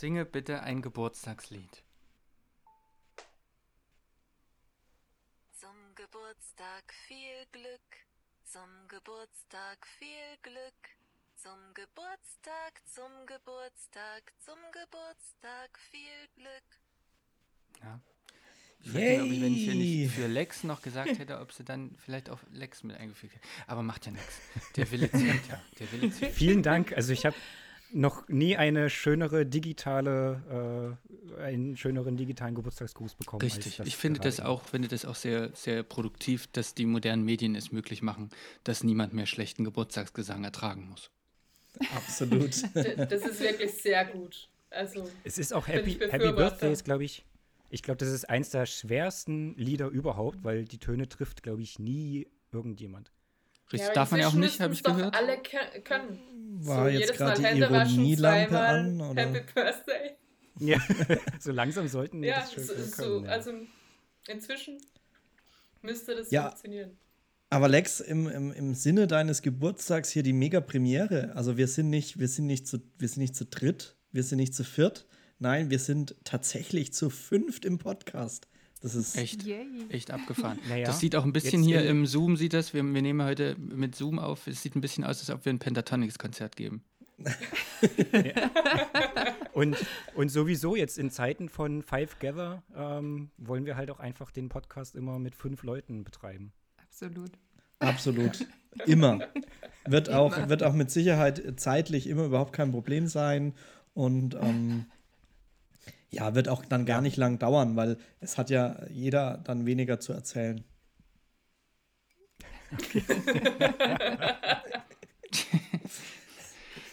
Singe 0.00 0.24
bitte 0.24 0.62
ein 0.62 0.80
Geburtstagslied. 0.80 1.82
Zum 5.52 5.76
Geburtstag 5.94 6.94
viel 7.06 7.44
Glück, 7.52 8.06
zum 8.44 8.88
Geburtstag 8.88 9.86
viel 9.98 10.38
Glück, 10.40 10.96
zum 11.36 11.52
Geburtstag, 11.74 12.80
zum 12.86 13.26
Geburtstag, 13.26 14.32
zum 14.38 14.56
Geburtstag 14.72 15.78
viel 15.90 16.28
Glück. 16.34 16.80
Ja. 17.82 18.00
Ich 18.82 18.94
weiß 18.94 19.02
nicht, 19.02 19.20
ob 19.20 19.26
ich, 19.26 19.42
wenn 19.42 19.52
ich 19.52 19.64
hier 19.64 19.74
nicht 19.74 20.14
für 20.14 20.28
Lex 20.28 20.64
noch 20.64 20.80
gesagt 20.80 21.18
hätte, 21.18 21.40
ob 21.40 21.52
sie 21.52 21.64
dann 21.64 21.94
vielleicht 21.98 22.30
auch 22.30 22.40
Lex 22.50 22.84
mit 22.84 22.96
eingefügt 22.96 23.34
hätte. 23.34 23.46
Aber 23.66 23.82
macht 23.82 24.06
ja 24.06 24.12
nichts. 24.12 24.40
Der 24.76 24.90
Wille 24.90 25.10
zählt 25.10 25.46
ja. 25.46 25.62
Der 25.78 25.92
Wille 25.92 26.10
zählt. 26.10 26.32
Vielen 26.32 26.62
Dank. 26.62 26.94
Also 26.94 27.12
ich 27.12 27.26
habe 27.26 27.36
noch 27.92 28.28
nie 28.28 28.56
eine 28.56 28.90
schönere 28.90 29.46
digitale, 29.46 30.96
äh, 31.38 31.42
einen 31.42 31.76
schöneren 31.76 32.16
digitalen 32.16 32.54
Geburtstagsgruß 32.54 33.14
bekommen. 33.14 33.42
Richtig. 33.42 33.80
Ich 33.84 33.96
finde 33.96 34.20
das 34.20 34.40
auch, 34.40 34.64
finde 34.64 34.88
das 34.88 35.04
auch 35.04 35.14
sehr, 35.14 35.50
sehr 35.54 35.82
produktiv, 35.82 36.46
dass 36.48 36.74
die 36.74 36.86
modernen 36.86 37.24
Medien 37.24 37.54
es 37.54 37.72
möglich 37.72 38.02
machen, 38.02 38.30
dass 38.64 38.84
niemand 38.84 39.12
mehr 39.12 39.26
schlechten 39.26 39.64
Geburtstagsgesang 39.64 40.44
ertragen 40.44 40.88
muss. 40.88 41.10
Absolut. 41.94 42.50
Das 42.74 43.22
ist 43.22 43.40
wirklich 43.40 43.72
sehr 43.72 44.04
gut. 44.06 44.48
Also, 44.70 45.08
Es 45.24 45.38
ist 45.38 45.52
auch 45.52 45.66
Happy, 45.66 45.94
Happy. 45.94 46.32
Birthday 46.32 46.72
ist, 46.72 46.84
glaube 46.84 47.04
ich. 47.04 47.24
Ich 47.70 47.82
glaube, 47.82 47.98
das 47.98 48.08
ist 48.08 48.28
eins 48.28 48.50
der 48.50 48.66
schwersten 48.66 49.54
Lieder 49.56 49.88
überhaupt, 49.88 50.42
weil 50.42 50.64
die 50.64 50.78
Töne 50.78 51.08
trifft, 51.08 51.42
glaube 51.42 51.62
ich, 51.62 51.78
nie 51.78 52.26
irgendjemand. 52.52 53.12
Richtig, 53.72 53.82
aber 53.88 53.94
darf 53.94 54.10
man 54.10 54.20
ja 54.20 54.28
auch 54.28 54.32
nicht, 54.34 54.60
habe 54.60 54.74
ich 54.74 54.82
gehört. 54.82 55.14
alle 55.14 55.38
können. 55.84 56.18
War 56.62 56.90
jetzt 56.90 57.00
jedes 57.02 57.16
gerade 57.16 57.40
die 57.42 57.58
Ironielampe 57.60 58.58
an, 58.60 59.00
oder? 59.10 59.22
Happy 59.22 59.40
Birthday. 59.54 60.16
Ja, 60.58 60.78
so 61.40 61.52
langsam 61.52 61.88
sollten 61.88 62.20
wir 62.20 62.28
Ja, 62.30 62.40
das 62.40 62.52
schon 62.52 62.64
so, 62.64 62.72
können. 62.74 62.90
so, 62.90 63.24
ja. 63.24 63.30
also 63.30 63.52
inzwischen 64.28 64.78
müsste 65.82 66.14
das 66.16 66.30
Ja. 66.30 66.48
funktionieren. 66.50 66.98
Aber 67.48 67.68
Lex, 67.68 68.00
im, 68.00 68.28
im, 68.28 68.52
im 68.52 68.74
Sinne 68.74 69.06
deines 69.06 69.42
Geburtstags 69.42 70.10
hier 70.10 70.22
die 70.22 70.32
Mega-Premiere. 70.32 71.32
Also 71.34 71.56
wir 71.56 71.66
sind 71.66 71.90
nicht, 71.90 72.18
wir 72.20 72.28
sind 72.28 72.46
nicht 72.46 72.68
zu, 72.68 72.78
wir 72.98 73.08
sind 73.08 73.18
nicht 73.20 73.34
zu 73.34 73.44
dritt, 73.46 73.96
wir 74.12 74.22
sind 74.22 74.38
nicht 74.38 74.54
zu 74.54 74.62
viert. 74.64 75.06
Nein, 75.38 75.70
wir 75.70 75.78
sind 75.78 76.14
tatsächlich 76.24 76.92
zu 76.92 77.10
fünft 77.10 77.64
im 77.64 77.78
Podcast. 77.78 78.46
Das 78.82 78.94
ist 78.94 79.16
Echt, 79.16 79.42
Yay. 79.44 79.66
echt 79.90 80.10
abgefahren. 80.10 80.58
Naja, 80.68 80.86
das 80.86 81.00
sieht 81.00 81.14
auch 81.14 81.24
ein 81.24 81.32
bisschen 81.32 81.62
jetzt 81.62 81.68
hier 81.68 81.82
in- 81.82 81.98
im 81.98 82.06
Zoom, 82.06 82.36
sieht 82.36 82.54
das, 82.54 82.72
wir, 82.72 82.82
wir 82.82 83.02
nehmen 83.02 83.22
heute 83.22 83.56
mit 83.58 83.94
Zoom 83.94 84.18
auf, 84.18 84.46
es 84.46 84.62
sieht 84.62 84.74
ein 84.74 84.80
bisschen 84.80 85.04
aus, 85.04 85.20
als 85.20 85.30
ob 85.30 85.44
wir 85.44 85.52
ein 85.52 85.58
Pentatonics-Konzert 85.58 86.56
geben. 86.56 86.82
Und, 89.52 89.76
und 90.14 90.28
sowieso 90.30 90.76
jetzt 90.76 90.96
in 90.98 91.10
Zeiten 91.10 91.48
von 91.48 91.82
Five 91.82 92.18
Gather 92.18 92.62
ähm, 92.74 93.30
wollen 93.36 93.66
wir 93.66 93.76
halt 93.76 93.90
auch 93.90 93.98
einfach 94.00 94.30
den 94.30 94.48
Podcast 94.48 94.94
immer 94.96 95.18
mit 95.18 95.34
fünf 95.34 95.62
Leuten 95.64 96.04
betreiben. 96.04 96.52
Absolut. 96.78 97.32
absolut 97.80 98.46
immer. 98.86 99.18
Wird 99.86 100.08
auch, 100.10 100.36
Immer. 100.36 100.48
wird 100.48 100.62
auch 100.62 100.72
mit 100.72 100.90
Sicherheit 100.90 101.42
zeitlich 101.56 102.06
immer 102.06 102.24
überhaupt 102.24 102.52
kein 102.52 102.70
Problem 102.70 103.06
sein. 103.06 103.54
Und 103.92 104.34
ähm, 104.40 104.86
ja, 106.10 106.34
wird 106.34 106.48
auch 106.48 106.64
dann 106.64 106.86
gar 106.86 107.00
nicht 107.00 107.16
lang 107.16 107.38
dauern, 107.38 107.76
weil 107.76 107.98
es 108.20 108.36
hat 108.38 108.50
ja 108.50 108.84
jeder 108.90 109.38
dann 109.38 109.66
weniger 109.66 110.00
zu 110.00 110.12
erzählen. 110.12 110.64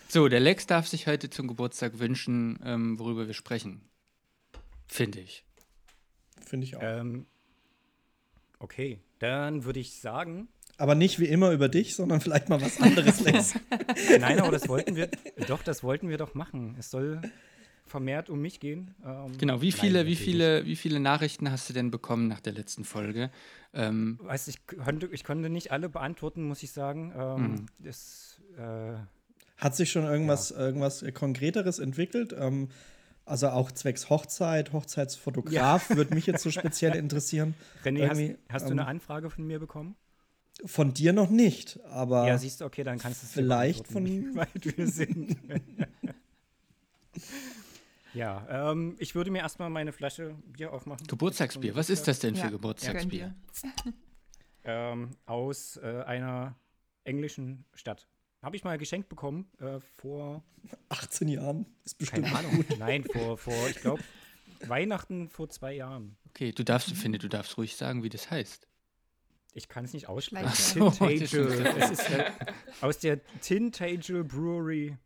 So, 0.10 0.30
der 0.30 0.40
Lex 0.40 0.66
darf 0.66 0.88
sich 0.88 1.06
heute 1.06 1.30
zum 1.30 1.48
Geburtstag 1.48 2.00
wünschen, 2.00 2.58
ähm, 2.64 2.98
worüber 2.98 3.28
wir 3.28 3.34
sprechen. 3.34 3.82
Finde 4.88 5.20
ich. 5.20 5.44
Finde 6.46 6.66
ich 6.66 6.78
auch. 6.78 6.82
Ähm, 6.82 7.26
okay, 8.60 9.02
dann 9.20 9.66
würde 9.66 9.82
ich 9.82 10.00
sagen, 10.00 10.48
Aber 10.78 10.96
nicht 10.96 11.20
wie 11.20 11.26
immer 11.26 11.52
über 11.52 11.68
dich, 11.68 11.94
sondern 11.94 12.22
vielleicht 12.22 12.48
mal 12.48 12.62
was 12.62 12.80
anderes, 12.80 13.20
Lex. 13.20 13.56
nein, 14.20 14.40
aber 14.40 14.52
das 14.52 14.70
wollten 14.70 14.96
wir, 14.96 15.10
doch, 15.48 15.62
das 15.62 15.84
wollten 15.84 16.08
wir 16.08 16.18
doch 16.18 16.36
machen. 16.36 16.76
Es 16.80 16.90
soll 16.90 17.22
vermehrt 17.88 18.30
um 18.30 18.40
mich 18.42 18.60
gehen. 18.60 18.94
Ähm, 19.06 19.38
Genau, 19.38 19.62
wie 19.62 19.70
nein, 19.70 19.80
viele, 19.80 20.06
wie 20.06 20.16
viele, 20.16 20.66
wie 20.66 20.76
viele 20.76 21.00
Nachrichten 21.00 21.52
hast 21.52 21.70
du 21.70 21.74
denn 21.74 21.92
bekommen 21.92 22.28
nach 22.28 22.40
der 22.40 22.54
letzten 22.54 22.84
Folge? 22.84 23.30
Ähm. 23.74 24.18
Weißt, 24.22 24.48
ich, 24.48 24.66
konnte, 24.68 25.08
ich 25.08 25.24
konnte 25.24 25.50
nicht 25.50 25.72
alle 25.72 25.90
beantworten, 25.90 26.44
muss 26.48 26.64
ich 26.64 26.72
sagen. 26.72 27.14
Ähm, 27.18 27.52
Mhm. 27.52 27.66
das, 27.80 28.42
äh, 28.58 28.94
Hat 29.58 29.76
sich 29.76 29.92
schon 29.92 30.04
irgendwas, 30.04 30.52
irgendwas 30.52 31.04
Konkreteres 31.14 31.80
entwickelt? 31.80 32.34
Ähm, 32.38 32.70
also 33.26 33.50
auch 33.50 33.72
zwecks 33.72 34.10
Hochzeit, 34.10 34.72
Hochzeitsfotograf, 34.72 35.90
würde 35.96 36.14
mich 36.14 36.26
jetzt 36.28 36.44
so 36.44 36.52
speziell 36.52 36.96
interessieren. 36.96 37.56
René, 37.84 38.08
hast, 38.08 38.20
Irgendwie, 38.20 38.38
hast 38.50 38.64
du 38.64 38.68
ähm, 38.72 38.80
eine 38.80 38.88
Anfrage 38.88 39.30
von 39.30 39.46
mir 39.46 39.60
bekommen? 39.60 39.96
Von 40.66 40.94
dir 40.94 41.14
noch 41.14 41.30
nicht, 41.30 41.80
aber 41.92 42.26
Ja, 42.28 42.38
siehst 42.38 42.62
du, 42.62 42.66
okay, 42.66 42.84
dann 42.84 42.98
kannst 42.98 43.22
du 43.22 43.26
es 43.28 43.34
vielleicht 43.34 43.88
von- 43.88 44.06
wie 44.08 44.34
weit 44.36 44.78
wir 44.78 44.88
sind. 44.88 45.38
ja, 48.14 48.72
ähm, 48.72 48.96
ich 49.00 49.16
würde 49.16 49.32
mir 49.32 49.40
erstmal 49.40 49.70
meine 49.70 49.92
Flasche 49.92 50.36
Bier 50.46 50.74
aufmachen. 50.74 51.06
Geburtstagsbier, 51.08 51.76
was 51.76 51.90
ist 51.90 52.08
das 52.08 52.20
denn 52.20 52.36
für 52.36 52.42
Ja, 52.44 52.50
Geburtstagsbier? 52.50 53.36
Ähm, 54.70 55.12
aus 55.26 55.78
äh, 55.78 56.04
einer 56.06 56.56
englischen 57.06 57.64
Stadt. 57.74 58.08
Habe 58.42 58.58
ich 58.58 58.66
mal 58.66 58.78
geschenkt 58.78 59.08
bekommen 59.08 59.50
äh, 59.60 59.80
vor, 59.96 60.44
18 60.90 61.30
Jahren 61.30 61.66
ist 61.86 61.98
bestimmt 61.98 62.26
keine 62.28 62.38
Ahnung, 62.38 62.66
nein, 62.78 63.06
vor, 63.06 63.38
vor 63.38 63.54
ich 63.70 63.78
glaube, 63.78 64.04
Weihnachten 64.66 65.30
vor 65.30 65.48
zwei 65.50 65.74
Jahren. 65.76 66.18
Okay, 66.30 66.52
du 66.52 66.66
darfst, 66.66 66.92
finde, 66.98 67.18
du 67.18 67.30
darfst 67.30 67.58
ruhig 67.58 67.78
sagen, 67.78 68.04
wie 68.04 68.10
das 68.10 68.30
heißt. 68.30 68.68
Ich 69.54 69.70
kann 69.70 69.86
es 69.86 69.94
nicht 69.94 70.10
aussprechen. 70.10 70.48
Ach 70.50 70.56
so, 70.56 70.90
Tintagel. 70.92 71.64
das 71.64 71.90
ist- 71.92 72.00
Es 72.02 72.10
ist 72.10 72.10
äh, 72.10 72.32
aus 72.82 73.00
der 73.00 73.22
Tintagel 73.40 74.24
Brewery. 74.26 74.98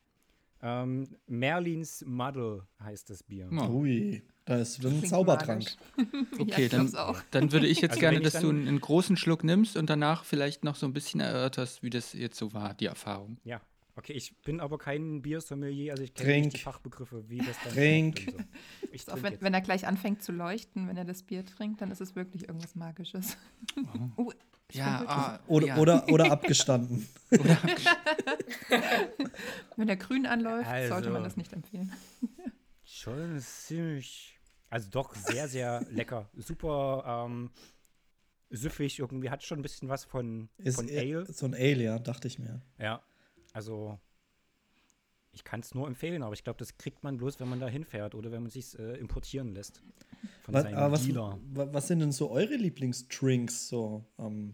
Ähm, 0.64 1.08
Merlins 1.28 2.04
Muddle 2.06 2.68
heißt 2.84 3.10
das 3.10 3.24
Bier. 3.24 3.50
Oh. 3.52 3.68
Ui, 3.80 4.22
da 4.46 4.58
ist 4.58 4.84
ein 4.86 5.04
Zaubertrank. 5.06 5.66
Okay, 6.40 6.64
ja, 6.64 6.70
dann, 6.70 6.92
dann 7.32 7.52
würde 7.52 7.68
ich 7.68 7.82
jetzt 7.82 7.92
Also 7.92 8.00
gerne, 8.02 8.18
ich 8.18 8.24
dass 8.24 8.42
du 8.42 8.50
einen, 8.50 8.68
einen 8.68 8.82
großen 8.82 9.16
Schluck 9.18 9.44
nimmst 9.44 9.78
und 9.78 9.90
danach 9.90 10.24
vielleicht 10.24 10.64
noch 10.64 10.76
so 10.76 10.86
ein 10.88 10.94
bisschen 10.94 11.20
erörterst, 11.20 11.84
wie 11.84 11.90
das 11.90 12.14
jetzt 12.14 12.38
so 12.38 12.54
war, 12.54 12.74
die 12.74 12.86
Erfahrung. 12.88 13.38
Ja, 13.44 13.62
okay, 13.96 14.14
ich 14.14 14.36
bin 14.38 14.60
aber 14.60 14.78
kein 14.78 15.22
Biersommelier, 15.22 15.92
also 15.94 16.04
ich 16.04 16.14
kenne 16.14 16.30
Trink. 16.32 16.46
nicht 16.46 16.58
die 16.58 16.62
Fachbegriffe, 16.62 17.30
wie 17.30 17.38
das 17.40 17.58
dann 17.64 17.74
Trink. 17.74 18.22
so. 18.32 18.38
Ich 18.92 19.08
Auch 19.08 19.14
trinke 19.14 19.32
wenn, 19.32 19.42
wenn 19.42 19.54
er 19.54 19.62
gleich 19.62 19.86
anfängt 19.88 20.24
zu 20.24 20.32
leuchten, 20.32 20.88
wenn 20.88 20.98
er 20.98 21.06
das 21.06 21.24
Bier 21.24 21.46
trinkt, 21.46 21.82
dann 21.82 21.92
ist 21.92 22.02
es 22.02 22.16
wirklich 22.16 22.48
irgendwas 22.48 22.76
Magisches. 22.76 23.38
oh, 24.18 24.32
ich 24.70 24.78
Ja, 24.78 25.04
ah, 25.08 25.40
Oder, 25.48 25.68
ja. 25.68 25.78
oder, 25.78 26.08
oder 26.10 26.26
abgestanden. 26.32 27.08
Wenn 29.81 29.90
er 29.90 29.96
grün 29.97 30.28
anläuft, 30.28 30.69
sollte 30.69 30.94
Also- 30.94 31.09
man 31.09 31.24
das 31.24 31.38
nicht 31.38 31.52
empfehlen. 31.53 31.92
Schon 32.84 33.40
ziemlich, 33.40 34.38
also 34.69 34.90
doch 34.92 35.16
sehr, 35.16 35.47
sehr 35.47 35.84
lecker. 35.90 36.30
Super 36.36 37.25
ähm, 37.25 37.50
süffig, 38.52 39.00
irgendwie 39.00 39.30
hat 39.31 39.44
schon 39.44 39.58
ein 39.59 39.62
bisschen 39.64 39.90
was 39.90 40.03
von, 40.03 40.50
Ist 40.58 40.75
von 40.75 40.88
eher 40.88 41.02
Ale. 41.19 41.25
so 41.34 41.46
ein 41.47 41.56
Ale, 41.56 41.81
ja, 41.84 41.97
dachte 42.00 42.28
ich 42.28 42.38
mir. 42.38 42.62
Ja, 42.78 43.02
also 43.53 43.97
ich 45.31 45.44
kann 45.44 45.62
es 45.62 45.74
nur 45.74 45.88
empfehlen, 45.88 46.22
aber 46.22 46.34
ich 46.34 46.44
glaube, 46.44 46.59
das 46.59 46.78
kriegt 46.78 47.03
man 47.03 47.18
bloß, 47.18 47.40
wenn 47.40 47.48
man 47.50 47.59
da 47.59 47.68
hinfährt 47.68 48.13
oder 48.13 48.31
wenn 48.31 48.42
man 48.44 48.52
sich 48.52 48.78
äh, 48.78 48.98
importieren 49.00 49.53
lässt 49.56 49.81
von 50.44 50.53
Was, 50.53 50.63
seinem 50.63 50.92
was, 50.92 51.03
Dealer. 51.03 51.40
wa- 51.53 51.69
was 51.74 51.88
sind 51.88 52.00
denn 52.02 52.12
so 52.12 52.30
eure 52.30 52.56
Lieblingsdrinks? 52.56 53.68
So, 53.69 54.06
ähm, 54.19 54.53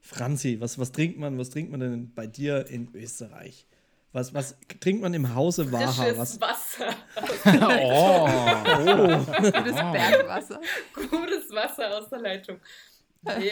Franzi, 0.00 0.60
was, 0.60 0.78
was 0.78 0.92
trinkt 0.92 1.18
man, 1.18 1.36
was 1.36 1.50
trinkt 1.50 1.72
man 1.72 1.80
denn 1.80 2.14
bei 2.14 2.26
dir 2.26 2.66
in 2.68 2.94
Österreich? 2.94 3.66
Was, 4.12 4.34
was 4.34 4.56
trinkt 4.80 5.00
man 5.02 5.14
im 5.14 5.34
Hause 5.34 5.70
Waha? 5.72 6.16
Was, 6.18 6.38
Wasser. 6.40 6.94
oh, 7.46 9.18
Gutes 9.40 9.74
Bergwasser. 9.74 10.60
Gutes 10.94 11.50
Wasser 11.50 11.98
aus 11.98 12.08
der 12.10 12.18
Leitung. 12.20 12.60
Nee. 13.22 13.48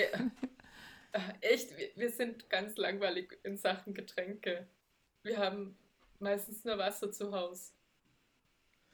Äh, 1.12 1.18
Echt, 1.40 1.70
wir- 1.96 2.10
sind 2.10 2.48
ganz 2.50 2.76
langweilig 2.76 3.38
in 3.42 3.56
Sachen 3.56 3.94
Getränke. 3.94 4.66
Wir 5.22 5.38
haben 5.38 5.76
meistens 6.18 6.64
nur 6.64 6.76
Wasser 6.78 7.10
zu 7.10 7.32
Hause. 7.32 7.72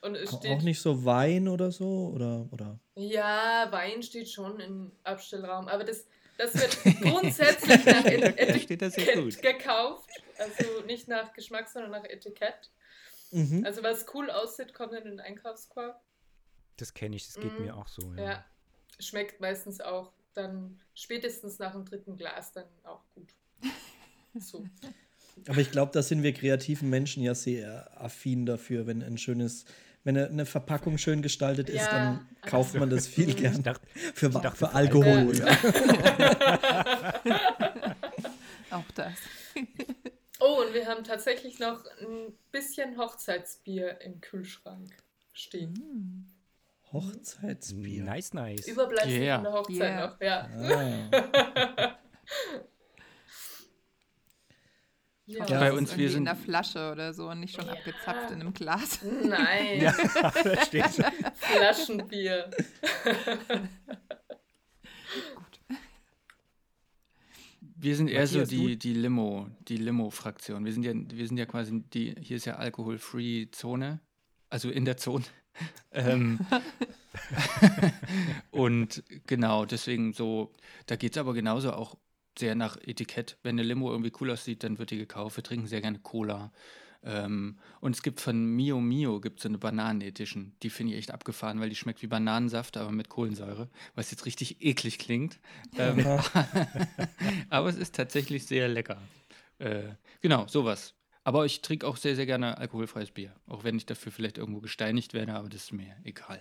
Und 0.01 0.15
es 0.15 0.33
auch 0.33 0.39
steht. 0.39 0.63
nicht 0.63 0.79
so 0.79 1.03
Wein 1.05 1.47
oder 1.47 1.69
so? 1.71 2.11
Oder, 2.15 2.47
oder? 2.51 2.79
Ja, 2.95 3.67
Wein 3.71 4.01
steht 4.03 4.29
schon 4.29 4.59
im 4.59 4.91
Abstellraum, 5.03 5.67
aber 5.67 5.83
das, 5.83 6.07
das 6.37 6.53
wird 6.55 6.77
grundsätzlich 7.01 7.85
nach 7.85 8.03
Da. 8.03 8.09
Etikett 8.09 8.79
gekauft. 9.41 10.09
Also 10.37 10.81
nicht 10.85 11.07
nach 11.07 11.33
Geschmack, 11.33 11.67
sondern 11.69 11.91
nach 11.91 12.03
Etikett. 12.03 12.71
Mhm. 13.31 13.65
Also 13.65 13.83
was 13.83 14.05
cool 14.13 14.29
aussieht, 14.29 14.73
kommt 14.73 14.93
in 14.93 15.03
den 15.03 15.19
Einkaufskorb. 15.19 15.99
Das 16.77 16.93
kenne 16.93 17.15
ich, 17.15 17.25
das 17.25 17.35
geht 17.35 17.57
Mhm. 17.57 17.65
mir 17.65 17.75
auch 17.75 17.87
so. 17.87 18.13
Ja. 18.15 18.23
Ja, 18.23 18.45
schmeckt 18.99 19.41
meistens 19.41 19.81
auch 19.81 20.11
dann 20.33 20.79
spätestens 20.93 21.57
nach 21.59 21.71
dem 21.71 21.83
dritten 21.85 22.15
Glas 22.17 22.51
dann 22.51 22.65
auch 22.83 23.01
gut. 23.15 23.33
So. 24.39 24.65
Aber 25.47 25.57
ich 25.57 25.71
glaube, 25.71 25.91
da 25.91 26.03
sind 26.03 26.21
wir 26.23 26.33
kreativen 26.33 26.89
Menschen 26.89 27.23
ja 27.23 27.33
sehr 27.33 27.89
affin 27.99 28.45
dafür, 28.45 28.85
wenn 28.85 29.01
ein 29.01 29.17
schönes, 29.17 29.65
wenn 30.07 30.17
eine 30.17 30.45
Verpackung 30.45 30.97
schön 30.97 31.21
gestaltet 31.21 31.69
ist, 31.69 31.85
Ja, 31.85 31.91
dann 31.91 32.27
kauft 32.49 32.75
man 32.75 32.89
das 32.89 33.07
viel 33.07 33.33
gern. 33.33 33.55
Ich 33.55 33.61
dachte, 33.63 33.85
Für, 34.13 34.29
dachte, 34.29 34.55
für 34.55 34.73
Alkohol, 34.73 35.35
ja. 35.35 35.45
Auch 38.71 38.89
das. 38.95 39.13
Oh, 40.39 40.61
und 40.63 40.71
wir 40.75 40.85
haben 40.85 41.03
tatsächlich 41.03 41.57
noch 41.57 41.83
ein 41.99 42.31
bisschen 42.51 42.95
Hochzeitsbier 42.99 43.99
im 44.01 44.21
Kühlschrank 44.21 44.91
stehen. 45.33 45.73
Hm. 45.75 46.27
Hochzeitsbier. 46.93 48.03
nice, 48.03 48.35
nice. 48.35 48.67
Überbleibsel 48.67 49.19
Yeah. 49.19 49.35
von 49.37 49.43
der 49.45 49.53
Hochzeit 49.53 49.79
Yeah. 49.79 50.07
noch, 50.07 50.21
ja. 50.21 50.47
Ah. 51.81 51.97
ja. 55.27 55.45
Bei 55.45 55.73
uns, 55.73 55.95
wir 55.97 56.09
sind- 56.09 56.19
in 56.19 56.25
der 56.25 56.35
Flasche 56.35 56.91
oder 56.91 57.13
so 57.13 57.29
und 57.29 57.39
nicht 57.41 57.55
schon 57.55 57.65
Ja. 57.67 57.73
abgezapft 57.73 58.31
in 58.31 58.41
einem 58.41 58.53
Glas. 58.53 58.99
Nein, 59.03 59.81
Ja, 59.81 59.95
da 60.43 60.65
steht 60.65 60.89
so. 60.91 61.03
Flaschenbier. 61.35 62.49
Wir 67.79 67.95
sind 67.95 68.09
eher 68.09 68.25
so 68.27 68.43
die, 68.43 68.77
die 68.77 68.93
Limo, 68.93 69.47
die 69.67 69.77
Limo-Fraktion. 69.77 70.65
Wir 70.65 70.73
sind 70.73 70.83
ja, 70.83 70.93
wir 70.95 71.27
sind 71.27 71.37
ja 71.37 71.45
quasi 71.45 71.83
die, 71.93 72.15
hier 72.19 72.37
ist 72.37 72.45
ja 72.45 72.55
Alkohol-Free-Zone, 72.55 73.99
also 74.49 74.69
in 74.69 74.85
der 74.85 74.97
Zone. 74.97 75.23
ähm, 75.91 76.39
und 78.51 79.03
genau, 79.27 79.65
deswegen 79.65 80.13
so, 80.13 80.53
da 80.87 80.95
geht 80.95 81.11
es 81.13 81.17
aber 81.17 81.33
genauso 81.33 81.73
auch 81.73 81.97
sehr 82.39 82.55
nach 82.55 82.77
Etikett. 82.77 83.37
Wenn 83.43 83.55
eine 83.59 83.63
Limo 83.67 83.91
irgendwie 83.91 84.11
cool 84.21 84.31
aussieht, 84.31 84.63
dann 84.63 84.77
wird 84.79 84.91
die 84.91 84.97
gekauft. 84.97 85.37
Wir 85.37 85.43
trinken 85.43 85.67
sehr 85.67 85.81
gerne 85.81 85.99
Cola. 85.99 86.51
Ähm, 87.03 87.57
und 87.79 87.95
es 87.95 88.01
gibt 88.01 88.19
von 88.19 88.45
Mio 88.55 88.81
Mio 88.81 89.21
gibt 89.21 89.39
so 89.39 89.47
eine 89.47 89.57
Bananen-Edition. 89.59 90.53
Die 90.63 90.69
finde 90.69 90.93
ich 90.93 90.99
echt 90.99 91.11
abgefahren, 91.11 91.59
weil 91.59 91.69
die 91.69 91.75
schmeckt 91.75 92.01
wie 92.01 92.07
Bananensaft, 92.07 92.75
aber 92.75 92.91
mit 92.91 93.07
Kohlensäure, 93.09 93.69
was 93.95 94.11
jetzt 94.11 94.25
richtig 94.25 94.61
eklig 94.63 94.97
klingt. 94.99 95.39
Ähm, 95.77 96.05
aber 97.49 97.69
es 97.69 97.75
ist 97.77 97.95
tatsächlich 97.95 98.45
sehr 98.45 98.67
lecker. 98.67 99.01
Äh, 99.59 99.83
genau, 100.21 100.47
sowas. 100.47 100.93
Aber 101.23 101.45
ich 101.45 101.61
trinke 101.61 101.85
auch 101.87 101.97
sehr, 101.97 102.15
sehr 102.15 102.25
gerne 102.25 102.57
alkoholfreies 102.57 103.11
Bier. 103.11 103.33
Auch 103.47 103.63
wenn 103.63 103.77
ich 103.77 103.85
dafür 103.85 104.11
vielleicht 104.11 104.37
irgendwo 104.37 104.61
gesteinigt 104.61 105.13
werde, 105.13 105.33
aber 105.33 105.49
das 105.49 105.63
ist 105.65 105.73
mir 105.73 105.95
egal. 106.03 106.39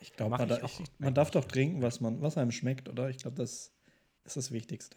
Ich 0.00 0.12
glaube, 0.14 0.36
man, 0.36 0.50
ich 0.50 0.58
da- 0.58 0.68
man 0.98 1.14
darf 1.14 1.30
doch 1.30 1.44
trinken, 1.44 1.82
was, 1.82 2.00
man, 2.00 2.20
was 2.22 2.36
einem 2.36 2.50
schmeckt, 2.50 2.88
oder? 2.88 3.08
Ich 3.10 3.18
glaube, 3.18 3.36
das 3.36 3.72
ist 4.24 4.36
das 4.36 4.52
Wichtigste. 4.52 4.96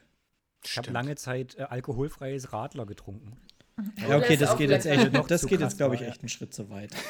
Ich 0.66 0.78
habe 0.78 0.92
lange 0.92 1.16
Zeit 1.16 1.56
äh, 1.58 1.64
alkoholfreies 1.64 2.52
Radler 2.54 2.86
getrunken. 2.86 3.38
Ja, 4.08 4.18
okay, 4.18 4.38
das 4.38 4.52
auch 4.52 4.58
geht 4.58 4.70
jetzt 4.70 4.86
echt, 4.86 5.12
Noch 5.12 5.28
das 5.28 5.46
geht 5.46 5.60
jetzt, 5.60 5.76
glaube 5.78 5.96
ich, 5.96 6.02
echt 6.02 6.22
einen 6.22 6.30
Schritt 6.30 6.54
zu 6.54 6.70
weit. 6.70 6.92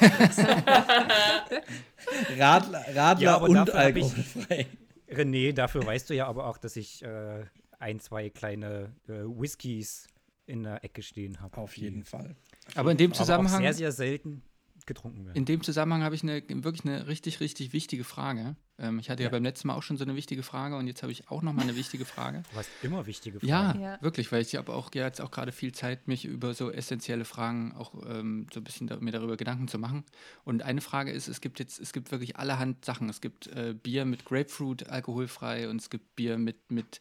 Radler, 2.38 2.84
Radler 2.94 3.20
Ja, 3.24 3.34
und 3.36 3.56
hab 3.58 3.68
ich- 3.68 3.74
alkoholfrei. 3.74 4.66
René, 5.08 5.52
dafür 5.52 5.86
weißt 5.86 6.10
du 6.10 6.14
ja 6.14 6.26
aber 6.26 6.46
auch, 6.48 6.58
dass 6.58 6.74
ich 6.76 7.02
äh, 7.04 7.44
ein, 7.78 8.00
zwei 8.00 8.28
kleine 8.30 8.92
äh, 9.08 9.12
Whiskys 9.22 10.08
in 10.46 10.64
der 10.64 10.82
Ecke 10.84 11.02
stehen 11.02 11.40
habe. 11.40 11.56
Auf 11.58 11.76
jeden 11.76 12.02
Fall. 12.04 12.34
Aber 12.74 12.90
in 12.90 12.96
dem 12.96 13.10
Aber 13.12 13.16
auch 13.16 13.20
Zusammenhang, 13.22 13.62
sehr, 13.62 13.72
sehr 13.74 13.92
selten 13.92 14.42
getrunken 14.86 15.24
werden. 15.26 15.36
in 15.36 15.44
dem 15.44 15.62
Zusammenhang 15.62 16.02
habe 16.02 16.14
ich 16.14 16.22
eine, 16.22 16.42
wirklich 16.48 16.84
eine 16.84 17.06
richtig, 17.08 17.40
richtig 17.40 17.72
wichtige 17.72 18.04
Frage. 18.04 18.56
Ähm, 18.78 18.98
ich 18.98 19.08
hatte 19.10 19.22
ja. 19.22 19.28
Ja. 19.28 19.30
beim 19.30 19.42
letzten 19.42 19.68
Mal 19.68 19.74
auch 19.74 19.82
schon 19.82 19.96
so 19.96 20.04
eine 20.04 20.16
wichtige 20.16 20.42
Frage 20.42 20.76
und 20.76 20.86
jetzt 20.86 21.02
habe 21.02 21.10
ich 21.10 21.28
auch 21.30 21.42
noch 21.42 21.52
mal 21.52 21.62
eine 21.62 21.76
wichtige 21.76 22.04
Frage. 22.04 22.42
Du 22.52 22.56
hast 22.58 22.68
immer 22.82 23.06
wichtige 23.06 23.40
Fragen. 23.40 23.80
Ja, 23.80 23.92
Ja. 23.94 24.02
wirklich, 24.02 24.30
weil 24.32 24.42
ich 24.42 24.54
habe 24.54 24.72
auch 24.72 24.94
ja, 24.94 25.06
jetzt 25.06 25.20
auch 25.20 25.30
gerade 25.30 25.50
viel 25.52 25.72
Zeit, 25.72 26.06
mich 26.08 26.24
über 26.24 26.54
so 26.54 26.70
essentielle 26.70 27.24
Fragen 27.24 27.72
auch 27.74 27.94
ähm, 28.06 28.46
so 28.52 28.60
ein 28.60 28.64
bisschen 28.64 28.86
da, 28.86 28.96
mir 28.98 29.12
darüber 29.12 29.36
Gedanken 29.36 29.66
zu 29.68 29.78
machen. 29.78 30.04
Und 30.44 30.62
eine 30.62 30.80
Frage 30.82 31.10
ist, 31.10 31.26
es 31.28 31.40
gibt 31.40 31.58
jetzt, 31.58 31.80
es 31.80 31.92
gibt 31.92 32.10
wirklich 32.12 32.36
allerhand 32.36 32.84
Sachen. 32.84 33.08
Es 33.08 33.20
gibt 33.20 33.46
äh, 33.48 33.74
Bier 33.74 34.04
mit 34.04 34.24
Grapefruit 34.24 34.88
alkoholfrei 34.88 35.68
und 35.68 35.80
es 35.80 35.88
gibt 35.90 36.14
Bier 36.14 36.36
mit, 36.38 36.70
mit, 36.70 37.00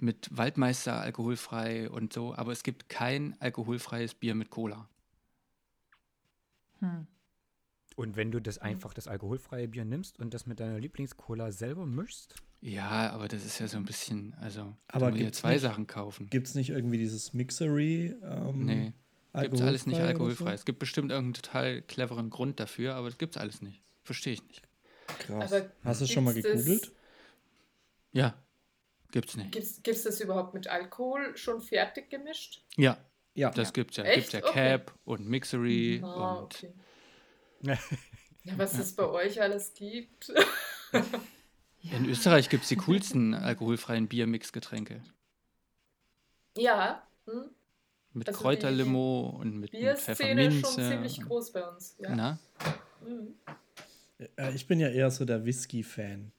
mit 0.00 0.28
Waldmeister 0.36 1.00
alkoholfrei 1.00 1.88
und 1.88 2.12
so, 2.12 2.34
aber 2.34 2.52
es 2.52 2.62
gibt 2.62 2.88
kein 2.88 3.36
alkoholfreies 3.40 4.14
Bier 4.14 4.34
mit 4.34 4.50
Cola. 4.50 4.88
Hm. 6.80 7.06
Und 7.96 8.16
wenn 8.16 8.30
du 8.30 8.40
das 8.40 8.58
einfach 8.58 8.94
das 8.94 9.06
alkoholfreie 9.08 9.68
Bier 9.68 9.84
nimmst 9.84 10.18
und 10.18 10.32
das 10.32 10.46
mit 10.46 10.60
deiner 10.60 10.78
Lieblingscola 10.78 11.52
selber 11.52 11.84
mischst, 11.86 12.34
Ja, 12.60 13.10
aber 13.10 13.28
das 13.28 13.44
ist 13.44 13.58
ja 13.58 13.68
so 13.68 13.76
ein 13.76 13.84
bisschen, 13.84 14.34
also 14.40 14.74
Aber 14.88 15.06
da 15.06 15.10
muss 15.10 15.18
ja 15.18 15.24
gibt's 15.26 15.38
zwei 15.40 15.52
nicht- 15.54 15.62
Sachen 15.62 15.86
kaufen. 15.86 16.28
Gibt 16.30 16.46
es 16.46 16.54
nicht 16.54 16.70
irgendwie 16.70 16.98
dieses 16.98 17.32
Mixery? 17.34 18.14
Ähm, 18.22 18.64
Nee, 18.64 18.92
gibt 19.40 19.54
es 19.54 19.60
alles 19.62 19.86
nicht 19.86 20.00
alkoholfrei 20.00 20.50
so? 20.50 20.54
Es 20.54 20.64
gibt 20.64 20.78
bestimmt 20.78 21.10
irgendeinen 21.10 21.34
total 21.42 21.82
cleveren 21.82 22.30
Grund 22.30 22.60
dafür, 22.60 22.94
aber 22.94 23.08
das 23.08 23.18
gibt 23.18 23.36
es 23.36 23.40
alles 23.42 23.60
nicht. 23.62 23.82
Verstehe 24.04 24.32
ich 24.34 24.42
nicht. 24.46 24.62
Krass. 25.18 25.52
Aber 25.52 25.70
Hast 25.84 26.00
du 26.00 26.04
es 26.04 26.10
schon 26.12 26.24
mal 26.24 26.32
gegoogelt? 26.34 26.92
Ja, 28.12 28.34
gibt's 29.10 29.36
nicht. 29.36 29.52
Gibt 29.52 29.88
es 29.88 30.02
das 30.04 30.20
überhaupt 30.20 30.54
mit 30.54 30.68
Alkohol 30.68 31.36
schon 31.36 31.60
fertig 31.60 32.10
gemischt? 32.10 32.62
Ja, 32.76 32.98
Ja. 33.34 33.50
das 33.50 33.72
gibt's 33.72 33.96
ja. 33.96 34.04
Echt? 34.04 34.30
Gibt's 34.30 34.32
ja 34.32 34.38
Okay. 34.40 34.52
Cap 34.52 34.94
und 35.04 35.26
Mixery 35.28 36.00
Ah, 36.04 36.34
und 36.36 36.44
okay. 36.54 36.72
Ja, 38.44 38.58
was 38.58 38.74
es 38.74 38.92
bei 38.96 39.04
euch 39.06 39.40
alles 39.40 39.72
gibt. 39.74 40.32
in 41.82 42.08
Österreich 42.08 42.48
gibt 42.48 42.64
es 42.64 42.68
die 42.70 42.76
coolsten 42.76 43.34
alkoholfreien 43.34 44.08
Biermix-Getränke. 44.08 45.00
ja, 46.56 47.06
hm? 47.26 47.50
Mit 48.14 48.28
Also 48.28 48.38
die 48.38 48.42
Kräuterlimo 48.42 49.38
und 49.40 49.52
mit, 49.54 49.72
mit 49.72 49.80
Bierszene 49.80 50.46
ist 50.46 50.60
schon 50.60 50.74
Pfefferminze. 50.74 50.88
ziemlich 50.90 51.20
groß 51.20 51.52
bei 51.52 51.66
uns. 51.68 51.96
Ja. 51.98 52.14
Na? 52.14 52.38
Mhm. 53.06 53.34
Ich 54.54 54.66
bin 54.66 54.80
ja 54.80 54.88
eher 54.88 55.10
so 55.10 55.24
der 55.24 55.44
Whisky-Fan. 55.44 56.32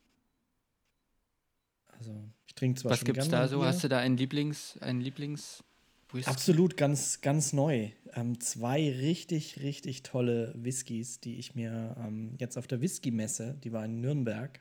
Also, 1.98 2.30
ich 2.48 2.54
trinke 2.56 2.80
zwar 2.80 2.92
Was 2.92 3.00
schon 3.00 3.06
gibt's 3.08 3.30
gerne 3.30 3.44
da 3.44 3.48
so? 3.48 3.60
Bier. 3.60 3.68
Hast 3.68 3.84
du 3.84 3.88
da 3.88 3.98
einen 4.00 4.18
Lieblings, 4.18 4.78
einen 4.82 5.02
Lieblings 5.02 5.64
Whisky? 6.14 6.30
Absolut 6.30 6.78
ganz, 6.78 7.22
ganz 7.22 7.54
neu. 7.54 7.90
Ähm, 8.16 8.40
zwei 8.40 8.92
richtig, 8.92 9.60
richtig 9.62 10.04
tolle 10.04 10.54
Whiskys, 10.56 11.20
die 11.20 11.38
ich 11.40 11.56
mir 11.56 11.96
ähm, 12.00 12.36
jetzt 12.40 12.58
auf 12.58 12.68
der 12.68 12.82
Whisky-Messe, 12.82 13.58
die 13.64 13.72
war 13.72 13.84
in 13.86 14.00
Nürnberg, 14.02 14.60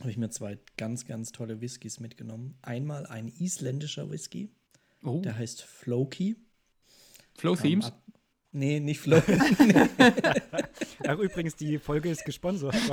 habe 0.00 0.10
ich 0.10 0.16
mir 0.16 0.30
zwei 0.30 0.58
ganz, 0.76 1.06
ganz 1.06 1.32
tolle 1.32 1.60
Whiskys 1.60 2.00
mitgenommen. 2.00 2.56
Einmal 2.62 3.06
ein 3.06 3.28
isländischer 3.28 4.10
Whisky, 4.10 4.50
Oh, 5.02 5.20
der 5.20 5.36
heißt 5.36 5.62
Floki. 5.62 6.36
Flow 7.34 7.54
Ähm, 7.54 7.60
Themes? 7.62 7.86
ab- 7.86 8.02
nee, 8.52 8.78
nicht 8.80 9.00
Floki. 9.00 9.32
Ach, 11.06 11.18
übrigens, 11.18 11.56
die 11.56 11.78
Folge 11.78 12.10
ist 12.10 12.24
gesponsert. 12.24 12.74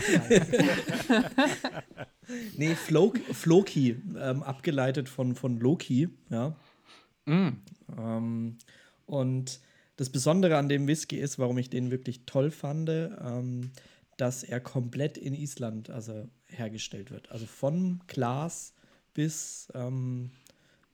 nee, 2.58 2.76
Flo 2.76 3.14
Floki, 3.32 3.98
ähm, 4.18 4.44
abgeleitet 4.44 5.10
von, 5.10 5.36
von 5.36 5.58
Loki, 5.60 6.10
ja. 6.30 6.56
Mm. 7.26 7.50
Ähm, 7.98 8.58
und 9.06 9.60
das 9.96 10.10
Besondere 10.10 10.58
an 10.58 10.70
dem 10.70 10.88
Whisky 10.88 11.18
ist, 11.18 11.40
warum 11.40 11.58
ich 11.58 11.70
den 11.70 11.92
wirklich 11.92 12.26
toll 12.26 12.52
fand, 12.52 12.90
ähm, 12.90 13.72
dass 14.18 14.44
er 14.44 14.60
komplett 14.60 15.18
in 15.18 15.34
Island 15.34 15.90
also 15.90 16.28
hergestellt 16.48 17.12
wird. 17.12 17.32
Also 17.32 17.46
von 17.46 18.02
Glas 18.08 18.74
bis 19.14 19.68
ähm, 19.74 20.32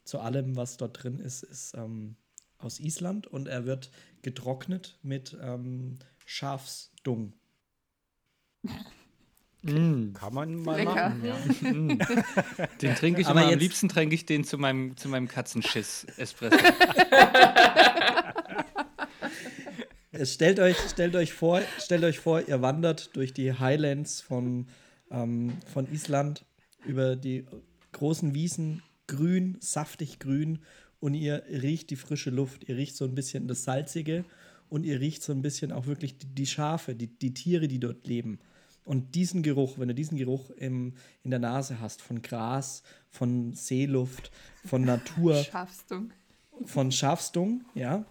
zu 0.03 0.19
allem, 0.19 0.55
was 0.55 0.77
dort 0.77 1.03
drin 1.03 1.19
ist, 1.19 1.43
ist 1.43 1.74
ähm, 1.75 2.15
aus 2.57 2.79
Island 2.79 3.27
und 3.27 3.48
er 3.48 3.65
wird 3.65 3.91
getrocknet 4.21 4.98
mit 5.01 5.38
ähm, 5.41 6.00
Schafsdung. 6.25 7.33
Mm. 9.61 10.13
Kann 10.13 10.33
man 10.33 10.55
mal 10.55 10.77
Lecker. 10.77 11.09
machen. 11.09 11.25
Ja. 11.25 11.71
Mm. 11.71 11.99
Den 12.81 12.95
trinke 12.95 13.21
ich 13.21 13.27
Aber 13.27 13.41
immer, 13.41 13.51
am 13.51 13.59
liebsten 13.59 13.89
trinke 13.89 14.15
ich 14.15 14.25
den 14.25 14.43
zu 14.43 14.57
meinem, 14.57 14.95
zu 14.97 15.09
meinem 15.09 15.27
Katzenschiss-Espresso. 15.27 16.57
Es 20.11 20.33
stellt 20.33 20.59
euch, 20.59 20.75
stellt 20.89 21.15
euch 21.15 21.31
vor, 21.31 21.61
stellt 21.77 22.03
euch 22.03 22.19
vor, 22.19 22.45
ihr 22.45 22.61
wandert 22.61 23.15
durch 23.15 23.31
die 23.31 23.53
Highlands 23.53 24.19
von, 24.19 24.67
ähm, 25.11 25.53
von 25.71 25.89
Island 25.93 26.45
über 26.85 27.15
die 27.15 27.45
großen 27.93 28.33
Wiesen, 28.33 28.83
grün, 29.07 29.55
saftig 29.61 30.19
grün, 30.19 30.59
und 30.99 31.13
ihr 31.13 31.43
riecht 31.49 31.89
die 31.89 31.95
frische 31.95 32.29
Luft. 32.29 32.67
Ihr 32.67 32.75
riecht 32.75 32.97
so 32.97 33.05
ein 33.05 33.15
bisschen 33.15 33.47
das 33.47 33.63
Salzige 33.63 34.25
und 34.67 34.83
ihr 34.83 34.99
riecht 34.99 35.23
so 35.23 35.31
ein 35.31 35.41
bisschen 35.41 35.71
auch 35.71 35.85
wirklich 35.85 36.17
die, 36.17 36.27
die 36.27 36.47
Schafe, 36.47 36.95
die, 36.95 37.07
die 37.07 37.33
Tiere, 37.33 37.67
die 37.67 37.79
dort 37.79 38.05
leben. 38.05 38.39
Und 38.89 39.13
diesen 39.13 39.43
Geruch, 39.43 39.77
wenn 39.77 39.88
du 39.88 39.93
diesen 39.93 40.17
Geruch 40.17 40.50
im, 40.50 40.96
in 41.22 41.29
der 41.29 41.39
Nase 41.39 41.79
hast, 41.79 42.01
von 42.01 42.24
Gras, 42.24 42.81
von 43.12 43.53
Seeluft, 43.53 44.31
von 44.65 44.84
Natur, 44.84 45.36
Schaffst 45.43 45.91
du. 45.91 46.10
von 46.65 46.91
Schafstung, 46.91 47.63
ja. 47.75 48.03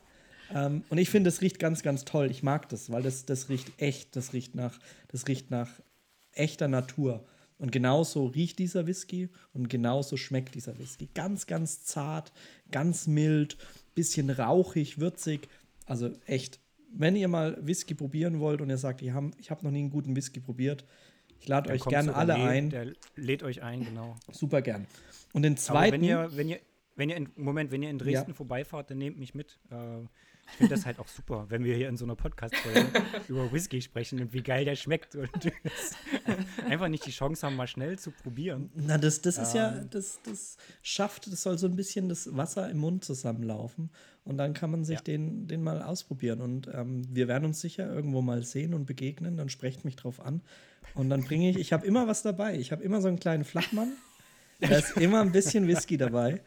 Ähm, 0.54 0.84
und 0.88 0.98
ich 0.98 1.10
finde, 1.10 1.30
das 1.30 1.40
riecht 1.40 1.58
ganz, 1.58 1.82
ganz 1.82 2.04
toll. 2.04 2.30
Ich 2.30 2.44
mag 2.44 2.68
das, 2.68 2.92
weil 2.92 3.02
das, 3.02 3.26
das 3.26 3.48
riecht 3.48 3.72
echt, 3.82 4.14
das 4.14 4.32
riecht 4.32 4.54
nach, 4.54 4.78
das 5.08 5.26
riecht 5.26 5.50
nach 5.50 5.68
echter 6.30 6.68
Natur. 6.68 7.24
Und 7.58 7.72
genauso 7.72 8.26
riecht 8.26 8.60
dieser 8.60 8.86
Whisky 8.86 9.30
und 9.52 9.68
genauso 9.68 10.16
schmeckt 10.16 10.54
dieser 10.54 10.78
Whisky. 10.78 11.08
Ganz, 11.12 11.48
ganz 11.48 11.82
zart, 11.82 12.32
ganz 12.70 13.08
mild, 13.08 13.58
bisschen 13.96 14.30
rauchig, 14.30 15.00
würzig. 15.00 15.48
Also 15.86 16.12
echt 16.26 16.60
wenn 16.92 17.16
ihr 17.16 17.28
mal 17.28 17.58
Whisky 17.60 17.94
probieren 17.94 18.40
wollt 18.40 18.60
und 18.60 18.70
ihr 18.70 18.78
sagt, 18.78 19.02
ich 19.02 19.10
habe 19.10 19.30
hab 19.48 19.62
noch 19.62 19.70
nie 19.70 19.80
einen 19.80 19.90
guten 19.90 20.14
Whisky 20.16 20.40
probiert, 20.40 20.84
ich 21.40 21.46
lade 21.48 21.70
euch 21.70 21.84
gerne 21.84 22.14
alle 22.14 22.34
René, 22.34 22.48
ein. 22.48 22.70
Der 22.70 22.92
lädt 23.16 23.42
euch 23.42 23.62
ein, 23.62 23.84
genau. 23.84 24.16
Super 24.32 24.60
gern. 24.62 24.86
Und 25.32 25.42
den 25.42 25.52
Aber 25.52 25.60
zweiten. 25.60 25.92
wenn 25.94 26.02
ihr, 26.04 26.28
wenn 26.36 26.48
ihr, 26.48 26.58
wenn 26.96 27.10
ihr 27.10 27.16
in, 27.16 27.28
Moment, 27.36 27.70
wenn 27.70 27.82
ihr 27.82 27.90
in 27.90 27.98
Dresden 27.98 28.30
Ja. 28.30 28.34
vorbeifahrt, 28.34 28.90
dann 28.90 28.98
nehmt 28.98 29.18
mich 29.18 29.34
mit. 29.34 29.58
Äh, 29.70 30.00
ich 30.50 30.56
finde 30.56 30.74
das 30.74 30.86
halt 30.86 30.98
auch 30.98 31.06
super, 31.08 31.44
wenn 31.50 31.62
wir 31.62 31.76
hier 31.76 31.90
in 31.90 31.98
so 31.98 32.06
einer 32.06 32.16
Podcast-Folge 32.16 32.86
über 33.28 33.52
Whisky 33.52 33.82
sprechen 33.82 34.18
und 34.18 34.32
wie 34.32 34.42
geil 34.42 34.64
der 34.64 34.76
schmeckt 34.76 35.14
und 35.14 35.28
einfach 36.66 36.88
nicht 36.88 37.04
die 37.04 37.10
Chance 37.10 37.46
haben, 37.46 37.54
mal 37.54 37.66
schnell 37.66 37.98
zu 37.98 38.10
probieren. 38.10 38.70
Na, 38.74 38.96
das, 38.96 39.20
das 39.20 39.36
ist 39.36 39.54
ja, 39.54 39.76
Ähm. 39.76 39.90
das, 39.90 40.20
das 40.24 40.56
schafft, 40.82 41.30
das 41.30 41.42
soll 41.42 41.58
so 41.58 41.66
ein 41.66 41.76
bisschen 41.76 42.08
das 42.08 42.34
Wasser 42.34 42.70
im 42.70 42.78
Mund 42.78 43.04
zusammenlaufen. 43.04 43.90
Und 44.28 44.36
dann 44.36 44.52
kann 44.54 44.70
man 44.70 44.84
sich 44.84 44.96
Ja. 44.98 45.02
den, 45.02 45.46
den 45.48 45.62
mal 45.62 45.82
ausprobieren. 45.82 46.40
Und 46.40 46.68
ähm, 46.72 47.02
wir 47.10 47.28
werden 47.28 47.44
uns 47.46 47.60
sicher 47.60 47.90
irgendwo 47.92 48.20
mal 48.22 48.42
sehen 48.44 48.74
und 48.74 48.84
begegnen. 48.86 49.36
Dann 49.36 49.48
sprecht 49.48 49.84
mich 49.84 49.96
drauf 49.96 50.20
an. 50.20 50.42
Und 50.94 51.08
dann 51.10 51.24
bringe 51.24 51.48
ich, 51.50 51.56
ich 51.58 51.72
habe 51.72 51.86
immer 51.86 52.06
was 52.06 52.22
dabei. 52.22 52.56
Ich 52.58 52.70
habe 52.72 52.82
immer 52.82 53.00
so 53.00 53.08
einen 53.08 53.18
kleinen 53.18 53.44
Flachmann. 53.44 53.92
Da 54.60 54.76
ist 54.76 54.96
immer 54.96 55.20
ein 55.20 55.30
bisschen 55.30 55.68
Whisky 55.68 55.96
dabei. 55.96 56.40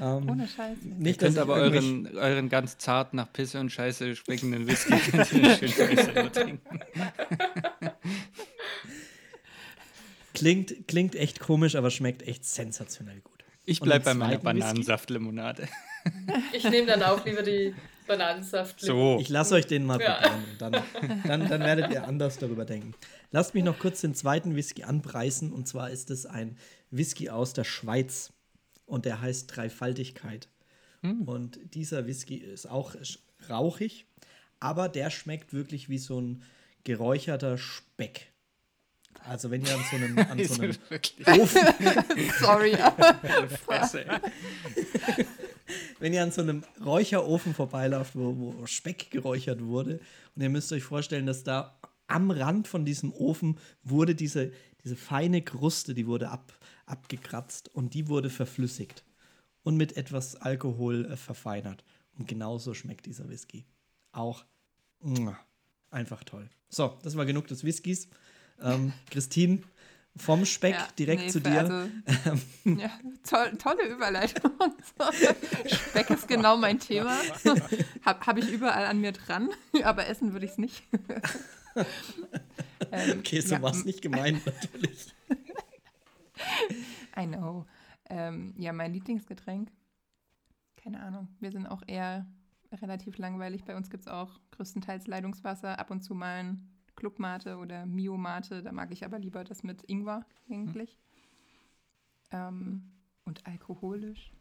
Ähm, 0.00 0.26
Ohne 0.30 0.48
Scheiße. 0.48 0.80
Ihr 0.88 0.94
nicht, 0.94 1.20
dass 1.20 1.34
könnt 1.34 1.38
aber 1.38 1.56
euren, 1.56 2.16
euren 2.16 2.48
ganz 2.48 2.78
zart 2.78 3.12
nach 3.12 3.30
Pisse 3.30 3.60
und 3.60 3.70
Scheiße 3.70 4.16
schmeckenden 4.16 4.66
Whisky 4.66 4.94
könnt 4.96 5.30
ihr 5.34 5.54
schön 5.54 5.68
selber 5.96 6.32
trinken. 6.32 6.80
klingt, 10.34 10.88
klingt 10.88 11.14
echt 11.14 11.40
komisch, 11.40 11.74
aber 11.76 11.90
schmeckt 11.90 12.22
echt 12.22 12.44
sensationell 12.46 13.20
gut. 13.20 13.44
Ich 13.66 13.80
Und 13.82 13.86
bleib 13.86 14.04
den 14.04 14.06
bei 14.06 14.14
meiner? 14.14 14.38
Bananensaftlimonade. 14.38 15.68
Ich 16.52 16.64
nehme 16.64 16.86
dann 16.86 17.02
auch 17.02 17.24
lieber 17.24 17.42
die 17.42 17.74
Bananensaft. 18.06 18.80
So. 18.80 19.18
Ich 19.20 19.28
lasse 19.28 19.54
euch 19.54 19.66
den 19.66 19.84
mal 19.84 20.00
Ja. 20.00 20.14
probieren. 20.14 20.44
und 20.52 20.60
Dann, 20.60 20.82
dann, 21.26 21.48
dann 21.48 21.60
werdet 21.60 21.90
ihr 21.90 22.04
anders 22.06 22.38
darüber 22.38 22.64
denken. 22.64 22.94
Lasst 23.32 23.54
mich 23.54 23.64
noch 23.64 23.78
kurz 23.78 24.00
den 24.00 24.14
zweiten 24.14 24.56
Whisky 24.56 24.84
anpreisen. 24.84 25.52
Und 25.52 25.68
zwar 25.68 25.90
ist 25.90 26.10
es 26.10 26.24
ein 26.26 26.56
Whisky 26.90 27.28
aus 27.30 27.52
der 27.52 27.64
Schweiz. 27.64 28.32
Und 28.86 29.04
der 29.04 29.20
heißt 29.20 29.54
Dreifaltigkeit. 29.54 30.48
Und 31.02 31.60
dieser 31.74 32.06
Whisky 32.06 32.36
ist 32.38 32.66
auch 32.68 32.94
rauchig, 33.48 34.06
aber 34.58 34.88
der 34.88 35.10
schmeckt 35.10 35.52
wirklich 35.52 35.88
wie 35.88 35.98
so 35.98 36.20
ein 36.20 36.42
geräucherter 36.82 37.56
Speck. 37.56 38.32
Also 39.24 39.50
wenn 39.50 39.64
ihr 39.64 39.74
an 39.74 39.84
so 39.90 39.96
einem, 39.96 40.18
an 40.18 40.44
so 40.44 40.54
einem 40.62 41.40
Ofen, 41.40 41.66
Sorry. 42.40 42.76
Fresse. 43.64 44.06
Wenn 45.98 46.12
ihr 46.12 46.22
an 46.22 46.30
so 46.30 46.42
einem 46.42 46.62
Räucherofen 46.84 47.54
vorbeilauft, 47.54 48.14
wo, 48.14 48.36
wo 48.36 48.66
Speck 48.66 49.10
geräuchert 49.10 49.62
wurde, 49.62 50.00
und 50.34 50.42
ihr 50.42 50.50
müsst 50.50 50.72
euch 50.72 50.84
vorstellen, 50.84 51.26
dass 51.26 51.42
da 51.42 51.78
am 52.06 52.30
Rand 52.30 52.66
von 52.68 52.84
diesem 52.84 53.12
Ofen 53.12 53.58
wurde 53.82 54.14
diese, 54.14 54.52
diese 54.82 54.96
feine 54.96 55.42
Kruste, 55.42 55.94
die 55.94 56.06
wurde 56.06 56.30
ab, 56.30 56.52
abgekratzt 56.86 57.74
und 57.74 57.94
die 57.94 58.08
wurde 58.08 58.30
verflüssigt 58.30 59.04
und 59.62 59.76
mit 59.76 59.96
etwas 59.96 60.36
Alkohol 60.36 61.04
äh, 61.06 61.16
verfeinert. 61.16 61.84
Und 62.18 62.26
genauso 62.26 62.74
schmeckt 62.74 63.06
dieser 63.06 63.28
Whisky. 63.28 63.64
Auch 64.12 64.44
mua, 65.00 65.38
einfach 65.90 66.24
toll. 66.24 66.48
So, 66.68 66.98
das 67.02 67.16
war 67.16 67.26
genug 67.26 67.46
des 67.46 67.64
Whiskys. 67.64 68.08
Ähm, 68.60 68.92
Christine, 69.10 69.60
vom 70.18 70.44
Speck 70.44 70.74
Ja, 70.74 70.88
direkt 70.98 71.22
nee, 71.22 71.28
zu 71.28 71.40
dir. 71.40 71.60
Also, 71.60 71.90
ja, 72.64 72.90
toll, 73.28 73.56
tolle 73.58 73.88
Überleitung. 73.88 74.52
Speck 75.66 76.10
ist 76.10 76.28
genau 76.28 76.56
mein 76.56 76.78
Thema. 76.78 77.16
Habe 78.04 78.26
hab 78.26 78.38
ich 78.38 78.50
überall 78.50 78.86
an 78.86 79.00
mir 79.00 79.12
dran, 79.12 79.50
aber 79.84 80.06
essen 80.06 80.32
würde 80.32 80.46
ich 80.46 80.52
es 80.52 80.58
nicht. 80.58 80.82
ähm, 82.92 83.18
okay, 83.18 83.40
so 83.40 83.54
ja, 83.54 83.62
war 83.62 83.70
es 83.70 83.84
nicht 83.84 84.02
gemeint, 84.02 84.44
natürlich. 84.44 85.14
I 87.16 87.26
know. 87.26 87.66
Ähm, 88.10 88.54
ja, 88.58 88.72
mein 88.72 88.92
Lieblingsgetränk. 88.92 89.70
Keine 90.76 91.00
Ahnung. 91.00 91.28
Wir 91.40 91.52
sind 91.52 91.66
auch 91.66 91.82
eher 91.86 92.26
relativ 92.72 93.18
langweilig. 93.18 93.64
Bei 93.64 93.76
uns 93.76 93.90
gibt 93.90 94.04
es 94.04 94.08
auch 94.08 94.40
größtenteils 94.52 95.06
Leitungswasser, 95.06 95.78
ab 95.78 95.90
und 95.90 96.02
zu 96.02 96.14
mal 96.14 96.36
ein 96.36 96.77
Clubmate 96.98 97.56
oder 97.56 97.86
Mio-Mate. 97.86 98.62
Da 98.62 98.72
mag 98.72 98.90
ich 98.92 99.04
aber 99.04 99.18
lieber 99.18 99.44
das 99.44 99.62
mit 99.62 99.84
Ingwer 99.84 100.26
eigentlich. 100.50 100.98
Ähm, 102.30 102.82
und 103.24 103.46
alkoholisch. 103.46 104.32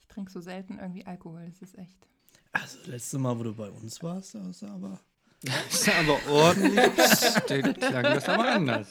Ich 0.00 0.06
trinke 0.08 0.30
so 0.30 0.40
selten 0.40 0.78
irgendwie 0.78 1.06
Alkohol. 1.06 1.46
Das 1.48 1.62
ist 1.62 1.78
echt. 1.78 2.06
Also, 2.52 2.78
letzte 2.90 3.18
Mal, 3.18 3.38
wo 3.38 3.42
du 3.44 3.54
bei 3.54 3.70
uns 3.70 4.02
warst, 4.02 4.34
das 4.34 4.46
ist 4.48 4.62
aber. 4.64 5.00
Das 5.42 5.72
ist 5.72 5.88
aber 5.88 6.18
ordentlich. 6.30 6.74
Da 7.48 7.62
klang 7.72 8.02
das 8.04 8.28
aber 8.28 8.48
anders. 8.52 8.90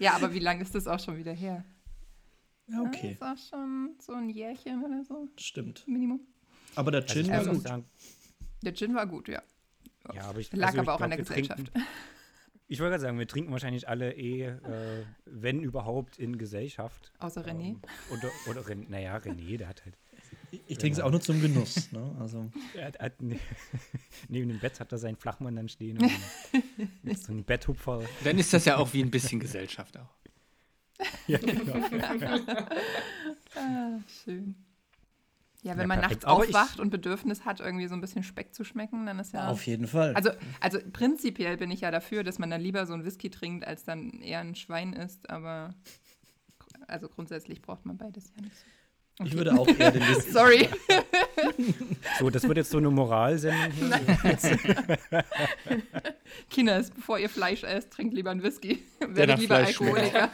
Ja, 0.00 0.14
aber 0.16 0.34
wie 0.34 0.40
lange 0.40 0.62
ist 0.62 0.74
das 0.74 0.86
auch 0.86 0.98
schon 1.00 1.16
wieder 1.16 1.32
her? 1.32 1.64
Ja, 2.66 2.82
okay. 2.82 3.16
Das 3.20 3.38
ist 3.38 3.52
auch 3.52 3.58
schon 3.58 3.94
so 4.00 4.12
ein 4.12 4.28
Jährchen 4.28 4.84
oder 4.84 5.04
so, 5.04 5.28
Stimmt. 5.38 5.86
Minimum. 5.86 6.20
Aber 6.74 6.90
der 6.90 7.02
Also 7.02 7.14
Gin 7.14 7.24
ich 7.26 7.30
war 7.30 7.46
gut. 7.46 7.62
sagen, 7.62 7.84
Der 8.62 8.74
Gin 8.74 8.94
war 8.94 9.06
gut, 9.06 9.28
ja. 9.28 9.42
Ja, 10.14 10.22
aber 10.24 10.38
ich, 10.40 10.52
Lag 10.52 10.68
also 10.68 10.76
ich 10.76 10.80
aber 10.82 10.92
auch 10.94 10.98
glaub, 10.98 11.04
an 11.04 11.10
der 11.10 11.18
Gesellschaft. 11.18 11.58
Trinken, 11.72 11.82
ich 12.68 12.80
wollte 12.80 12.90
gerade 12.92 13.02
sagen, 13.02 13.18
wir 13.18 13.26
trinken 13.28 13.52
wahrscheinlich 13.52 13.88
alle 13.88 14.14
eh, 14.14 14.42
äh, 14.46 14.56
wenn 15.24 15.60
überhaupt, 15.62 16.18
in 16.18 16.38
Gesellschaft. 16.38 17.12
Außer 17.18 17.44
René. 17.46 17.68
Ähm, 17.70 17.80
oder, 18.10 18.30
oder 18.48 18.68
Ren- 18.68 18.86
naja, 18.88 19.16
René, 19.16 19.56
der 19.56 19.68
hat 19.68 19.84
halt. 19.84 19.96
Ich 20.66 20.78
trinke 20.78 20.98
es 20.98 21.00
auch 21.04 21.10
nur 21.10 21.20
zum 21.20 21.42
Genuss. 21.42 21.92
Ne? 21.92 22.16
Also, 22.18 22.50
Er 22.74 22.86
hat, 22.86 22.98
hat 23.00 23.20
ne, 23.20 23.38
neben 24.28 24.48
dem 24.48 24.58
Bett 24.58 24.80
hat 24.80 24.90
er 24.92 24.98
seinen 24.98 25.16
Flachmann 25.16 25.56
dann 25.56 25.68
stehen. 25.68 25.98
Und 25.98 27.18
so 27.18 27.32
ein 27.32 27.44
Betthupfer. 27.44 28.02
Dann 28.24 28.38
ist 28.38 28.52
das 28.54 28.64
ja 28.64 28.76
auch 28.78 28.92
wie 28.94 29.02
ein 29.02 29.10
bisschen 29.10 29.40
Gesellschaft 29.40 29.96
auch. 29.98 30.08
Ja, 31.26 31.38
genau. 31.38 31.74
Ah, 33.54 33.98
schön. 34.24 34.54
Ja, 35.62 35.72
wenn 35.72 35.80
Ja, 35.82 35.86
man 35.88 36.00
nachts 36.00 36.18
ich- 36.18 36.26
aufwacht 36.26 36.78
und 36.78 36.90
Bedürfnis 36.90 37.44
hat, 37.44 37.58
irgendwie 37.60 37.88
so 37.88 37.94
ein 37.94 38.00
bisschen 38.00 38.22
Speck 38.22 38.54
zu 38.54 38.62
schmecken, 38.64 39.06
dann 39.06 39.18
ist 39.18 39.32
ja. 39.34 39.48
Auf 39.48 39.66
jeden 39.66 39.86
Fall. 39.88 40.14
Also, 40.14 40.30
also 40.60 40.78
prinzipiell 40.92 41.56
bin 41.56 41.70
ich 41.72 41.80
ja 41.80 41.90
dafür, 41.90 42.22
dass 42.22 42.38
man 42.38 42.48
dann 42.50 42.60
lieber 42.60 42.86
so 42.86 42.94
einen 42.94 43.04
Whisky 43.04 43.28
trinkt, 43.30 43.66
als 43.66 43.82
dann 43.84 44.20
eher 44.22 44.38
ein 44.40 44.54
Schwein 44.54 44.92
isst, 44.92 45.28
aber 45.30 45.74
also 46.86 47.08
grundsätzlich 47.08 47.60
braucht 47.60 47.84
man 47.86 47.96
beides 47.98 48.32
ja 48.36 48.42
nicht 48.42 48.54
so. 48.56 49.24
ich 49.24 49.34
würde 49.36 49.52
auch 49.58 49.66
eher 49.66 49.90
den 49.90 50.02
Whisky. 50.08 50.30
Sorry. 50.30 50.68
So, 52.20 52.30
das 52.30 52.44
wird 52.46 52.56
jetzt 52.58 52.70
so 52.70 52.78
eine 52.78 52.90
Moralsendung 52.90 53.72
hier. 53.72 53.90
Kinders, 56.50 56.90
bevor 56.92 57.18
ihr 57.18 57.28
Fleisch 57.28 57.64
esst, 57.64 57.90
trinkt 57.92 58.14
lieber 58.14 58.30
einen 58.30 58.42
Whisky. 58.44 58.84
Werdet 59.00 59.40
lieber 59.40 59.56
Fleisch. 59.56 59.80
Alkoholiker. 59.80 60.28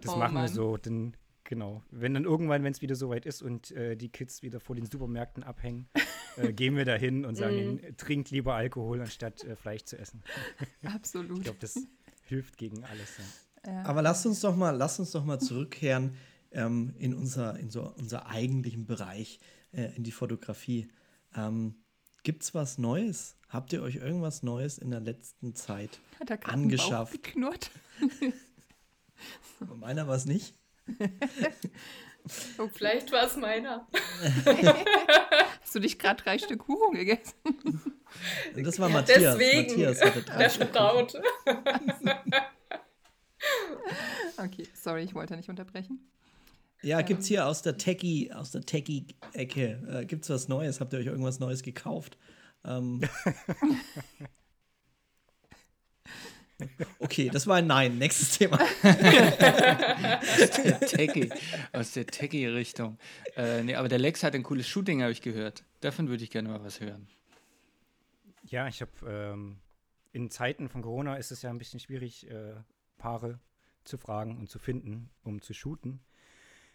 Das 0.00 0.14
Oh, 0.14 0.16
machen 0.16 0.32
wir 0.34 0.40
Mann. 0.40 0.48
so. 0.48 0.76
Dann, 0.78 1.14
genau. 1.50 1.82
Wenn 1.90 2.14
dann 2.14 2.24
irgendwann, 2.24 2.62
wenn 2.62 2.72
es 2.72 2.80
wieder 2.80 2.94
soweit 2.94 3.26
ist 3.26 3.42
und 3.42 3.72
äh, 3.72 3.96
die 3.96 4.08
Kids 4.08 4.42
wieder 4.42 4.60
vor 4.60 4.76
den 4.76 4.86
Supermärkten 4.86 5.42
abhängen, 5.42 5.88
äh, 6.36 6.52
gehen 6.52 6.76
wir 6.76 6.84
da 6.86 6.94
hin 6.94 7.26
und 7.26 7.34
sagen, 7.34 7.58
ihnen, 7.58 7.96
trinkt 7.96 8.30
lieber 8.30 8.54
Alkohol, 8.54 9.00
anstatt 9.02 9.44
äh, 9.44 9.56
Fleisch 9.56 9.84
zu 9.84 9.98
essen. 9.98 10.22
Ich 10.82 10.88
Absolut. 10.88 11.42
glaube, 11.42 11.58
das 11.58 11.78
hilft 12.22 12.56
gegen 12.56 12.84
alles. 12.84 13.18
Ja. 13.66 13.72
Ja. 13.72 13.82
Aber 13.82 14.00
lasst 14.00 14.24
uns 14.24 14.40
doch 14.40 14.56
mal, 14.56 14.70
lasst 14.70 15.00
uns 15.00 15.10
doch 15.10 15.24
mal 15.24 15.38
zurückkehren 15.38 16.16
ähm, 16.52 16.94
in, 16.96 17.12
unser, 17.12 17.58
in 17.58 17.68
so 17.68 17.92
unser 17.98 18.28
eigentlichen 18.28 18.86
Bereich, 18.86 19.40
äh, 19.72 19.94
in 19.96 20.04
die 20.04 20.12
Fotografie. 20.12 20.88
Ähm, 21.36 21.74
Gibt's 22.22 22.54
was 22.54 22.78
Neues? 22.78 23.36
Habt 23.48 23.72
ihr 23.72 23.82
euch 23.82 23.96
irgendwas 23.96 24.42
Neues 24.42 24.78
in 24.78 24.90
der 24.90 25.00
letzten 25.00 25.54
Zeit? 25.54 25.98
Hat 26.20 26.30
er 26.30 26.48
angeschafft. 26.48 27.22
geknurrt? 27.22 27.70
Meiner 29.76 30.06
war 30.06 30.14
es 30.14 30.26
nicht. 30.26 30.54
Okay. 32.58 32.70
Vielleicht 32.74 33.12
war 33.12 33.24
es 33.26 33.36
meiner. 33.36 33.88
Hast 35.62 35.74
du 35.74 35.80
dich 35.80 35.98
gerade 35.98 36.22
drei 36.22 36.38
Stück 36.38 36.60
Kuchen 36.60 36.94
gegessen? 36.94 37.34
Das 38.54 38.78
war 38.78 38.88
Matthias. 38.90 39.38
Deswegen. 39.38 39.68
Matthias 39.68 40.02
hatte 40.02 40.22
drei 40.22 40.38
Der 40.38 40.50
Stück. 40.50 40.72
Braut. 40.72 41.14
Okay, 44.36 44.68
sorry, 44.74 45.02
ich 45.02 45.14
wollte 45.14 45.36
nicht 45.36 45.48
unterbrechen. 45.48 46.10
Ja, 46.82 47.02
gibt's 47.02 47.26
hier 47.26 47.46
aus 47.46 47.62
der 47.62 47.76
Techie, 47.76 48.32
aus 48.32 48.52
der 48.52 48.62
Techie-Ecke, 48.62 50.00
äh, 50.00 50.04
gibt's 50.06 50.30
was 50.30 50.48
Neues? 50.48 50.80
Habt 50.80 50.92
ihr 50.92 50.98
euch 50.98 51.06
irgendwas 51.06 51.38
Neues 51.38 51.62
gekauft? 51.62 52.16
Ähm. 52.64 53.02
okay, 56.98 57.30
das 57.32 57.46
war 57.46 57.56
ein 57.56 57.66
Nein. 57.66 57.98
Nächstes 57.98 58.38
Thema. 58.38 58.58
Der 58.82 60.80
Techie, 60.80 61.30
aus 61.72 61.92
der 61.92 62.06
Techie-Richtung. 62.06 62.98
Äh, 63.36 63.62
nee, 63.62 63.74
aber 63.74 63.88
der 63.88 63.98
Lex 63.98 64.22
hat 64.22 64.34
ein 64.34 64.42
cooles 64.42 64.68
Shooting, 64.68 65.02
habe 65.02 65.12
ich 65.12 65.22
gehört. 65.22 65.64
Davon 65.80 66.08
würde 66.08 66.24
ich 66.24 66.30
gerne 66.30 66.48
mal 66.48 66.62
was 66.62 66.80
hören. 66.80 67.08
Ja, 68.44 68.68
ich 68.68 68.80
habe 68.80 68.92
ähm, 69.06 69.58
in 70.12 70.30
Zeiten 70.30 70.68
von 70.68 70.82
Corona 70.82 71.16
ist 71.16 71.30
es 71.30 71.42
ja 71.42 71.50
ein 71.50 71.58
bisschen 71.58 71.80
schwierig, 71.80 72.28
äh, 72.30 72.54
Paare 72.98 73.38
zu 73.84 73.96
fragen 73.96 74.38
und 74.38 74.50
zu 74.50 74.58
finden, 74.58 75.10
um 75.22 75.40
zu 75.40 75.54
shooten. 75.54 76.00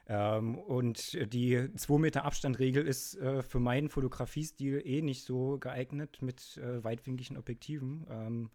Ähm, 0.07 0.57
und 0.57 1.17
die 1.33 1.69
2 1.75 1.99
Meter 1.99 2.25
Abstandregel 2.25 2.85
ist 2.85 3.15
äh, 3.15 3.41
für 3.41 3.59
meinen 3.59 3.89
Fotografiestil 3.89 4.81
eh 4.85 5.01
nicht 5.01 5.23
so 5.23 5.57
geeignet 5.59 6.21
mit 6.21 6.57
äh, 6.57 6.83
weitwinkligen 6.83 7.37
Objektiven. 7.37 8.05
Ähm, 8.09 8.49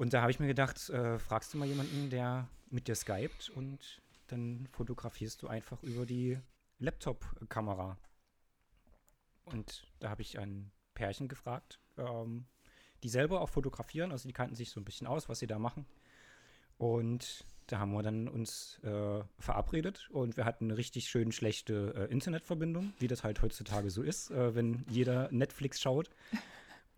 und 0.00 0.14
da 0.14 0.22
habe 0.22 0.30
ich 0.30 0.40
mir 0.40 0.46
gedacht, 0.46 0.88
äh, 0.88 1.18
fragst 1.18 1.52
du 1.52 1.58
mal 1.58 1.68
jemanden, 1.68 2.08
der 2.08 2.48
mit 2.70 2.88
dir 2.88 2.94
skypt 2.94 3.50
und 3.50 4.00
dann 4.28 4.66
fotografierst 4.72 5.42
du 5.42 5.46
einfach 5.46 5.82
über 5.82 6.06
die 6.06 6.38
Laptop-Kamera. 6.78 7.98
Und 9.44 9.86
da 9.98 10.08
habe 10.08 10.22
ich 10.22 10.38
ein 10.38 10.70
Pärchen 10.94 11.28
gefragt, 11.28 11.80
ähm, 11.98 12.46
die 13.02 13.10
selber 13.10 13.42
auch 13.42 13.50
fotografieren, 13.50 14.10
also 14.10 14.26
die 14.26 14.32
kannten 14.32 14.54
sich 14.54 14.70
so 14.70 14.80
ein 14.80 14.86
bisschen 14.86 15.06
aus, 15.06 15.28
was 15.28 15.40
sie 15.40 15.46
da 15.46 15.58
machen. 15.58 15.84
Und 16.78 17.44
da 17.66 17.78
haben 17.78 17.92
wir 17.92 18.02
dann 18.02 18.26
uns 18.26 18.78
äh, 18.82 19.22
verabredet 19.38 20.08
und 20.12 20.38
wir 20.38 20.46
hatten 20.46 20.64
eine 20.64 20.78
richtig 20.78 21.10
schön 21.10 21.30
schlechte 21.30 21.92
äh, 21.94 22.10
Internetverbindung, 22.10 22.94
wie 23.00 23.06
das 23.06 23.22
halt 23.22 23.42
heutzutage 23.42 23.90
so 23.90 24.02
ist, 24.02 24.30
äh, 24.30 24.54
wenn 24.54 24.82
jeder 24.88 25.30
Netflix 25.30 25.78
schaut. 25.78 26.08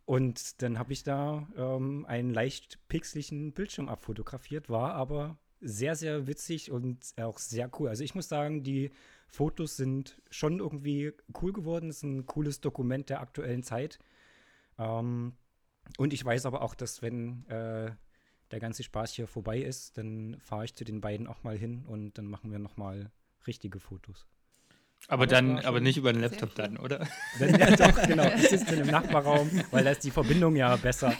Und 0.04 0.62
dann 0.62 0.78
habe 0.78 0.92
ich 0.92 1.04
da 1.04 1.48
ähm, 1.56 2.04
einen 2.06 2.30
leicht 2.30 2.78
pixeligen 2.88 3.52
Bildschirm 3.52 3.88
abfotografiert, 3.88 4.68
war 4.68 4.94
aber 4.94 5.38
sehr, 5.60 5.94
sehr 5.94 6.26
witzig 6.26 6.72
und 6.72 7.14
auch 7.18 7.38
sehr 7.38 7.70
cool. 7.78 7.88
Also 7.88 8.02
ich 8.02 8.14
muss 8.14 8.28
sagen, 8.28 8.64
die 8.64 8.90
Fotos 9.28 9.76
sind 9.76 10.20
schon 10.30 10.58
irgendwie 10.58 11.12
cool 11.40 11.52
geworden. 11.52 11.88
Es 11.88 11.98
ist 11.98 12.02
ein 12.02 12.26
cooles 12.26 12.60
Dokument 12.60 13.08
der 13.08 13.20
aktuellen 13.20 13.62
Zeit. 13.62 13.98
Ähm, 14.78 15.34
und 15.98 16.12
ich 16.12 16.24
weiß 16.24 16.46
aber 16.46 16.62
auch, 16.62 16.74
dass 16.74 17.00
wenn 17.00 17.46
äh, 17.46 17.92
der 18.50 18.60
ganze 18.60 18.82
Spaß 18.82 19.12
hier 19.14 19.26
vorbei 19.26 19.60
ist, 19.60 19.98
dann 19.98 20.36
fahre 20.40 20.64
ich 20.64 20.74
zu 20.74 20.84
den 20.84 21.00
beiden 21.00 21.26
auch 21.26 21.42
mal 21.42 21.56
hin 21.56 21.84
und 21.86 22.18
dann 22.18 22.26
machen 22.26 22.50
wir 22.50 22.58
noch 22.58 22.76
mal 22.76 23.10
richtige 23.46 23.80
Fotos. 23.80 24.26
Aber 25.08 25.26
dann, 25.26 25.58
aber 25.58 25.80
nicht 25.80 25.96
über 25.98 26.12
den 26.12 26.22
Laptop 26.22 26.54
dann, 26.54 26.76
oder? 26.78 27.06
Dann, 27.38 27.58
ja, 27.58 27.76
doch, 27.76 28.02
genau. 28.06 28.24
Ich 28.36 28.48
sitze 28.48 28.64
dann 28.66 28.78
im 28.78 28.86
Nachbarraum, 28.86 29.50
weil 29.70 29.84
da 29.84 29.90
ist 29.90 30.04
die 30.04 30.10
Verbindung 30.10 30.56
ja 30.56 30.74
besser. 30.76 31.12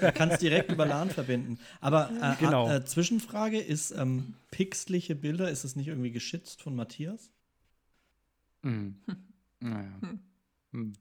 Du 0.00 0.12
kannst 0.12 0.42
direkt 0.42 0.72
über 0.72 0.84
LAN 0.86 1.10
verbinden. 1.10 1.58
Aber 1.80 2.10
äh, 2.20 2.34
Genau. 2.40 2.68
äh, 2.70 2.84
Zwischenfrage 2.84 3.60
ist 3.60 3.92
ähm, 3.92 4.34
pixelige 4.50 5.14
Bilder, 5.14 5.48
ist 5.50 5.64
es 5.64 5.76
nicht 5.76 5.86
irgendwie 5.88 6.10
geschützt 6.10 6.60
von 6.62 6.74
Matthias? 6.74 7.30
Hm. 8.62 8.96
Naja. 9.60 9.92
Hm. 10.72 10.92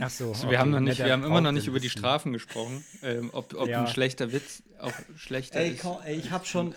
Ach 0.00 0.10
so. 0.10 0.30
Also 0.30 0.42
okay. 0.44 0.50
wir 0.50 0.58
haben, 0.58 0.70
noch 0.70 0.80
nicht, 0.80 0.98
wir 0.98 1.12
haben 1.12 1.22
immer 1.22 1.40
noch 1.40 1.52
nicht 1.52 1.68
über 1.68 1.78
die. 1.78 1.90
Strafen 1.90 2.32
gesprochen, 2.32 2.82
ähm, 3.02 3.30
ob, 3.32 3.54
ob 3.54 3.68
Ja. 3.68 3.82
ein 3.82 3.86
schlechter 3.86 4.32
Witz 4.32 4.62
auch 4.80 4.92
schlechter 5.16 5.60
Ey, 5.60 5.72
ist. 5.72 5.82
komm, 5.82 5.98
ey 6.04 6.16
ich 6.16 6.30
habe 6.32 6.44
schon, 6.44 6.74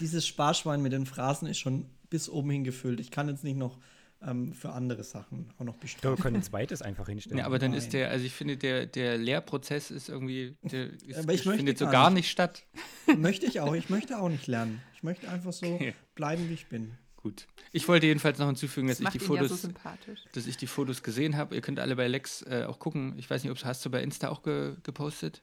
dieses 0.00 0.26
Sparschwein 0.26 0.80
mit 0.80 0.92
den 0.92 1.04
Phrasen 1.04 1.48
ist 1.48 1.58
schon 1.58 1.86
bis 2.12 2.28
oben 2.28 2.50
hin 2.50 2.62
gefüllt. 2.64 3.00
Ich 3.00 3.10
kann 3.10 3.28
jetzt 3.28 3.42
nicht 3.42 3.56
noch 3.56 3.78
ähm, 4.20 4.52
für 4.52 4.70
andere 4.72 5.02
Sachen 5.02 5.50
auch 5.58 5.64
noch 5.64 5.74
Wir 5.76 5.80
bestrafen. 5.80 6.22
können 6.22 6.36
ein 6.36 6.42
zweites 6.52 6.82
einfach 6.82 7.08
hinstellen. 7.08 7.38
Ja, 7.38 7.46
aber 7.46 7.58
dann 7.58 7.70
Nein. 7.72 7.78
ist 7.78 7.92
der, 7.92 8.10
also 8.10 8.24
ich 8.24 8.32
finde, 8.32 8.56
der, 8.56 8.86
der 8.86 9.18
Lehrprozess 9.18 9.90
ist 9.90 10.08
irgendwie, 10.08 10.56
der 10.62 10.90
ist, 11.06 11.18
Aber 11.18 11.32
ich 11.34 11.42
findet 11.42 11.78
so 11.78 11.86
gar 11.86 12.10
nicht. 12.10 12.18
nicht 12.18 12.30
statt. 12.30 12.64
möchte 13.16 13.46
ich 13.46 13.58
auch. 13.60 13.74
Ich 13.74 13.88
möchte 13.90 14.20
auch 14.20 14.28
nicht 14.28 14.46
lernen. 14.46 14.80
Ich 14.94 15.02
möchte 15.02 15.28
einfach 15.28 15.52
so 15.52 15.66
Okay. 15.66 15.94
bleiben, 16.14 16.48
wie 16.48 16.54
ich 16.54 16.66
bin. 16.66 16.92
Gut. 17.16 17.46
Ich 17.72 17.86
wollte 17.88 18.06
jedenfalls 18.06 18.38
noch 18.38 18.46
hinzufügen, 18.46 18.88
dass 18.88 18.98
Das 18.98 19.00
ich 19.00 19.04
macht 19.04 19.14
die 19.14 19.32
ihn 19.34 19.42
ja 19.42 19.48
so 19.48 19.56
Fotos, 19.56 20.26
dass 20.32 20.46
ich 20.46 20.56
die 20.56 20.66
Fotos 20.66 21.02
gesehen 21.02 21.36
habe. 21.36 21.54
Ihr 21.54 21.60
könnt 21.60 21.78
alle 21.80 21.96
bei 21.96 22.06
Lex 22.08 22.42
äh, 22.42 22.64
auch 22.68 22.78
gucken. 22.78 23.14
Ich 23.16 23.30
weiß 23.30 23.42
nicht, 23.42 23.50
ob 23.52 23.58
du 23.58 23.64
hast 23.64 23.84
du 23.84 23.90
bei 23.90 24.02
Insta 24.02 24.28
auch 24.28 24.42
ge 24.42 24.76
gepostet. 24.82 25.42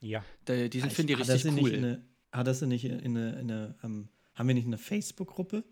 Ja. 0.00 0.24
Da, 0.44 0.68
die 0.68 0.80
sind, 0.80 0.92
finde 0.92 1.12
ich, 1.12 1.18
richtig 1.28 1.44
cool. 1.60 1.70
in 1.70 1.84
eine, 1.84 2.04
hat 2.32 2.54
sie 2.56 2.66
nicht 2.66 2.84
in 2.84 2.92
eine, 3.16 3.30
in 3.40 3.50
eine 3.50 3.74
ähm, 3.82 4.08
haben 4.34 4.48
wir 4.48 4.54
nicht 4.54 4.66
eine 4.66 4.78
Facebook-Gruppe? 4.78 5.64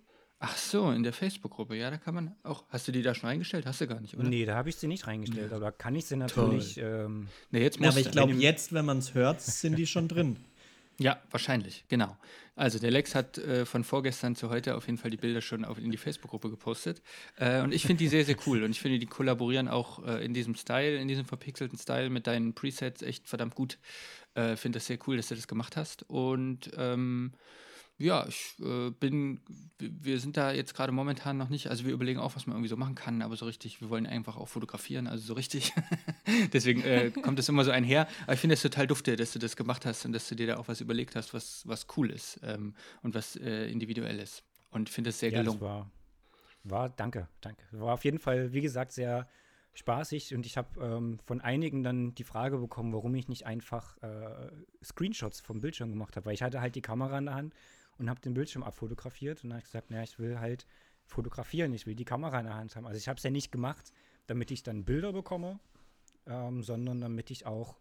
Ach 0.43 0.57
so, 0.57 0.91
in 0.91 1.03
der 1.03 1.13
Facebook-Gruppe. 1.13 1.77
Ja, 1.77 1.91
da 1.91 1.99
kann 1.99 2.15
man 2.15 2.35
auch. 2.45 2.65
Hast 2.71 2.89
du 2.89 2.93
die 2.93 3.03
da 3.03 3.15
schon 3.15 3.29
reingestellt? 3.29 3.67
Hast 3.67 3.83
du 3.83 3.87
gar 3.87 4.01
nicht, 4.01 4.17
oder? 4.17 4.27
Nee, 4.27 4.47
da 4.47 4.57
habe 4.57 4.71
ich 4.71 4.77
sie 4.77 4.87
nicht 4.87 5.07
reingestellt, 5.07 5.53
aber 5.53 5.67
da 5.67 5.71
kann 5.71 5.95
ich 5.95 6.07
sie 6.07 6.17
natürlich. 6.17 6.79
Ähm, 6.79 7.29
Nee, 7.51 7.61
jetzt 7.61 7.79
Ja, 7.79 7.87
musst 7.87 7.99
aber 7.99 8.07
ich 8.07 8.11
glaube, 8.11 8.33
jetzt, 8.33 8.73
wenn 8.73 8.87
man 8.87 8.99
es 8.99 9.13
hört, 9.13 9.43
sind 9.43 9.77
die 9.77 9.87
schon 9.87 10.09
drin. 10.09 10.37
Ja, 11.03 11.19
wahrscheinlich, 11.31 11.87
genau. 11.89 12.15
Also 12.57 12.79
der 12.79 12.91
Lex 12.91 13.15
hat 13.15 13.39
äh, 13.39 13.65
von 13.65 13.85
vorgestern 13.85 14.37
zu 14.37 14.51
heute 14.51 14.77
auf 14.77 14.85
jeden 14.85 14.99
Fall 14.99 15.11
die 15.11 15.17
Bilder 15.17 15.41
schon 15.41 15.65
auf, 15.65 15.79
in 15.79 15.91
die 15.91 15.97
Facebook-Gruppe 15.97 16.51
gepostet. 16.51 17.01
Äh, 17.39 17.63
und 17.63 17.73
ich 17.73 17.85
finde 17.87 18.01
die 18.01 18.09
sehr, 18.09 18.27
sehr 18.27 18.37
cool. 18.47 18.63
Und 18.63 18.73
ich 18.73 18.81
finde, 18.81 18.99
die 18.99 19.07
kollaborieren 19.07 19.67
auch 19.67 20.05
äh, 20.07 20.23
in 20.23 20.35
diesem 20.35 20.55
Style, 20.57 20.99
in 20.99 21.09
diesem 21.09 21.25
verpixelten 21.25 21.79
Style 21.79 22.11
mit 22.11 22.27
deinen 22.27 22.53
Presets 22.53 23.01
echt 23.01 23.27
verdammt 23.27 23.55
gut. 23.55 23.79
Äh, 24.35 24.57
finde 24.57 24.77
das 24.77 24.89
sehr 24.89 24.99
cool, 25.07 25.17
dass 25.17 25.29
du 25.29 25.37
das 25.37 25.49
gemacht 25.49 25.75
hast. 25.79 26.03
Und 26.03 26.71
ähm, 26.77 27.33
ja, 28.01 28.27
ich 28.27 28.57
äh, 28.61 28.91
bin, 28.91 29.41
wir 29.79 30.19
sind 30.21 30.39
da 30.39 30.53
jetzt 30.53 30.75
gerade 30.75 30.91
momentan 30.91 31.37
noch 31.37 31.51
nicht, 31.51 31.69
also 31.69 31.85
wir 31.85 31.93
überlegen 31.93 32.19
auch, 32.19 32.35
was 32.35 32.47
man 32.47 32.57
irgendwie 32.57 32.71
so 32.71 32.77
machen 32.77 32.95
kann, 32.95 33.21
aber 33.21 33.37
so 33.37 33.45
richtig, 33.45 33.83
wir 33.83 33.91
wollen 33.91 34.07
einfach 34.07 34.39
auch 34.39 34.49
fotografieren, 34.49 35.07
also 35.07 35.23
so 35.23 35.35
richtig. 35.35 35.75
Deswegen 36.53 36.83
äh, 36.83 37.11
kommt 37.23 37.39
das 37.39 37.49
immer 37.51 37.63
so 37.63 37.71
einher. 37.71 38.09
Aber 38.23 38.33
ich 38.33 38.41
finde 38.41 38.55
es 38.55 38.63
total 38.63 38.87
dufte, 38.87 39.17
dass 39.17 39.33
du 39.33 39.39
das 39.39 39.55
gemacht 39.55 39.85
hast 39.85 40.07
und 40.07 40.13
dass 40.13 40.29
du 40.29 40.35
dir 40.35 40.47
da 40.47 40.57
auch 40.57 40.67
was 40.67 40.81
überlegt 40.81 41.15
hast, 41.15 41.35
was, 41.35 41.63
was 41.69 41.87
cool 41.97 42.11
ist 42.11 42.41
ähm, 42.43 42.75
und 43.03 43.15
was 43.15 43.37
äh, 43.37 43.71
individuell 43.71 44.19
ist. 44.19 44.45
Und 44.71 44.89
finde 44.89 45.11
es 45.11 45.19
sehr 45.19 45.31
ja, 45.31 45.43
das 45.43 45.53
gelungen. 45.53 45.61
war, 45.61 45.91
war, 46.65 46.89
danke, 46.89 47.29
danke. 47.43 47.63
War 47.73 47.93
auf 47.93 48.05
jeden 48.05 48.19
Fall, 48.19 48.55
wie 48.55 48.63
gesagt, 48.63 48.93
sehr 48.93 49.29
spaßig 49.75 50.35
und 50.35 50.47
ich 50.47 50.57
habe 50.57 50.81
ähm, 50.81 51.19
von 51.27 51.41
einigen 51.41 51.83
dann 51.83 52.15
die 52.15 52.25
Frage 52.25 52.59
bekommen, 52.59 52.93
warum 52.93 53.15
ich 53.15 53.29
nicht 53.29 53.47
einfach 53.47 53.97
äh, 54.03 54.51
Screenshots 54.83 55.41
vom 55.41 55.61
Bildschirm 55.61 55.91
gemacht 55.91 56.17
habe, 56.17 56.27
weil 56.27 56.35
ich 56.35 56.43
hatte 56.43 56.61
halt 56.61 56.75
die 56.75 56.83
Kamera 56.83 57.19
in 57.19 57.27
der 57.27 57.35
Hand 57.35 57.55
und 58.01 58.09
habe 58.09 58.21
den 58.21 58.35
Bildschirm 58.35 58.63
abfotografiert 58.63 59.45
und 59.45 59.51
dann 59.51 59.59
habe 59.59 59.61
ich 59.61 59.67
gesagt, 59.67 59.91
naja, 59.91 60.03
ich 60.03 60.19
will 60.19 60.41
halt 60.41 60.67
fotografieren, 61.05 61.73
ich 61.75 61.87
will 61.87 61.95
die 61.95 62.05
Kamera 62.05 62.39
in 62.39 62.47
der 62.47 62.55
Hand 62.55 62.75
haben. 62.75 62.87
Also 62.87 62.97
ich 62.97 63.09
habe 63.09 63.19
es 63.19 63.23
ja 63.23 63.31
nicht 63.31 63.53
gemacht, 63.53 63.93
damit 64.27 64.51
ich 64.51 64.63
dann 64.63 64.85
Bilder 64.85 65.13
bekomme, 65.13 65.61
ähm, 66.27 66.63
sondern 66.63 67.01
damit 67.01 67.31
ich 67.31 67.47
auch 67.47 67.77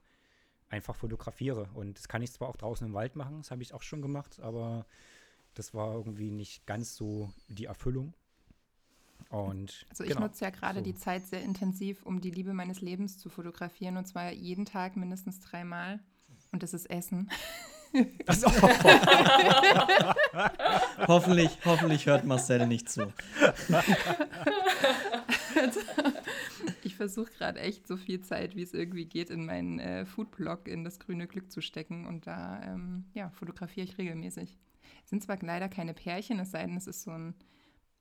einfach 0.70 0.96
fotografiere. 0.96 1.70
Und 1.74 1.98
das 1.98 2.08
kann 2.08 2.22
ich 2.22 2.32
zwar 2.34 2.50
auch 2.50 2.58
draußen 2.58 2.86
im 2.86 2.94
Wald 2.94 3.16
machen, 3.16 3.38
das 3.38 3.50
habe 3.50 3.64
ich 3.64 3.74
auch 3.74 3.82
schon 3.82 4.02
gemacht, 4.02 4.40
aber 4.42 4.86
das 5.54 5.74
war 5.74 5.94
irgendwie 5.96 6.32
nicht 6.32 6.66
ganz 6.66 6.96
so 6.96 7.32
die 7.48 7.66
Erfüllung. 7.66 8.14
Und 9.30 9.86
Also 9.90 10.04
ich 10.04 10.10
genau, 10.10 10.22
nutze 10.22 10.44
ja 10.44 10.50
gerade 10.50 10.80
so. 10.80 10.84
die 10.84 10.96
Zeit 10.96 11.28
sehr 11.28 11.44
intensiv, 11.44 12.04
um 12.04 12.20
die 12.20 12.32
Liebe 12.32 12.54
meines 12.54 12.82
Lebens 12.82 13.18
zu 13.20 13.30
fotografieren 13.30 13.96
und 13.96 14.06
zwar 14.06 14.32
jeden 14.32 14.66
Tag 14.66 14.98
mindestens 14.98 15.40
dreimal. 15.40 16.00
Und 16.52 16.64
das 16.64 16.74
ist 16.74 16.90
Essen. 16.90 17.30
Also, 18.28 18.48
hoffentlich, 21.08 21.58
hoffentlich 21.66 22.06
hört 22.06 22.26
Marcel 22.26 22.68
nicht 22.68 22.90
zu. 22.90 23.12
Ich 26.84 26.96
versuche 26.96 27.32
gerade 27.32 27.60
echt 27.60 27.88
so 27.88 27.98
viel 27.98 28.22
Zeit, 28.22 28.56
wie 28.56 28.62
es 28.62 28.74
irgendwie 28.74 29.06
geht, 29.06 29.30
in 29.30 29.46
meinen 29.46 29.80
äh, 29.80 30.06
Foodblog 30.06 30.68
in 30.68 30.84
das 30.84 31.00
grüne 31.00 31.28
Glück 31.28 31.52
zu 31.52 31.62
stecken 31.62 32.06
und 32.06 32.28
da 32.28 32.62
ähm, 32.64 33.06
ja, 33.14 33.30
fotografiere 33.32 33.86
ich 33.86 33.98
regelmäßig. 33.98 34.58
Es 35.04 35.10
sind 35.10 35.24
zwar 35.24 35.38
leider 35.42 35.70
keine 35.70 35.94
Pärchen, 35.94 36.40
es 36.40 36.52
sei 36.52 36.66
denn, 36.66 36.78
es 36.78 36.88
ist 36.88 37.04
so 37.04 37.12
ein 37.12 37.36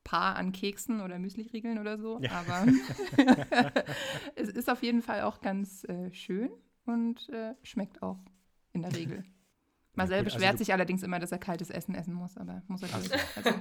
Paar 0.04 0.36
an 0.36 0.52
Keksen 0.52 1.00
oder 1.00 1.18
Müsliriegeln 1.18 1.78
oder 1.78 1.98
so, 1.98 2.18
Ja. 2.22 2.30
aber 2.46 2.66
es 4.36 4.48
ist 4.48 4.70
auf 4.70 4.82
jeden 4.82 5.02
Fall 5.02 5.22
auch 5.22 5.40
ganz 5.40 5.84
äh, 5.84 6.12
schön 6.12 6.50
und 6.86 7.28
äh, 7.30 7.54
schmeckt 7.62 8.02
auch 8.02 8.18
in 8.72 8.82
der 8.82 8.94
Regel. 8.94 9.24
Marcel 9.98 10.18
gut, 10.18 10.26
also 10.26 10.36
beschwert 10.36 10.54
du- 10.54 10.58
sich 10.58 10.72
allerdings 10.72 11.02
immer, 11.02 11.18
dass 11.18 11.30
er 11.32 11.38
kaltes 11.38 11.70
Essen 11.70 11.94
essen 11.94 12.14
muss, 12.14 12.36
aber 12.38 12.62
muss 12.68 12.82
er 12.82 12.88
Ach 12.92 12.98
durch. 13.00 13.08
so. 13.12 13.14
Also, 13.36 13.60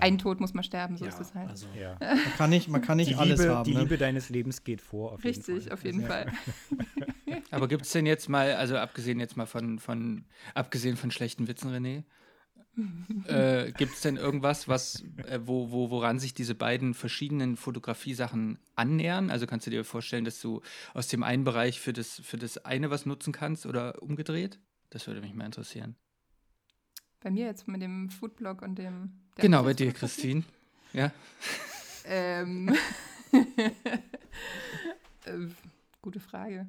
ein 0.00 0.18
Tod 0.18 0.40
muss 0.40 0.54
man 0.54 0.62
sterben, 0.64 0.96
so 0.96 1.04
Ja, 1.04 1.10
ist 1.10 1.20
es 1.20 1.34
halt. 1.34 1.48
also, 1.50 1.66
ja. 1.78 1.96
man 2.00 2.34
kann 2.36 2.50
nicht, 2.50 2.68
man 2.68 2.80
kann 2.82 2.96
nicht 2.96 3.10
Die, 3.10 3.14
alles 3.16 3.40
Liebe, 3.40 3.54
haben. 3.54 3.64
die 3.64 3.74
ne? 3.74 3.80
Liebe 3.80 3.98
deines 3.98 4.28
Lebens 4.28 4.62
geht 4.64 4.80
vor, 4.80 5.12
auf 5.12 5.24
jeden 5.24 5.36
Richtig, 5.42 5.64
Fall. 5.64 5.72
auf 5.72 5.84
jeden 5.84 6.04
Also, 6.04 6.12
Fall. 6.12 6.32
Aber 7.50 7.66
gibt 7.68 7.82
es 7.86 7.90
denn 7.92 8.06
jetzt 8.06 8.28
mal, 8.28 8.54
also 8.54 8.76
abgesehen 8.76 9.18
jetzt 9.20 9.36
mal 9.36 9.46
von, 9.46 9.78
von 9.78 10.24
abgesehen 10.54 10.96
von 10.96 11.10
schlechten 11.10 11.48
Witzen, 11.48 11.70
René, 11.74 12.04
äh, 13.26 13.72
gibt 13.72 13.94
es 13.94 14.00
denn 14.00 14.16
irgendwas, 14.16 14.68
was, 14.68 15.02
äh, 15.26 15.40
wo, 15.42 15.70
wo, 15.72 15.90
woran 15.90 16.18
sich 16.18 16.34
diese 16.34 16.54
beiden 16.54 16.94
verschiedenen 16.94 17.56
Fotografiesachen 17.56 18.58
annähern? 18.76 19.30
Also 19.30 19.46
kannst 19.46 19.66
du 19.66 19.70
dir 19.70 19.84
vorstellen, 19.84 20.24
dass 20.24 20.40
du 20.40 20.62
aus 20.94 21.08
dem 21.08 21.22
einen 21.22 21.44
Bereich 21.44 21.80
für 21.80 21.92
das, 21.92 22.20
für 22.24 22.36
das 22.38 22.58
eine 22.64 22.90
was 22.90 23.06
nutzen 23.06 23.32
kannst 23.32 23.66
oder 23.66 24.00
umgedreht? 24.02 24.58
Das 24.90 25.06
würde 25.06 25.20
mich 25.20 25.34
mal 25.34 25.46
interessieren. 25.46 25.96
Bei 27.20 27.30
mir 27.30 27.46
jetzt 27.46 27.68
mit 27.68 27.82
dem 27.82 28.08
Foodblog 28.10 28.62
und 28.62 28.76
dem. 28.76 29.12
der 29.36 29.42
genau, 29.42 29.62
bei 29.62 29.74
dir? 29.74 29.92
Christine. 29.92 30.42
Ja. 30.92 31.12
Ähm. 32.04 32.74
äh, 35.26 35.46
gute 36.02 36.20
Frage. 36.20 36.66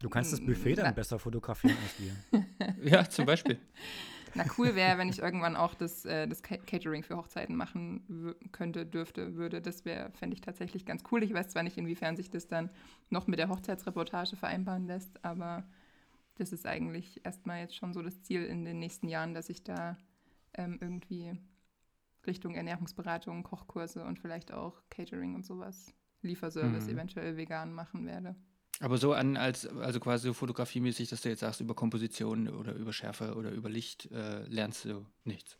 Du 0.00 0.08
kannst 0.10 0.32
das 0.32 0.44
Buffet 0.44 0.74
dann 0.74 0.86
Na. 0.86 0.90
besser 0.92 1.18
fotografieren 1.18 1.76
als 1.82 2.00
wir. 2.00 2.44
Ja, 2.90 3.08
zum 3.08 3.24
Beispiel. 3.26 3.58
Na, 4.34 4.44
cool 4.58 4.74
wäre, 4.74 4.98
wenn 4.98 5.08
ich 5.08 5.18
irgendwann 5.20 5.56
auch 5.56 5.74
das, 5.74 6.04
äh, 6.04 6.26
das 6.26 6.42
Ca- 6.42 6.56
Catering 6.56 7.02
für 7.04 7.16
Hochzeiten 7.16 7.54
machen 7.54 8.34
könnte, 8.50 8.84
dürfte, 8.86 9.36
würde. 9.36 9.60
Das 9.60 9.84
wäre, 9.84 10.10
fände 10.12 10.34
ich 10.34 10.40
tatsächlich 10.40 10.84
ganz 10.86 11.02
cool. 11.12 11.22
Ich 11.22 11.32
weiß 11.34 11.48
zwar 11.48 11.62
nicht, 11.62 11.76
inwiefern 11.76 12.16
sich 12.16 12.30
das 12.30 12.48
dann 12.48 12.70
noch 13.10 13.26
mit 13.26 13.38
der 13.38 13.48
Hochzeitsreportage 13.48 14.36
vereinbaren 14.36 14.86
lässt, 14.86 15.22
aber 15.24 15.64
das 16.36 16.52
ist 16.52 16.66
eigentlich 16.66 17.24
erstmal 17.24 17.60
jetzt 17.60 17.76
schon 17.76 17.92
so 17.92 18.02
das 18.02 18.22
Ziel 18.22 18.44
in 18.44 18.64
den 18.64 18.78
nächsten 18.78 19.08
Jahren, 19.08 19.34
dass 19.34 19.48
ich 19.48 19.64
da 19.64 19.96
ähm, 20.54 20.78
irgendwie 20.80 21.32
Richtung 22.26 22.54
Ernährungsberatung, 22.54 23.42
Kochkurse 23.42 24.04
und 24.04 24.18
vielleicht 24.18 24.52
auch 24.52 24.82
Catering 24.90 25.34
und 25.34 25.44
sowas, 25.44 25.94
Lieferservice, 26.22 26.86
Mhm. 26.86 26.94
eventuell 26.94 27.36
vegan 27.36 27.72
machen 27.72 28.06
werde. 28.06 28.36
Aber 28.80 28.98
so 28.98 29.12
an, 29.14 29.36
als, 29.36 29.66
also 29.66 30.00
quasi 30.00 30.26
so 30.28 30.34
fotografiemäßig, 30.34 31.08
dass 31.08 31.22
du 31.22 31.28
jetzt 31.28 31.40
sagst, 31.40 31.60
über 31.60 31.74
Komposition 31.74 32.48
oder 32.48 32.74
über 32.74 32.92
Schärfe 32.92 33.34
oder 33.36 33.50
über 33.52 33.68
Licht 33.70 34.10
äh, 34.10 34.44
lernst 34.46 34.84
du 34.84 35.06
nichts. 35.24 35.56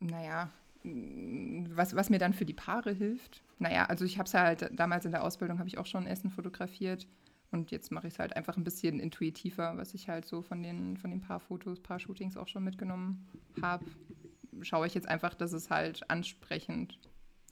Naja, 0.00 0.50
mm, 0.82 1.66
was, 1.76 1.94
was 1.94 2.10
mir 2.10 2.18
dann 2.18 2.34
für 2.34 2.44
die 2.44 2.54
Paare 2.54 2.92
hilft. 2.92 3.42
Naja, 3.58 3.86
also 3.86 4.04
ich 4.04 4.18
habe 4.18 4.26
es 4.26 4.34
halt 4.34 4.70
damals 4.78 5.04
in 5.04 5.12
der 5.12 5.22
Ausbildung, 5.24 5.58
habe 5.58 5.68
ich 5.68 5.78
auch 5.78 5.86
schon 5.86 6.06
Essen 6.06 6.30
fotografiert. 6.30 7.06
Und 7.52 7.70
jetzt 7.70 7.92
mache 7.92 8.06
ich 8.08 8.14
es 8.14 8.18
halt 8.18 8.34
einfach 8.34 8.56
ein 8.56 8.64
bisschen 8.64 8.98
intuitiver, 8.98 9.76
was 9.76 9.94
ich 9.94 10.08
halt 10.08 10.24
so 10.26 10.42
von 10.42 10.62
den, 10.62 10.96
von 10.96 11.10
den 11.10 11.20
Paarfotos, 11.20 11.80
Paar-Shootings 11.80 12.36
auch 12.36 12.48
schon 12.48 12.64
mitgenommen 12.64 13.28
habe. 13.60 13.84
Schaue 14.62 14.86
ich 14.86 14.94
jetzt 14.94 15.08
einfach, 15.08 15.34
dass 15.34 15.52
es 15.52 15.70
halt 15.70 16.08
ansprechend 16.10 16.98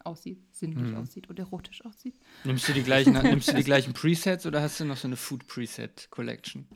aussieht, 0.02 0.42
sinnlich 0.50 0.92
Mhm. 0.92 0.96
aussieht 0.96 1.28
und 1.28 1.38
erotisch 1.38 1.84
aussieht. 1.84 2.14
Nimmst 2.44 2.66
du 2.68 2.72
die 2.72 2.82
gleichen, 2.82 3.12
nimmst 3.28 3.52
du 3.52 3.56
die 3.56 3.62
gleichen 3.64 3.92
Presets 3.92 4.46
oder 4.46 4.62
hast 4.62 4.80
du 4.80 4.86
noch 4.86 4.96
so 4.96 5.06
eine 5.06 5.16
Food 5.16 5.46
Preset 5.46 6.08
Collection? 6.10 6.66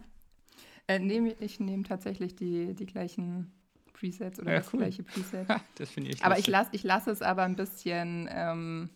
Äh, 0.86 0.98
nehm, 0.98 1.32
ich 1.40 1.60
nehme 1.60 1.84
tatsächlich 1.84 2.36
die, 2.36 2.74
die 2.74 2.84
gleichen 2.84 3.50
Presets 3.94 4.38
oder 4.38 4.52
Ja, 4.52 4.58
das 4.58 4.72
cool. 4.74 4.80
gleiche 4.80 5.02
Preset. 5.02 5.46
Das 5.76 5.88
finde 5.90 6.10
ich 6.10 6.22
Aber 6.22 6.34
ich 6.38 6.46
lustig. 6.46 6.52
lasse 6.52 6.70
ich 6.72 6.82
lass 6.82 7.06
es 7.06 7.22
aber 7.22 7.44
ein 7.44 7.56
bisschen, 7.56 8.28
ähm, 8.30 8.90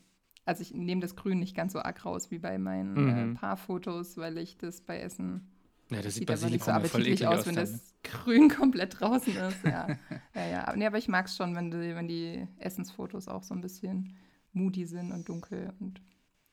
also 0.49 0.63
ich 0.63 0.73
nehme 0.75 1.01
das 1.01 1.15
Grün 1.17 1.39
nicht 1.39 1.55
ganz 1.55 1.73
so 1.73 1.79
arg 1.81 2.05
raus 2.05 2.31
wie 2.31 2.39
bei 2.39 2.59
meinen 2.59 2.95
Mhm. 2.95 3.33
äh, 3.33 3.39
Paarfotos, 3.39 4.17
weil 4.17 4.39
ich 4.39 4.57
das 4.59 4.81
bei 4.81 4.99
Essen 5.01 5.49
Ja, 5.91 6.03
das 6.03 6.15
sieht 6.15 6.23
sieht 6.23 6.31
einfach 6.31 6.51
nicht 6.51 6.65
so 6.65 6.71
appetitlich 6.71 7.27
aus, 7.27 7.41
aus. 7.41 7.47
wenn 7.47 7.55
dann, 7.57 7.65
das 7.71 7.95
Grün 8.03 8.49
komplett 8.61 9.01
draußen 9.01 9.37
ist. 9.37 9.65
Ja, 9.65 9.89
ja, 10.35 10.47
ja. 10.47 10.69
Aber, 10.69 10.77
nee, 10.77 10.87
aber 10.87 10.99
ich 10.99 11.09
mag 11.09 11.27
es 11.27 11.37
schon, 11.37 11.55
wenn 11.57 11.71
die, 11.71 11.95
wenn 11.95 12.09
die 12.09 12.47
Essensfotos 12.59 13.29
auch 13.29 13.43
so 13.43 13.55
ein 13.55 13.61
bisschen 13.61 14.17
moody 14.53 14.87
sind 14.87 15.13
und 15.13 15.29
dunkel 15.29 15.73
und 15.81 16.01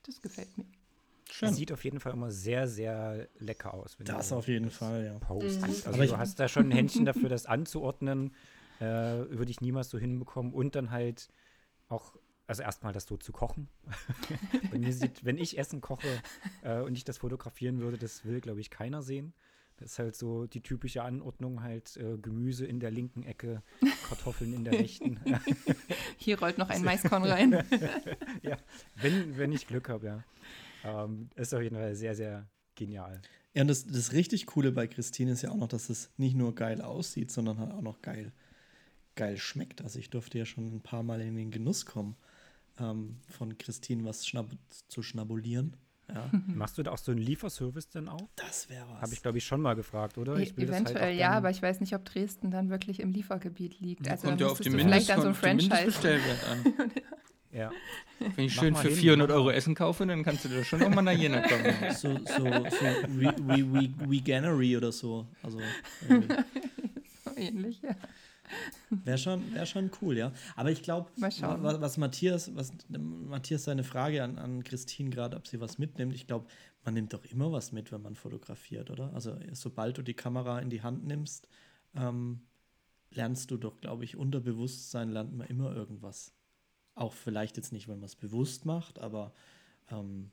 das 0.04 0.20
gefällt 0.22 0.56
mir. 0.56 0.64
ne? 0.64 0.70
Schön. 1.28 1.52
Sieht 1.52 1.72
auf 1.72 1.82
jeden 1.84 1.98
Fall 1.98 2.12
immer 2.12 2.30
sehr, 2.30 2.68
sehr 2.68 3.26
lecker 3.40 3.74
aus. 3.74 3.98
Wenn 3.98 4.06
Das 4.06 4.32
auf 4.32 4.46
jeden 4.46 4.70
Fall, 4.70 5.04
ja. 5.06 5.18
postest. 5.18 5.58
Mhm. 5.58 5.64
Also 5.64 5.88
Aber 5.90 6.04
ich- 6.04 6.10
du 6.12 6.18
hast 6.18 6.38
da 6.38 6.46
schon 6.48 6.66
ein 6.68 6.70
Händchen 6.70 7.04
dafür, 7.04 7.28
das 7.28 7.46
anzuordnen. 7.46 8.32
Äh, 8.78 8.84
würde 8.84 9.50
ich 9.50 9.60
niemals 9.60 9.90
so 9.90 9.98
hinbekommen. 9.98 10.52
Und 10.52 10.76
dann 10.76 10.90
halt 10.92 11.28
auch, 11.88 12.14
also 12.46 12.62
erstmal 12.62 12.92
das 12.92 13.06
so 13.06 13.16
zu 13.16 13.32
kochen. 13.32 13.68
Bei 14.70 14.78
mir 14.78 14.92
sieht, 14.92 15.24
wenn 15.24 15.38
ich 15.38 15.58
Essen 15.58 15.80
koche 15.80 16.08
äh, 16.62 16.80
und 16.80 16.96
ich 16.96 17.04
das 17.04 17.18
fotografieren 17.18 17.80
würde, 17.80 17.98
das 17.98 18.24
will, 18.24 18.40
glaube 18.40 18.60
ich, 18.60 18.70
keiner 18.70 19.02
sehen. 19.02 19.32
Das 19.78 19.92
ist 19.92 19.98
halt 19.98 20.16
so 20.16 20.46
die 20.46 20.62
typische 20.62 21.02
Anordnung, 21.02 21.62
halt 21.62 21.96
äh, 21.98 22.16
Gemüse 22.16 22.64
in 22.64 22.80
der 22.80 22.90
linken 22.90 23.24
Ecke, 23.24 23.62
Kartoffeln 24.08 24.54
in 24.54 24.64
der 24.64 24.72
rechten. 24.72 25.20
Hier 26.16 26.38
rollt 26.38 26.56
noch 26.56 26.70
ein 26.70 26.82
Maiskorn 26.84 27.24
rein. 27.24 27.62
ja, 28.42 28.56
wenn, 28.94 29.36
wenn 29.36 29.52
ich 29.52 29.66
Glück 29.66 29.90
habe, 29.90 30.06
ja. 30.06 30.24
Ähm, 30.84 31.28
ist 31.34 31.52
auf 31.52 31.60
jeden 31.60 31.76
Fall 31.76 31.94
sehr, 31.94 32.14
sehr 32.14 32.46
genial. 32.74 33.20
Ja, 33.52 33.62
und 33.62 33.68
das, 33.68 33.86
das 33.86 34.12
richtig 34.12 34.46
Coole 34.46 34.72
bei 34.72 34.86
Christine 34.86 35.32
ist 35.32 35.42
ja 35.42 35.50
auch 35.50 35.56
noch, 35.56 35.68
dass 35.68 35.90
es 35.90 36.10
nicht 36.16 36.36
nur 36.36 36.54
geil 36.54 36.80
aussieht, 36.80 37.30
sondern 37.30 37.58
halt 37.58 37.72
auch 37.72 37.82
noch 37.82 38.00
geil, 38.00 38.32
geil 39.14 39.36
schmeckt. 39.36 39.82
Also 39.82 39.98
ich 39.98 40.10
durfte 40.10 40.38
ja 40.38 40.46
schon 40.46 40.74
ein 40.74 40.82
paar 40.82 41.02
Mal 41.02 41.20
in 41.20 41.36
den 41.36 41.50
Genuss 41.50 41.84
kommen, 41.84 42.16
ähm, 42.78 43.16
von 43.28 43.56
Christine 43.58 44.04
was 44.04 44.26
schnabb 44.26 44.46
zu 44.88 45.02
schnabulieren. 45.02 45.76
Ja, 46.08 46.30
Machst 46.46 46.78
du 46.78 46.84
da 46.84 46.92
auch 46.92 46.98
so 46.98 47.10
einen 47.10 47.20
Lieferservice 47.20 47.88
denn 47.88 48.08
auch? 48.08 48.28
das 48.36 48.68
wäre 48.70 48.86
was. 48.92 49.00
Habe 49.02 49.12
ich, 49.12 49.22
glaube 49.22 49.38
ich, 49.38 49.44
schon 49.44 49.60
mal 49.60 49.74
gefragt, 49.74 50.18
oder? 50.18 50.36
E 50.36 50.42
Ich 50.44 50.56
will 50.56 50.66
das 50.66 50.76
halt 50.76 50.86
Eventuell 50.90 51.14
auch 51.14 51.18
ja, 51.18 51.30
aber 51.32 51.50
ich 51.50 51.60
weiß 51.60 51.80
nicht, 51.80 51.94
ob 51.96 52.04
Dresden 52.04 52.52
dann 52.52 52.70
wirklich 52.70 53.00
im 53.00 53.10
Liefergebiet 53.10 53.80
liegt. 53.80 54.08
Also 54.08 54.28
Kommt 54.28 54.40
da 54.40 54.46
ja 54.46 54.52
auf 54.52 54.60
den 54.60 54.72
du 54.72 54.78
vielleicht 54.78 55.08
dann 55.08 55.20
so 55.22 55.28
ein 55.28 55.56
Mindest- 55.56 55.98
Franchise. 55.98 56.46
An. 56.48 56.90
Ja. 57.52 57.70
Wenn 58.36 58.44
ich 58.44 58.54
Mach 58.56 58.62
schön 58.62 58.72
mal 58.74 58.82
für 58.82 58.88
hin, 58.88 58.96
400 58.98 59.28
mach 59.28 59.34
Euro. 59.36 59.50
Essen 59.50 59.74
kaufe, 59.74 60.06
dann 60.06 60.22
kannst 60.22 60.44
du 60.44 60.48
da 60.48 60.62
schon 60.62 60.82
auch 60.82 60.90
mal 60.90 61.02
nach 61.02 61.12
Jena 61.12 61.40
kommen. 61.40 61.74
so, 61.94 62.16
so, 62.18 62.44
so 62.44 62.44
we, 63.08 63.34
we, 63.38 63.72
we, 63.72 64.10
Veganery 64.10 64.76
oder 64.76 64.92
so. 64.92 65.26
Also 65.42 65.58
irgendwie. 66.08 66.34
So 67.24 67.30
ähnlich, 67.36 67.80
ja. 67.82 67.96
Wäre 68.90 69.18
schon, 69.18 69.54
wär 69.54 69.66
schon 69.66 69.90
cool, 70.00 70.16
ja. 70.16 70.32
Aber 70.54 70.70
ich 70.70 70.82
glaube, 70.82 71.10
was, 71.16 71.42
was 71.42 71.96
Matthias, 71.96 72.54
was 72.54 72.72
Matthias 72.88 73.64
seine 73.64 73.84
Frage 73.84 74.22
an, 74.22 74.38
an 74.38 74.64
Christine 74.64 75.10
gerade, 75.10 75.36
ob 75.36 75.46
sie 75.46 75.60
was 75.60 75.78
mitnimmt, 75.78 76.14
ich 76.14 76.26
glaube, 76.26 76.46
man 76.84 76.94
nimmt 76.94 77.12
doch 77.12 77.24
immer 77.24 77.50
was 77.50 77.72
mit, 77.72 77.90
wenn 77.92 78.02
man 78.02 78.14
fotografiert, 78.14 78.90
oder? 78.90 79.12
Also 79.12 79.36
sobald 79.52 79.98
du 79.98 80.02
die 80.02 80.14
Kamera 80.14 80.60
in 80.60 80.70
die 80.70 80.82
Hand 80.82 81.04
nimmst, 81.04 81.48
ähm, 81.94 82.42
lernst 83.10 83.50
du 83.50 83.56
doch, 83.56 83.80
glaube 83.80 84.04
ich, 84.04 84.16
unter 84.16 84.40
Bewusstsein 84.40 85.10
lernt 85.10 85.36
man 85.36 85.48
immer 85.48 85.74
irgendwas. 85.74 86.32
Auch 86.94 87.12
vielleicht 87.12 87.56
jetzt 87.56 87.72
nicht, 87.72 87.88
wenn 87.88 87.98
man 87.98 88.06
es 88.06 88.16
bewusst 88.16 88.64
macht, 88.64 88.98
aber 88.98 89.32
ähm, 89.90 90.30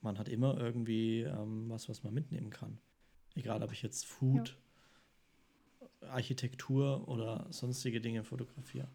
man 0.00 0.18
hat 0.18 0.28
immer 0.28 0.56
irgendwie 0.58 1.22
ähm, 1.22 1.68
was, 1.68 1.88
was 1.88 2.02
man 2.02 2.14
mitnehmen 2.14 2.50
kann. 2.50 2.78
Egal, 3.34 3.62
ob 3.62 3.72
ich 3.72 3.82
jetzt 3.82 4.06
Food, 4.06 4.56
Architektur 6.10 7.08
oder 7.08 7.46
sonstige 7.50 8.00
Dinge 8.00 8.24
fotografiere. 8.24 8.88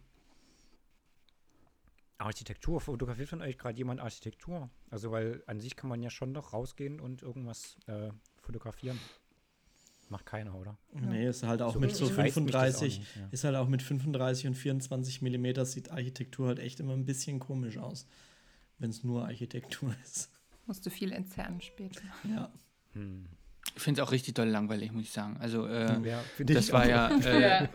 Architektur, 2.18 2.82
fotografiert 2.82 3.30
von 3.30 3.42
euch 3.42 3.58
gerade 3.58 3.78
jemand 3.78 4.02
Architektur? 4.02 4.70
Also, 4.90 5.12
weil 5.12 5.42
an 5.48 5.60
sich 5.62 5.76
kann 5.76 5.90
man 5.90 6.02
ja 6.02 6.10
schon 6.10 6.34
noch 6.34 6.54
rausgehen 6.54 7.00
und 7.00 7.22
irgendwas 7.22 7.78
äh, 7.88 8.12
fotografieren. 8.42 9.00
Macht 10.10 10.26
keiner, 10.26 10.56
oder? 10.56 10.78
Nee, 10.92 11.28
ist 11.30 11.44
halt 11.44 11.62
auch 11.62 11.74
So 11.74 11.80
mit 11.80 11.96
so 11.96 12.06
reizt 12.08 12.36
mich 12.38 12.52
das 12.52 12.76
auch 12.76 12.80
35, 12.80 13.00
nicht, 13.00 13.16
ja. 13.16 13.28
ist 13.32 13.44
halt 13.44 13.56
auch 13.56 13.68
mit 13.68 13.84
35 13.84 14.48
und 14.48 14.56
24 14.56 15.22
Millimeter 15.22 15.66
sieht 15.66 15.92
Architektur 15.92 16.48
halt 16.48 16.60
echt 16.60 16.80
immer 16.80 16.94
ein 16.94 17.06
bisschen 17.06 17.40
komisch 17.40 17.78
aus, 17.78 18.08
wenn 18.80 18.90
es 18.90 19.04
nur 19.04 19.26
Architektur 19.26 19.96
ist. 20.04 20.32
Musst 20.66 20.86
du 20.86 20.90
viel 20.90 21.12
entzerren 21.12 21.62
später. 21.62 22.02
Ja. 22.28 22.52
Hm. 22.94 23.28
Ich 23.76 23.84
finde 23.84 24.02
es 24.02 24.08
auch 24.08 24.12
richtig 24.12 24.34
doll 24.34 24.48
langweilig, 24.48 24.92
muss 24.92 25.04
ich 25.04 25.12
sagen. 25.12 25.38
Also, 25.40 25.66
äh, 25.66 26.00
Ja, 26.08 26.22
das 26.40 26.72
war 26.74 26.88
ja 26.88 27.08
äh, 27.20 27.64
Ja. 27.64 27.70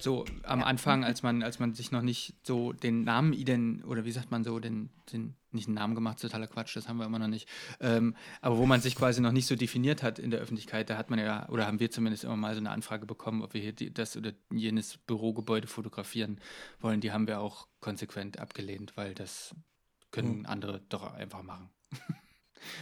so 0.00 0.24
am 0.44 0.62
Anfang, 0.62 1.04
als 1.04 1.22
man, 1.22 1.42
als 1.42 1.58
man 1.58 1.74
sich 1.74 1.92
noch 1.92 2.02
nicht 2.02 2.34
so 2.42 2.72
den 2.72 3.04
Namen 3.04 3.32
ident 3.32 3.84
oder 3.84 4.04
wie 4.04 4.12
sagt 4.12 4.30
man 4.30 4.44
so, 4.44 4.58
den, 4.60 4.88
den 5.12 5.34
nicht 5.52 5.68
einen 5.68 5.74
Namen 5.74 5.94
gemacht, 5.94 6.20
totaler 6.20 6.46
Quatsch, 6.46 6.74
das 6.76 6.88
haben 6.88 6.96
wir 6.98 7.06
immer 7.06 7.18
noch 7.18 7.28
nicht. 7.28 7.48
Ähm, 7.80 8.14
aber 8.40 8.58
wo 8.58 8.66
man 8.66 8.80
sich 8.80 8.94
quasi 8.94 9.20
noch 9.20 9.32
nicht 9.32 9.46
so 9.46 9.56
definiert 9.56 10.02
hat 10.02 10.18
in 10.18 10.30
der 10.30 10.40
Öffentlichkeit, 10.40 10.88
da 10.90 10.96
hat 10.96 11.10
man 11.10 11.18
ja, 11.18 11.48
oder 11.48 11.66
haben 11.66 11.80
wir 11.80 11.90
zumindest 11.90 12.24
immer 12.24 12.36
mal 12.36 12.54
so 12.54 12.60
eine 12.60 12.70
Anfrage 12.70 13.06
bekommen, 13.06 13.42
ob 13.42 13.52
wir 13.54 13.60
hier 13.60 13.72
die, 13.72 13.92
das 13.92 14.16
oder 14.16 14.32
jenes 14.50 14.96
Bürogebäude 14.98 15.66
fotografieren 15.66 16.40
wollen. 16.80 17.00
Die 17.00 17.12
haben 17.12 17.26
wir 17.26 17.40
auch 17.40 17.68
konsequent 17.80 18.38
abgelehnt, 18.38 18.96
weil 18.96 19.14
das 19.14 19.54
können 20.10 20.38
Mhm. 20.40 20.46
andere 20.46 20.80
doch 20.88 21.12
einfach 21.14 21.42
machen. 21.42 21.68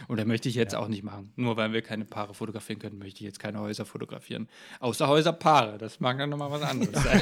Oder 0.09 0.25
möchte 0.25 0.49
ich 0.49 0.55
jetzt 0.55 0.75
auch 0.75 0.87
nicht 0.87 1.03
machen. 1.03 1.31
Nur 1.35 1.57
weil 1.57 1.73
wir 1.73 1.81
keine 1.81 2.05
Paare 2.05 2.33
fotografieren 2.33 2.79
können, 2.79 2.97
möchte 2.97 3.17
ich 3.19 3.25
jetzt 3.25 3.39
keine 3.39 3.59
Häuser 3.59 3.85
fotografieren. 3.85 4.47
Außer 4.79 5.07
Häuserpaare. 5.07 5.77
Das 5.77 5.99
mag 5.99 6.17
dann 6.17 6.29
nochmal 6.29 6.51
was 6.51 6.61
anderes 6.63 7.03
sein. 7.03 7.21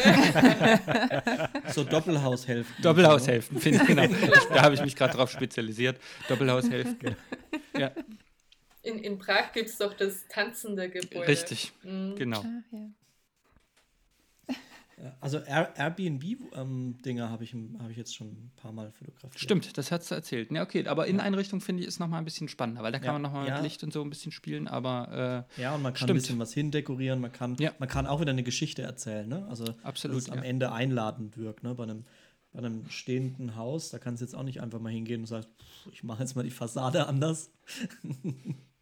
So 1.73 1.83
Doppelhaushälften. 1.83 2.81
Doppelhaushälften, 2.83 3.59
finde 3.59 3.81
ich, 3.81 3.87
genau. 3.87 4.07
Da 4.53 4.61
habe 4.63 4.75
ich 4.75 4.81
mich 4.81 4.95
gerade 4.95 5.13
drauf 5.15 5.29
spezialisiert. 5.31 5.99
Doppelhaushälften. 6.27 7.15
Ja, 7.77 7.91
In, 8.83 8.99
in 8.99 9.17
Prag 9.17 9.51
gibt 9.53 9.69
es 9.69 9.77
doch 9.77 9.93
das 9.93 10.27
tanzende 10.27 10.89
Gebäude. 10.89 11.27
richtig. 11.27 11.71
Mhm. 11.83 12.15
Genau. 12.15 12.39
Ah, 12.41 12.63
ja. 12.71 12.79
Ja, 15.01 15.15
Also 15.21 15.39
Air- 15.39 15.73
Airbnb-Dinger 15.75 17.29
habe 17.29 17.43
ich, 17.43 17.53
hab 17.79 17.89
ich 17.89 17.97
jetzt 17.97 18.15
schon 18.15 18.27
ein 18.27 18.51
paar 18.55 18.71
Mal 18.71 18.91
fotografiert. 18.91 19.39
Stimmt, 19.39 19.77
das 19.77 19.91
hast 19.91 20.11
du 20.11 20.15
erzählt. 20.15 20.51
Ja, 20.51 20.61
okay, 20.63 20.85
aber 20.87 21.07
Inneneinrichtung 21.07 21.61
finde 21.61 21.81
ich 21.81 21.87
ist 21.87 21.99
nochmal 21.99 22.19
ein 22.19 22.25
bisschen 22.25 22.47
spannender, 22.47 22.83
weil 22.83 22.91
da 22.91 22.99
kann 22.99 23.07
Ja, 23.07 23.13
man 23.13 23.21
nochmal 23.23 23.47
ja. 23.47 23.55
mit 23.55 23.63
Licht 23.63 23.83
und 23.83 23.91
so 23.91 24.01
ein 24.03 24.09
bisschen 24.09 24.31
spielen, 24.31 24.67
aber 24.67 25.45
Ja, 25.57 25.75
und 25.75 25.81
man 25.81 25.93
kann 25.93 25.97
Stimmt. 26.07 26.11
ein 26.11 26.15
bisschen 26.21 26.39
was 26.39 26.53
hindekorieren, 26.53 27.19
man 27.21 27.31
kann, 27.31 27.55
Ja. 27.59 27.71
man 27.79 27.89
kann 27.89 28.05
auch 28.07 28.21
wieder 28.21 28.31
eine 28.31 28.43
Geschichte 28.43 28.81
erzählen, 28.83 29.27
ne? 29.27 29.45
Also 29.49 29.65
Absolut, 29.83 30.17
dass 30.17 30.23
es 30.25 30.29
am 30.29 30.39
ja. 30.39 30.43
Ende 30.45 30.71
einladend 30.71 31.37
wirkt, 31.37 31.63
ne? 31.63 31.73
Bei 31.75 31.83
einem, 31.83 32.05
bei 32.51 32.59
einem 32.59 32.87
stehenden 32.89 33.55
Haus, 33.55 33.89
da 33.89 33.97
kannst 33.99 34.21
du 34.21 34.25
jetzt 34.25 34.35
auch 34.35 34.43
nicht 34.43 34.61
einfach 34.61 34.79
mal 34.79 34.91
hingehen 34.91 35.21
und 35.21 35.27
sagen, 35.27 35.47
ich 35.91 36.03
mache 36.03 36.21
jetzt 36.21 36.35
mal 36.35 36.43
die 36.43 36.51
Fassade 36.51 37.07
anders. 37.07 37.51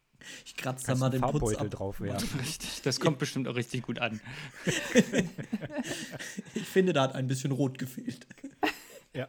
ich 0.45 0.55
kratze 0.55 0.87
da 0.87 0.95
mal 0.95 1.09
den 1.09 1.21
Putz 1.21 1.55
ab. 1.55 1.69
drauf 1.69 2.01
werfen. 2.01 2.39
richtig, 2.39 2.81
das 2.83 2.99
kommt 2.99 3.19
bestimmt 3.19 3.47
auch 3.47 3.55
richtig 3.55 3.83
gut 3.83 3.99
an. 3.99 4.19
Ich 6.53 6.67
finde, 6.67 6.93
da 6.93 7.03
hat 7.03 7.15
ein 7.15 7.27
bisschen 7.27 7.51
rot 7.51 7.77
gefehlt. 7.77 8.25
Ja. 9.13 9.27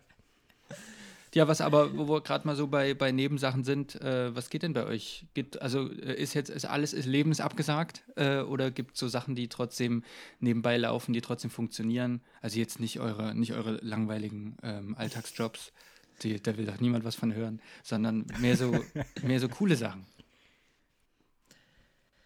Ja, 1.35 1.48
was 1.48 1.61
aber, 1.61 1.96
wo 1.96 2.09
wir 2.09 2.20
gerade 2.20 2.46
mal 2.46 2.55
so 2.55 2.68
bei, 2.68 2.94
bei 2.94 3.11
Nebensachen 3.11 3.64
sind, 3.64 4.00
äh, 4.00 4.33
was 4.37 4.48
geht 4.48 4.62
denn 4.62 4.74
bei 4.74 4.85
euch? 4.85 5.26
Geht, 5.35 5.61
also 5.61 5.90
äh, 5.90 6.14
ist 6.14 6.35
jetzt 6.35 6.50
ist 6.50 6.66
alles 6.66 6.92
ist 6.92 7.07
Lebens 7.07 7.40
abgesagt 7.40 8.05
äh, 8.14 8.40
oder 8.40 8.70
gibt 8.70 8.94
es 8.94 9.00
so 9.00 9.09
Sachen, 9.09 9.35
die 9.35 9.48
trotzdem 9.48 10.05
nebenbei 10.38 10.76
laufen, 10.76 11.14
die 11.14 11.20
trotzdem 11.20 11.50
funktionieren? 11.50 12.20
Also 12.42 12.61
jetzt 12.61 12.78
nicht 12.78 13.00
eure, 13.00 13.35
nicht 13.35 13.55
eure 13.55 13.78
langweiligen 13.83 14.57
ähm, 14.62 14.94
Alltagsjobs, 14.96 15.72
die, 16.22 16.40
da 16.40 16.57
will 16.57 16.66
doch 16.66 16.81
niemand 16.81 17.05
was 17.05 17.16
von 17.16 17.35
hören, 17.35 17.61
sondern 17.83 18.26
mehr 18.38 18.57
so, 18.57 18.72
mehr 19.22 19.40
so 19.40 19.48
coole 19.48 19.76
Sachen. 19.76 20.07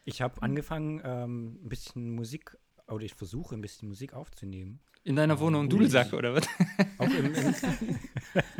Ich 0.08 0.22
habe 0.22 0.40
angefangen, 0.40 1.02
ähm, 1.04 1.58
ein 1.64 1.68
bisschen 1.68 2.12
Musik 2.12 2.56
oder 2.86 3.04
ich 3.04 3.14
versuche 3.14 3.56
ein 3.56 3.60
bisschen 3.60 3.88
Musik 3.88 4.14
aufzunehmen. 4.14 4.78
In 5.02 5.16
deiner 5.16 5.40
Wohnung 5.40 5.62
einen 5.62 5.68
Dudelsack, 5.68 6.12
oder 6.12 6.32
was? 6.32 6.46
Auch 6.98 7.08
im, 7.08 7.34
im 7.34 7.54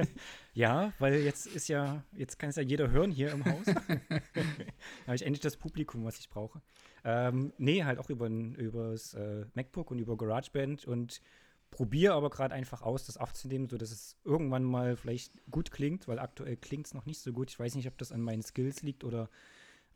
ja, 0.55 0.93
weil 0.99 1.21
jetzt 1.23 1.47
ist 1.47 1.69
ja, 1.69 2.03
jetzt 2.13 2.41
kann 2.41 2.51
es 2.51 2.57
ja 2.57 2.63
jeder 2.63 2.91
hören 2.91 3.13
hier 3.13 3.31
im 3.31 3.45
Haus. 3.45 3.65
da 3.65 3.75
habe 5.07 5.15
ich 5.15 5.23
endlich 5.23 5.41
das 5.41 5.57
Publikum, 5.57 6.05
was 6.05 6.19
ich 6.19 6.29
brauche. 6.29 6.61
Ähm, 7.05 7.53
nee, 7.59 7.85
halt 7.85 8.01
auch 8.01 8.11
über 8.11 8.29
das 8.29 9.15
äh, 9.15 9.45
MacBook 9.55 9.93
und 9.93 10.01
über 10.01 10.17
GarageBand 10.17 10.85
und 10.85 11.23
probiere 11.71 12.15
aber 12.15 12.31
gerade 12.31 12.57
einfach 12.57 12.83
aus, 12.83 13.07
das 13.07 13.19
aufzunehmen, 13.19 13.69
sodass 13.69 13.93
es 13.93 14.17
irgendwann 14.25 14.65
mal 14.65 14.97
vielleicht 14.97 15.33
gut 15.49 15.71
klingt, 15.71 16.09
weil 16.09 16.19
aktuell 16.19 16.57
klingt 16.57 16.87
es 16.87 16.95
noch 16.95 17.07
nicht 17.07 17.21
so 17.21 17.33
gut. 17.33 17.51
Ich 17.51 17.59
weiß 17.59 17.77
nicht, 17.77 17.87
ob 17.87 17.97
das 17.99 18.11
an 18.11 18.21
meinen 18.21 18.43
Skills 18.43 18.83
liegt 18.83 19.05
oder 19.05 19.31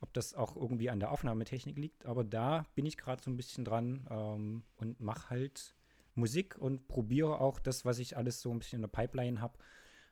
ob 0.01 0.13
das 0.13 0.33
auch 0.33 0.55
irgendwie 0.55 0.89
an 0.89 0.99
der 0.99 1.11
Aufnahmetechnik 1.11 1.77
liegt, 1.77 2.05
aber 2.05 2.23
da 2.23 2.65
bin 2.75 2.85
ich 2.85 2.97
gerade 2.97 3.21
so 3.23 3.29
ein 3.29 3.37
bisschen 3.37 3.63
dran 3.63 4.07
ähm, 4.09 4.63
und 4.77 4.99
mache 4.99 5.29
halt 5.29 5.75
Musik 6.15 6.57
und 6.57 6.87
probiere 6.87 7.39
auch 7.39 7.59
das, 7.59 7.85
was 7.85 7.99
ich 7.99 8.17
alles 8.17 8.41
so 8.41 8.51
ein 8.51 8.59
bisschen 8.59 8.77
in 8.77 8.81
der 8.81 8.89
Pipeline 8.89 9.39
habe, 9.39 9.57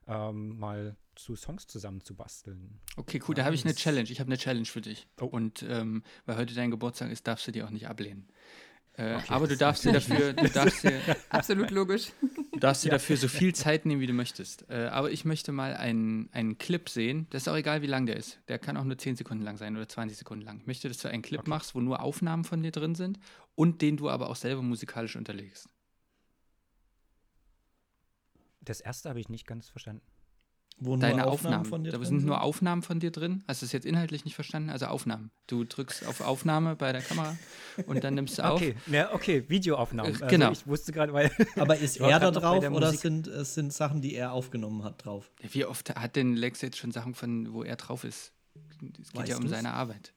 ähm, 0.08 0.58
mal 0.58 0.96
zu 1.16 1.36
Songs 1.36 1.68
zusammenzubasteln. 1.68 2.80
Okay, 2.96 3.22
cool, 3.28 3.36
da 3.36 3.44
habe 3.44 3.56
ich 3.56 3.66
eine 3.66 3.76
Challenge. 3.76 4.10
Ich 4.10 4.20
habe 4.20 4.30
eine 4.30 4.38
Challenge 4.38 4.66
für 4.66 4.82
dich. 4.82 5.08
Oh. 5.20 5.26
Und 5.26 5.64
ähm, 5.64 6.04
weil 6.26 6.38
heute 6.38 6.56
dein 6.56 6.72
Geburtstag 6.72 7.12
ist, 7.12 7.28
darfst 7.28 7.48
du 7.48 7.52
dir 7.52 7.66
auch 7.66 7.72
nicht 7.72 7.88
ablehnen. 7.88 8.28
Äh, 9.00 9.16
Okay, 9.16 9.34
aber 9.34 9.48
du 9.48 9.56
darfst 9.56 9.86
dir 9.86 9.94
dafür, 9.94 10.34
du 10.34 10.50
darfst 10.54 10.84
dir, 10.84 11.00
Absolut 11.30 11.72
logisch. 11.72 12.12
du 12.52 12.60
darfst 12.60 12.84
dir 12.84 12.92
dafür 12.92 13.16
so 13.16 13.30
viel 13.30 13.56
Zeit 13.56 13.86
nehmen, 13.86 14.02
wie 14.02 14.08
du 14.08 14.14
möchtest. 14.14 14.70
Äh, 14.70 14.88
aber 14.92 15.10
ich 15.12 15.24
möchte 15.24 15.54
mal 15.54 15.74
einen, 15.76 16.28
einen 16.34 16.58
Clip 16.58 16.90
sehen. 16.90 17.26
Das 17.30 17.44
ist 17.44 17.48
auch 17.48 17.56
egal, 17.56 17.82
wie 17.82 17.88
lang 17.88 18.06
der 18.08 18.18
ist. 18.18 18.40
Der 18.50 18.60
kann 18.60 18.76
auch 18.76 18.84
nur 18.84 18.98
10 18.98 19.16
Sekunden 19.16 19.44
lang 19.44 19.58
sein 19.58 19.78
oder 19.78 19.88
20 19.88 20.18
Sekunden 20.18 20.44
lang. 20.44 20.60
Ich 20.60 20.68
möchte, 20.68 20.90
dass 20.90 20.98
du 20.98 21.08
einen 21.08 21.22
Clip 21.22 21.40
Okay. 21.40 21.50
machst, 21.50 21.76
wo 21.76 21.80
nur 21.80 22.02
Aufnahmen 22.02 22.44
von 22.44 22.62
dir 22.62 22.72
drin 22.72 22.96
sind 22.96 23.20
und 23.56 23.82
den 23.82 23.96
du 23.96 24.10
aber 24.10 24.30
auch 24.30 24.36
selber 24.36 24.62
musikalisch 24.62 25.16
unterlegst. 25.16 25.68
Das 28.62 28.82
erste 28.82 29.08
habe 29.10 29.20
ich 29.22 29.30
nicht 29.30 29.48
ganz 29.48 29.70
verstanden. 29.70 30.02
Wo 30.82 30.92
nur 30.92 31.00
Deine 31.00 31.28
Aufnahmen 31.28 31.56
Aufnahmen. 31.62 31.66
von 31.66 31.84
dir 31.84 31.92
da 31.92 31.98
drin 31.98 32.06
sind 32.08 32.26
nur 32.26 32.36
sind? 32.36 32.44
Aufnahmen 32.44 32.82
von 32.84 33.00
dir 33.00 33.12
drin. 33.12 33.44
Hast 33.48 33.62
du 33.62 33.66
es 33.66 33.72
jetzt 33.72 33.86
inhaltlich 33.86 34.24
nicht 34.26 34.36
verstanden? 34.36 34.70
Also 34.70 34.86
Aufnahmen. 34.86 35.30
Du 35.48 35.64
drückst 35.66 36.06
auf 36.08 36.22
Aufnahme 36.22 36.76
bei 36.76 36.92
der 36.92 37.02
Kamera 37.02 37.38
und 37.86 38.04
dann 38.04 38.16
nimmst 38.16 38.38
du 38.38 38.46
auf. 38.46 38.62
Okay, 38.62 38.76
ja, 38.88 39.14
okay, 39.14 39.44
Videoaufnahmen. 39.50 40.22
Äh, 40.22 40.28
genau. 40.28 40.48
Also 40.50 40.62
ich 40.62 40.68
wusste 40.68 40.92
gerade, 40.92 41.12
weil 41.14 41.32
Aber 41.58 41.78
ist 41.78 41.98
er 42.00 42.20
da 42.20 42.32
drauf 42.32 42.62
der 42.62 42.72
oder 42.72 42.94
sind 42.94 43.28
es 43.28 43.56
sind 43.56 43.74
Sachen, 43.74 44.02
die 44.02 44.16
er 44.16 44.32
aufgenommen 44.32 44.84
hat, 44.84 45.04
drauf? 45.06 45.32
Wie 45.42 45.66
oft 45.66 45.96
hat 45.96 46.16
denn 46.16 46.36
Lex 46.36 46.62
jetzt 46.62 46.78
schon 46.78 46.92
Sachen 46.92 47.14
von, 47.14 47.54
wo 47.54 47.64
er 47.64 47.76
drauf 47.76 48.04
ist? 48.04 48.32
Es 48.72 48.78
geht 48.80 49.16
Weißt 49.16 49.30
ja 49.30 49.36
um 49.36 49.44
du's? 49.44 49.52
seine 49.52 49.74
Arbeit. 49.74 50.14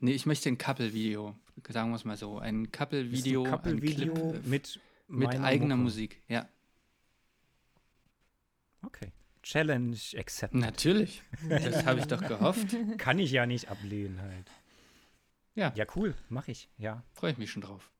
Nee, 0.00 0.12
ich 0.12 0.26
möchte 0.26 0.48
ein 0.48 0.58
Couple-Video, 0.58 1.36
sagen 1.68 1.90
wir 1.90 1.96
es 1.96 2.04
mal 2.04 2.16
so. 2.16 2.38
Ein 2.38 2.72
Couple-Video, 2.72 3.42
ein 3.42 3.46
ein 3.46 3.52
Couple-Video 3.52 4.12
Clip 4.14 4.46
mit, 4.46 4.80
mit 5.08 5.28
eigener 5.40 5.76
Mucke. 5.76 5.84
Musik. 5.84 6.22
Ja, 6.28 6.48
Okay. 8.82 9.12
Challenge 9.50 9.96
accepted. 10.16 10.60
natürlich. 10.60 11.22
Das 11.48 11.84
habe 11.84 11.98
ich 12.00 12.06
doch 12.06 12.20
gehofft. 12.26 12.76
Kann 12.98 13.18
ich 13.18 13.32
ja 13.32 13.46
nicht 13.46 13.68
ablehnen 13.68 14.20
halt. 14.20 14.50
Ja. 15.54 15.72
Ja, 15.74 15.84
cool, 15.96 16.14
mache 16.28 16.52
ich. 16.52 16.68
Ja. 16.78 17.02
Freue 17.12 17.32
ich 17.32 17.38
mich 17.38 17.50
schon 17.50 17.62
drauf. 17.62 17.90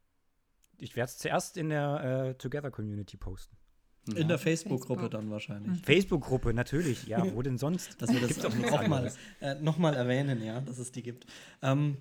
Ich 0.79 0.95
werde 0.97 1.11
es 1.11 1.19
zuerst 1.19 1.57
in 1.57 1.71
der 1.71 2.29
äh, 2.31 2.35
Together 2.35 2.71
Community 2.71 3.17
posten. 3.17 3.57
Ja. 4.09 4.17
In 4.17 4.29
der 4.29 4.39
Facebook-Gruppe 4.39 5.03
Facebook. 5.03 5.11
dann 5.11 5.31
wahrscheinlich. 5.31 5.83
Facebook-Gruppe, 5.83 6.55
natürlich. 6.55 7.07
Ja, 7.07 7.23
wo 7.35 7.43
denn 7.43 7.59
sonst? 7.59 8.01
Dass 8.01 8.13
wir 8.13 8.21
das 8.21 8.45
auch 8.45 8.73
auch 8.73 8.87
mal, 8.87 9.13
äh, 9.41 9.57
noch 9.57 9.77
mal 9.77 9.95
erwähnen, 9.95 10.43
ja, 10.43 10.61
dass 10.61 10.79
es 10.79 10.91
die 10.93 11.03
gibt. 11.03 11.27
Ähm, 11.63 11.97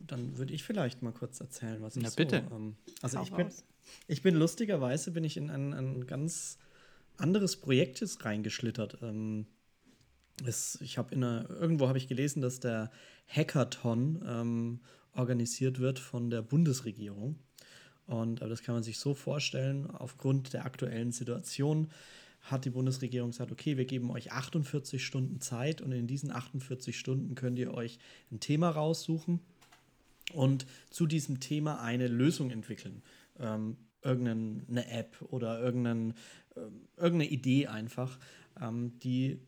dann 0.00 0.38
würde 0.38 0.54
ich 0.54 0.64
vielleicht 0.64 1.02
mal 1.02 1.12
kurz 1.12 1.40
erzählen, 1.40 1.82
was 1.82 1.96
ich 1.96 2.02
Na, 2.02 2.10
so. 2.10 2.16
bitte. 2.16 2.44
Ähm, 2.50 2.76
also 3.02 3.18
Hau 3.18 3.22
ich 3.24 3.32
bin, 3.32 3.46
raus. 3.46 3.64
ich 4.06 4.22
bin 4.22 4.34
lustigerweise 4.34 5.10
bin 5.10 5.24
ich 5.24 5.36
in 5.36 5.50
ein, 5.50 5.74
ein 5.74 6.06
ganz 6.06 6.58
anderes 7.18 7.56
Projekt 7.56 8.00
jetzt 8.00 8.24
reingeschlittert. 8.24 8.98
Ähm, 9.02 9.46
es, 10.46 10.80
ich 10.80 10.98
habe 10.98 11.14
in 11.14 11.24
einer, 11.24 11.50
irgendwo 11.50 11.88
habe 11.88 11.98
ich 11.98 12.08
gelesen, 12.08 12.40
dass 12.40 12.60
der 12.60 12.90
Hackathon 13.26 14.22
ähm, 14.26 14.80
organisiert 15.14 15.80
wird 15.80 15.98
von 15.98 16.30
der 16.30 16.42
Bundesregierung. 16.42 17.36
Und 18.06 18.40
aber 18.40 18.50
das 18.50 18.62
kann 18.62 18.74
man 18.74 18.82
sich 18.82 18.98
so 18.98 19.14
vorstellen, 19.14 19.90
aufgrund 19.90 20.52
der 20.54 20.64
aktuellen 20.64 21.12
Situation 21.12 21.90
hat 22.40 22.64
die 22.64 22.70
Bundesregierung 22.70 23.30
gesagt, 23.30 23.52
okay, 23.52 23.76
wir 23.76 23.84
geben 23.84 24.10
euch 24.10 24.32
48 24.32 25.04
Stunden 25.04 25.40
Zeit 25.40 25.82
und 25.82 25.92
in 25.92 26.06
diesen 26.06 26.30
48 26.30 26.98
Stunden 26.98 27.34
könnt 27.34 27.58
ihr 27.58 27.74
euch 27.74 27.98
ein 28.30 28.40
Thema 28.40 28.70
raussuchen 28.70 29.40
und 30.32 30.66
zu 30.90 31.06
diesem 31.06 31.40
Thema 31.40 31.82
eine 31.82 32.08
Lösung 32.08 32.50
entwickeln. 32.50 33.02
Ähm, 33.38 33.76
irgendeine 34.02 34.90
App 34.90 35.16
oder 35.28 35.60
irgendein, 35.60 36.14
irgendeine 36.96 37.30
Idee 37.30 37.66
einfach, 37.66 38.18
ähm, 38.60 38.98
die 39.00 39.40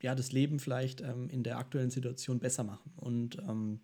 ja 0.00 0.14
das 0.14 0.32
Leben 0.32 0.58
vielleicht 0.58 1.00
ähm, 1.00 1.28
in 1.30 1.42
der 1.42 1.58
aktuellen 1.58 1.90
Situation 1.90 2.40
besser 2.40 2.64
machen. 2.64 2.92
Und 2.96 3.38
ähm, 3.38 3.80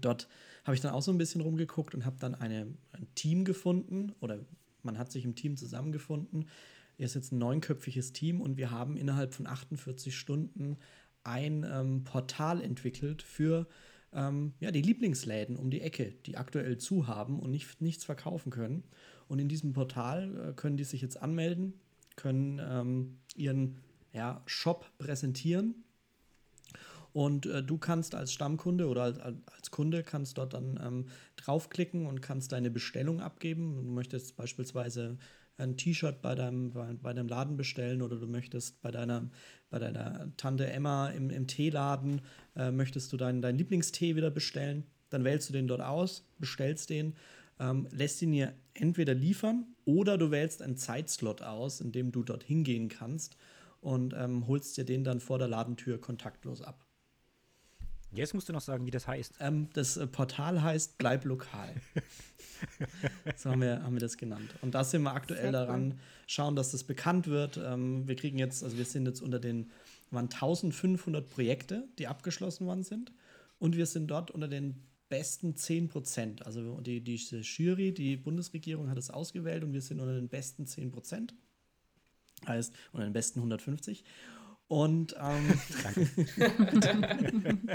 dort 0.00 0.28
habe 0.64 0.74
ich 0.74 0.80
dann 0.80 0.92
auch 0.92 1.02
so 1.02 1.12
ein 1.12 1.18
bisschen 1.18 1.40
rumgeguckt 1.40 1.94
und 1.94 2.04
habe 2.04 2.16
dann 2.18 2.34
eine, 2.34 2.74
ein 2.92 3.08
Team 3.14 3.44
gefunden 3.44 4.12
oder 4.20 4.44
man 4.82 4.98
hat 4.98 5.10
sich 5.10 5.24
im 5.24 5.34
Team 5.34 5.56
zusammengefunden. 5.56 6.48
Er 6.98 7.06
ist 7.06 7.14
jetzt 7.14 7.32
ein 7.32 7.38
neunköpfiges 7.38 8.12
Team 8.12 8.40
und 8.40 8.56
wir 8.56 8.70
haben 8.70 8.96
innerhalb 8.96 9.34
von 9.34 9.46
48 9.46 10.16
Stunden 10.16 10.76
ein 11.24 11.66
ähm, 11.68 12.04
Portal 12.04 12.60
entwickelt 12.60 13.22
für 13.22 13.66
ähm, 14.12 14.54
ja, 14.60 14.70
die 14.70 14.82
Lieblingsläden 14.82 15.56
um 15.56 15.70
die 15.70 15.80
Ecke, 15.80 16.12
die 16.26 16.36
aktuell 16.36 16.78
zu 16.78 17.08
haben 17.08 17.40
und 17.40 17.50
nicht, 17.50 17.80
nichts 17.80 18.04
verkaufen 18.04 18.50
können. 18.50 18.84
Und 19.28 19.38
in 19.38 19.48
diesem 19.48 19.72
Portal 19.72 20.50
äh, 20.50 20.52
können 20.52 20.76
die 20.76 20.84
sich 20.84 21.02
jetzt 21.02 21.20
anmelden, 21.20 21.74
können 22.16 22.60
ähm, 22.62 23.18
ihren 23.34 23.78
ja, 24.12 24.42
Shop 24.46 24.86
präsentieren 24.98 25.84
und 27.14 27.46
äh, 27.46 27.62
du 27.62 27.78
kannst 27.78 28.16
als 28.16 28.32
Stammkunde 28.32 28.88
oder 28.88 29.02
als, 29.04 29.20
als 29.20 29.70
Kunde 29.70 30.02
kannst 30.02 30.36
dort 30.36 30.52
dann 30.52 30.80
ähm, 30.84 31.06
draufklicken 31.36 32.06
und 32.06 32.20
kannst 32.20 32.50
deine 32.50 32.72
Bestellung 32.72 33.20
abgeben. 33.20 33.76
Du 33.76 33.82
möchtest 33.82 34.36
beispielsweise 34.36 35.16
ein 35.56 35.76
T-Shirt 35.76 36.20
bei 36.20 36.34
deinem, 36.34 36.72
bei, 36.72 36.92
bei 37.00 37.12
deinem 37.12 37.28
Laden 37.28 37.56
bestellen 37.56 38.02
oder 38.02 38.16
du 38.16 38.26
möchtest 38.26 38.82
bei 38.82 38.90
deiner, 38.90 39.30
bei 39.70 39.78
deiner 39.78 40.36
Tante 40.36 40.66
Emma 40.66 41.08
im, 41.10 41.30
im 41.30 41.46
Teeladen, 41.46 42.20
äh, 42.56 42.72
möchtest 42.72 43.12
du 43.12 43.16
deinen, 43.16 43.40
deinen 43.40 43.58
Lieblingstee 43.58 44.16
wieder 44.16 44.32
bestellen. 44.32 44.82
Dann 45.10 45.22
wählst 45.22 45.48
du 45.48 45.52
den 45.52 45.68
dort 45.68 45.82
aus, 45.82 46.26
bestellst 46.40 46.90
den, 46.90 47.14
ähm, 47.60 47.86
lässt 47.92 48.22
ihn 48.22 48.32
dir 48.32 48.54
entweder 48.74 49.14
liefern 49.14 49.66
oder 49.84 50.18
du 50.18 50.30
wählst 50.30 50.62
einen 50.62 50.76
Zeitslot 50.76 51.42
aus, 51.42 51.80
in 51.80 51.92
dem 51.92 52.12
du 52.12 52.22
dort 52.22 52.42
hingehen 52.42 52.88
kannst 52.88 53.36
und 53.80 54.14
ähm, 54.16 54.46
holst 54.46 54.76
dir 54.76 54.84
den 54.84 55.04
dann 55.04 55.20
vor 55.20 55.38
der 55.38 55.48
Ladentür 55.48 56.00
kontaktlos 56.00 56.62
ab. 56.62 56.84
Jetzt 58.12 58.32
musst 58.32 58.48
du 58.48 58.52
noch 58.52 58.60
sagen, 58.60 58.86
wie 58.86 58.90
das 58.90 59.08
heißt. 59.08 59.34
Ähm, 59.40 59.68
das 59.74 59.96
äh, 59.96 60.06
Portal 60.06 60.62
heißt 60.62 60.98
Bleib 60.98 61.24
lokal. 61.24 61.74
so 63.36 63.50
haben 63.50 63.60
wir, 63.60 63.82
haben 63.82 63.94
wir 63.94 64.00
das 64.00 64.16
genannt. 64.16 64.54
Und 64.62 64.74
da 64.74 64.84
sind 64.84 65.02
wir 65.02 65.12
aktuell 65.12 65.50
Sehr 65.50 65.60
cool. 65.60 65.66
daran, 65.66 66.00
schauen, 66.26 66.54
dass 66.54 66.70
das 66.70 66.84
bekannt 66.84 67.26
wird. 67.26 67.56
Ähm, 67.62 68.06
wir 68.06 68.14
kriegen 68.16 68.38
jetzt, 68.38 68.62
also 68.62 68.78
wir 68.78 68.84
sind 68.84 69.06
jetzt 69.06 69.20
unter 69.20 69.40
den, 69.40 69.70
waren 70.10 70.26
1500 70.26 71.28
Projekte, 71.28 71.88
die 71.98 72.06
abgeschlossen 72.06 72.66
worden 72.66 72.84
sind. 72.84 73.12
Und 73.58 73.76
wir 73.76 73.86
sind 73.86 74.08
dort 74.08 74.30
unter 74.30 74.48
den 74.48 74.82
besten 75.14 75.54
10 75.54 75.86
Prozent. 75.88 76.44
Also 76.44 76.80
die, 76.80 77.00
die 77.00 77.14
Jury, 77.14 77.94
die 77.94 78.16
Bundesregierung 78.16 78.90
hat 78.90 78.98
es 78.98 79.10
ausgewählt 79.10 79.62
und 79.62 79.72
wir 79.72 79.80
sind 79.80 80.00
unter 80.00 80.16
den 80.16 80.28
besten 80.28 80.66
10 80.66 80.90
Prozent. 80.90 81.36
Heißt 82.48 82.74
unter 82.92 83.06
den 83.06 83.12
besten 83.12 83.38
150. 83.38 84.02
Und 84.66 85.14
ähm, 85.20 85.52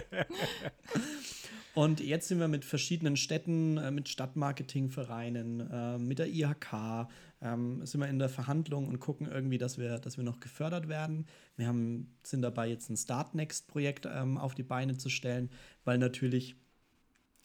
Und 1.76 2.02
jetzt 2.02 2.28
sind 2.28 2.40
wir 2.42 2.50
mit 2.50 2.66
verschiedenen 2.66 3.16
Städten, 3.16 3.78
äh, 3.78 3.90
mit 3.90 4.10
Stadtmarketingvereinen, 4.10 5.62
äh, 5.72 5.98
mit 5.98 6.20
der 6.20 6.28
IHK, 6.28 7.08
ähm, 7.42 7.86
sind 7.86 8.02
wir 8.02 8.10
in 8.10 8.20
der 8.20 8.28
Verhandlung 8.28 8.90
und 8.90 9.00
gucken 9.00 9.28
irgendwie, 9.32 9.60
dass 9.60 9.78
wir, 9.78 9.98
dass 10.00 10.18
wir 10.18 10.26
noch 10.26 10.42
gefördert 10.42 10.90
werden. 10.90 11.26
Wir 11.56 11.68
haben, 11.68 12.18
sind 12.22 12.42
dabei, 12.42 12.68
jetzt 12.68 12.90
ein 12.90 12.98
Start-Next-Projekt 12.98 14.10
ähm, 14.14 14.38
auf 14.38 14.56
die 14.56 14.64
Beine 14.64 14.98
zu 14.98 15.08
stellen, 15.08 15.50
weil 15.86 16.00
natürlich 16.00 16.58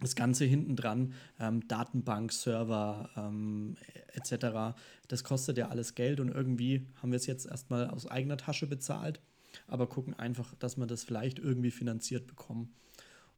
das 0.00 0.16
Ganze 0.16 0.44
hinten 0.44 0.76
dran, 0.76 1.14
ähm, 1.40 1.66
Datenbank, 1.68 2.32
Server 2.32 3.10
ähm, 3.16 3.76
etc., 4.12 4.76
das 5.08 5.24
kostet 5.24 5.58
ja 5.58 5.68
alles 5.68 5.94
Geld 5.94 6.20
und 6.20 6.28
irgendwie 6.28 6.86
haben 7.00 7.12
wir 7.12 7.16
es 7.16 7.26
jetzt 7.26 7.46
erstmal 7.46 7.88
aus 7.88 8.06
eigener 8.06 8.36
Tasche 8.36 8.66
bezahlt, 8.66 9.20
aber 9.66 9.86
gucken 9.86 10.14
einfach, 10.14 10.54
dass 10.56 10.76
wir 10.76 10.86
das 10.86 11.04
vielleicht 11.04 11.38
irgendwie 11.38 11.70
finanziert 11.70 12.26
bekommen. 12.26 12.74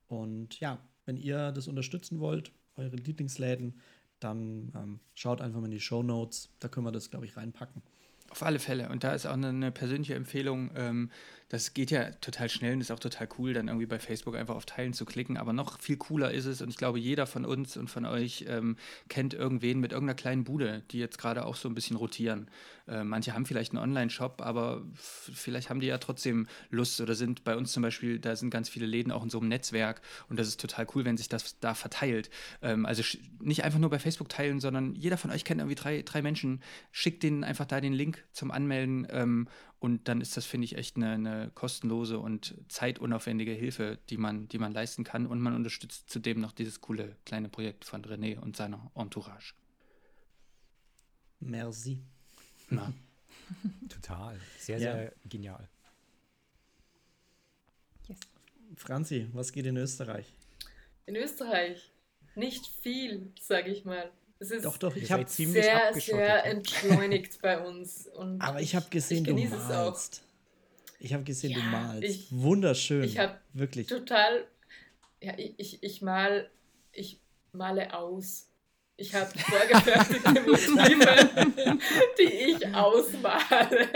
Und 0.09 0.61
ja, 0.61 0.79
wenn 1.05 1.17
ihr 1.17 1.53
das 1.53 1.69
unterstützen 1.69 2.21
wollt, 2.21 2.53
eure 2.77 2.97
Lieblingsläden, 2.97 3.75
dann 4.21 4.73
ähm, 4.75 5.01
schaut 5.15 5.41
einfach 5.41 5.61
mal 5.61 5.67
in 5.67 5.73
die 5.73 5.81
Show 5.81 6.03
Notes. 6.03 6.51
Da 6.59 6.69
können 6.69 6.87
wir 6.87 6.93
das, 6.93 7.11
glaube 7.11 7.27
ich, 7.27 7.37
reinpacken. 7.37 7.83
Auf 8.31 8.43
alle 8.43 8.59
Fälle. 8.59 8.89
Und 8.89 9.05
da 9.05 9.15
ist 9.15 9.27
auch 9.27 9.35
eine, 9.35 9.49
eine 9.49 9.71
persönliche 9.71 10.15
Empfehlung. 10.15 10.71
Ähm, 10.77 11.11
das 11.49 11.75
geht 11.75 11.93
ja 11.93 12.11
total 12.21 12.49
schnell 12.49 12.75
und 12.75 12.81
ist 12.81 12.91
auch 12.91 12.99
total 12.99 13.29
cool, 13.39 13.53
dann 13.53 13.69
irgendwie 13.69 13.87
bei 13.87 14.01
Facebook 14.01 14.35
einfach 14.35 14.57
auf 14.57 14.67
Teilen 14.67 14.93
zu 14.93 15.05
klicken. 15.05 15.37
Aber 15.37 15.53
noch 15.53 15.81
viel 15.81 15.97
cooler 15.97 16.33
ist 16.33 16.45
es, 16.45 16.61
und 16.61 16.71
ich 16.71 16.77
glaube, 16.77 16.99
jeder 16.99 17.27
von 17.27 17.45
uns 17.45 17.77
und 17.77 17.89
von 17.89 18.05
euch 18.05 18.47
ähm, 18.49 18.77
kennt 19.09 19.33
irgendwen 19.33 19.79
mit 19.79 19.93
irgendeiner 19.93 20.17
kleinen 20.17 20.43
Bude, 20.43 20.83
die 20.91 20.99
jetzt 20.99 21.19
gerade 21.19 21.45
auch 21.45 21.55
so 21.55 21.69
ein 21.69 21.75
bisschen 21.75 21.97
rotieren. 21.97 22.49
Äh, 22.89 23.05
manche 23.05 23.33
haben 23.33 23.47
vielleicht 23.47 23.73
einen 23.73 23.83
Online-Shop, 23.83 24.43
aber 24.43 24.83
vielleicht 24.95 25.71
haben 25.71 25.79
die 25.79 25.87
ja 25.87 25.99
trotzdem 25.99 26.49
Lust 26.71 27.01
oder 27.01 27.15
sind 27.15 27.45
bei 27.45 27.57
uns 27.57 27.73
zum 27.73 27.83
Beispiel, 27.83 28.19
da 28.19 28.35
sind 28.35 28.51
ganz 28.51 28.69
viele 28.69 28.87
Läden 28.87 29.13
auch 29.13 29.23
in 29.23 29.31
so 29.31 29.39
einem 29.39 29.49
Netzwerk 29.49 30.03
und 30.29 30.41
das 30.41 30.49
ist 30.49 30.61
total 30.61 30.87
cool, 30.95 31.05
wenn 31.05 31.17
sich 31.17 31.29
das 31.29 31.61
da 31.61 31.75
verteilt. 31.75 32.29
Ähm, 32.61 32.87
also 32.87 33.05
nicht 33.41 33.63
einfach 33.63 33.79
nur 33.79 33.91
bei 33.91 34.01
Facebook 34.01 34.29
teilen, 34.29 34.59
sondern 34.59 34.97
jeder 34.97 35.17
von 35.17 35.31
euch 35.31 35.45
kennt 35.45 35.61
irgendwie 35.61 35.77
drei, 35.77 36.03
drei 36.03 36.23
Menschen, 36.23 36.61
schickt 36.91 37.23
denen 37.23 37.45
einfach 37.45 37.67
da 37.67 37.81
den 37.81 37.93
Link 37.93 38.16
zum 38.33 38.51
Anmelden 38.51 39.07
ähm, 39.11 39.49
und 39.79 40.09
dann 40.09 40.21
ist 40.21 40.37
das, 40.37 40.47
finde 40.47 40.65
ich, 40.65 40.77
echt 40.77 40.97
eine, 40.97 41.13
eine 41.13 41.51
kostenlose 41.55 42.19
und 42.19 42.55
zeitunaufwendige 42.69 43.53
Hilfe, 43.53 43.99
die 44.11 44.17
man, 44.17 44.49
die 44.49 44.59
man 44.59 44.73
leisten 44.73 45.05
kann 45.05 45.27
und 45.27 45.41
man 45.41 45.55
unterstützt 45.55 46.09
zudem 46.11 46.41
noch 46.41 46.53
dieses 46.53 46.81
coole 46.81 47.17
kleine 47.25 47.49
Projekt 47.49 47.85
von 47.85 48.03
René 48.05 48.39
und 48.39 48.57
seiner 48.57 48.91
Entourage. 48.95 49.55
Merci. 51.41 51.99
Na, 52.71 52.93
Total. 53.89 54.41
Sehr, 54.59 54.79
Ja. 54.79 54.93
sehr 54.93 55.13
genial. 55.27 55.69
Yes. 58.09 58.19
Franzi, 58.77 59.29
was 59.33 59.53
geht 59.53 59.67
in 59.67 59.77
Österreich? 59.77 60.33
In 61.07 61.15
Österreich 61.17 61.93
nicht 62.35 62.67
viel, 62.67 63.33
sage 63.41 63.71
ich 63.71 63.85
mal. 63.85 64.11
Es 64.39 64.51
ist 64.51 64.65
Doch, 64.65 64.77
doch, 64.77 64.95
ich 64.97 65.11
habe 65.11 65.25
ziemlich 65.27 65.65
sehr, 65.65 65.93
sehr 65.95 66.45
entschleunigt 66.45 67.41
bei 67.41 67.59
uns. 67.65 68.07
Und 68.07 68.41
aber 68.43 68.61
ich 68.61 68.75
habe 68.77 68.87
gesehen, 68.91 69.25
ich 69.25 69.49
du 69.51 69.57
es 69.57 69.63
auch. 69.63 69.69
malst. 69.69 70.23
Ich 70.99 71.13
habe 71.15 71.25
gesehen, 71.25 71.53
du 71.55 71.61
Ja, 71.61 71.65
malst. 71.67 72.03
ich- 72.03 72.27
Wunderschön. 72.31 73.03
ich 73.05 73.19
hab 73.19 73.41
wirklich. 73.53 73.87
total. 73.87 74.47
Ja, 75.23 75.33
ich, 75.39 75.55
ich, 75.59 75.83
ich 75.83 76.03
mal, 76.03 76.51
ich 76.93 77.21
male 77.53 77.95
aus. 77.95 78.49
Ich 78.99 79.15
habe 79.15 79.31
vorgefertigte 79.39 80.41
Motive, 80.43 81.79
die 82.19 82.23
ich 82.23 82.75
ausmale. 82.75 83.89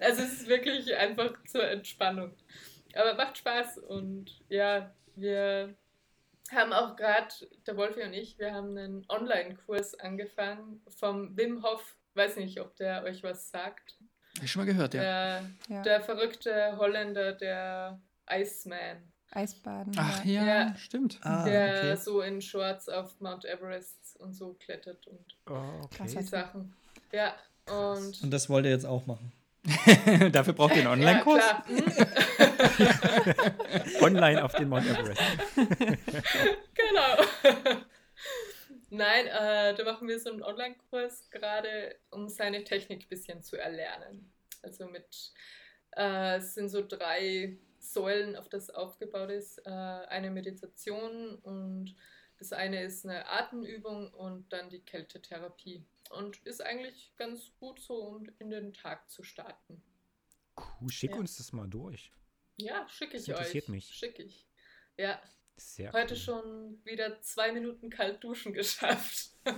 Also 0.00 0.22
es 0.22 0.32
ist 0.32 0.48
wirklich 0.48 0.94
einfach 0.96 1.32
zur 1.46 1.64
Entspannung. 1.64 2.32
Aber 2.94 3.14
macht 3.14 3.38
Spaß 3.38 3.78
und 3.78 4.40
ja, 4.48 4.94
wir 5.16 5.74
haben 6.52 6.72
auch 6.72 6.96
gerade, 6.96 7.28
der 7.66 7.76
Wolfi 7.76 8.02
und 8.02 8.12
ich, 8.12 8.38
wir 8.38 8.52
haben 8.54 8.76
einen 8.76 9.04
Online-Kurs 9.08 9.94
angefangen 10.00 10.82
vom 10.88 11.36
Wim 11.36 11.62
Hof. 11.64 11.96
Weiß 12.14 12.36
nicht, 12.36 12.60
ob 12.60 12.74
der 12.76 13.04
euch 13.04 13.22
was 13.22 13.50
sagt. 13.50 13.96
hab 14.36 14.44
ich 14.44 14.50
schon 14.50 14.62
mal 14.64 14.72
gehört, 14.72 14.94
ja. 14.94 15.00
Der, 15.00 15.42
Ja. 15.68 15.82
der 15.82 16.00
verrückte 16.00 16.76
Holländer, 16.78 17.32
der 17.32 18.00
Iceman. 18.30 19.12
Eisbaden. 19.30 19.92
Ach 19.98 20.24
ja. 20.24 20.42
ja, 20.44 20.46
Ja. 20.68 20.76
stimmt. 20.76 21.18
ah, 21.22 21.44
der 21.44 21.76
okay. 21.78 21.96
so 21.96 22.22
in 22.22 22.40
Shorts 22.40 22.88
auf 22.88 23.20
Mount 23.20 23.44
Everest 23.44 24.16
und 24.20 24.32
so 24.34 24.54
klettert 24.54 25.06
und 25.06 25.36
Oh, 25.50 25.82
okay. 25.84 26.04
die 26.06 26.22
Sachen. 26.22 26.74
Ja, 27.12 27.34
und. 27.66 28.22
Und 28.22 28.30
das 28.30 28.48
wollt 28.48 28.64
ihr 28.64 28.70
jetzt 28.70 28.86
auch 28.86 29.06
machen. 29.06 29.32
Dafür 30.32 30.52
braucht 30.54 30.76
ihr 30.76 30.82
einen 30.82 31.00
Online-Kurs. 31.00 31.44
Ja. 31.44 31.64
Hm? 31.66 31.84
Online 34.02 34.44
auf 34.44 34.54
den 34.54 34.68
Mount 34.68 34.86
Everest. 34.86 35.20
genau. 36.74 37.16
Nein, 38.90 39.26
äh, 39.26 39.74
da 39.74 39.84
machen 39.84 40.08
wir 40.08 40.18
so 40.18 40.30
einen 40.30 40.42
Online-Kurs 40.42 41.30
gerade, 41.30 41.96
um 42.10 42.28
seine 42.28 42.64
Technik 42.64 43.02
ein 43.02 43.08
bisschen 43.08 43.42
zu 43.42 43.56
erlernen. 43.56 44.32
Also 44.62 44.86
mit, 44.86 45.32
äh, 45.96 46.36
es 46.36 46.54
sind 46.54 46.68
so 46.68 46.86
drei 46.86 47.58
Säulen, 47.78 48.36
auf 48.36 48.48
das 48.48 48.70
aufgebaut 48.70 49.30
ist. 49.30 49.58
Äh, 49.66 49.70
eine 49.70 50.30
Meditation 50.30 51.36
und 51.36 51.94
das 52.38 52.52
eine 52.52 52.82
ist 52.84 53.04
eine 53.04 53.28
Atemübung 53.28 54.12
und 54.14 54.52
dann 54.52 54.70
die 54.70 54.80
Kältetherapie. 54.80 55.84
Und 56.10 56.38
ist 56.46 56.60
eigentlich 56.64 57.12
ganz 57.16 57.52
gut 57.58 57.80
so, 57.80 57.94
um 57.94 58.28
in 58.38 58.50
den 58.50 58.72
Tag 58.72 59.10
zu 59.10 59.22
starten. 59.22 59.82
Cool, 60.80 60.90
schick 60.90 61.10
Ja. 61.12 61.16
uns 61.16 61.36
das 61.36 61.52
mal 61.52 61.68
durch. 61.68 62.12
Ja, 62.56 62.86
schicke 62.88 63.16
ich 63.16 63.24
Das 63.24 63.28
interessiert 63.38 63.64
euch. 63.64 63.68
mich. 63.68 63.84
Schick 63.94 64.18
ich. 64.18 64.46
Ja, 64.96 65.20
Sehr 65.56 65.92
heute 65.92 66.14
cool. 66.14 66.20
schon 66.20 66.80
wieder 66.84 67.20
zwei 67.22 67.52
Minuten 67.52 67.88
kalt 67.90 68.22
duschen 68.24 68.52
geschafft. 68.52 69.30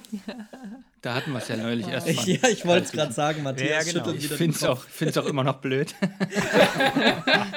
Da 1.01 1.15
hatten 1.15 1.33
wir 1.33 1.39
es 1.39 1.49
ja 1.49 1.57
neulich 1.57 1.89
erst 1.89 2.07
Ja, 2.07 2.13
mal. 2.13 2.29
ja, 2.29 2.49
ich 2.51 2.67
wollte 2.67 2.85
es 2.85 2.93
gerade 2.93 3.13
sagen, 3.13 3.43
Matthias 3.43 3.71
Ja, 3.87 3.93
genau. 3.93 4.05
schüttelt 4.05 4.23
Ich 4.23 4.37
finde 4.37 4.55
es 4.55 4.63
auch, 4.65 4.83
find's 4.85 5.17
auch 5.17 5.25
immer 5.25 5.43
noch 5.43 5.61
blöd. 5.63 5.95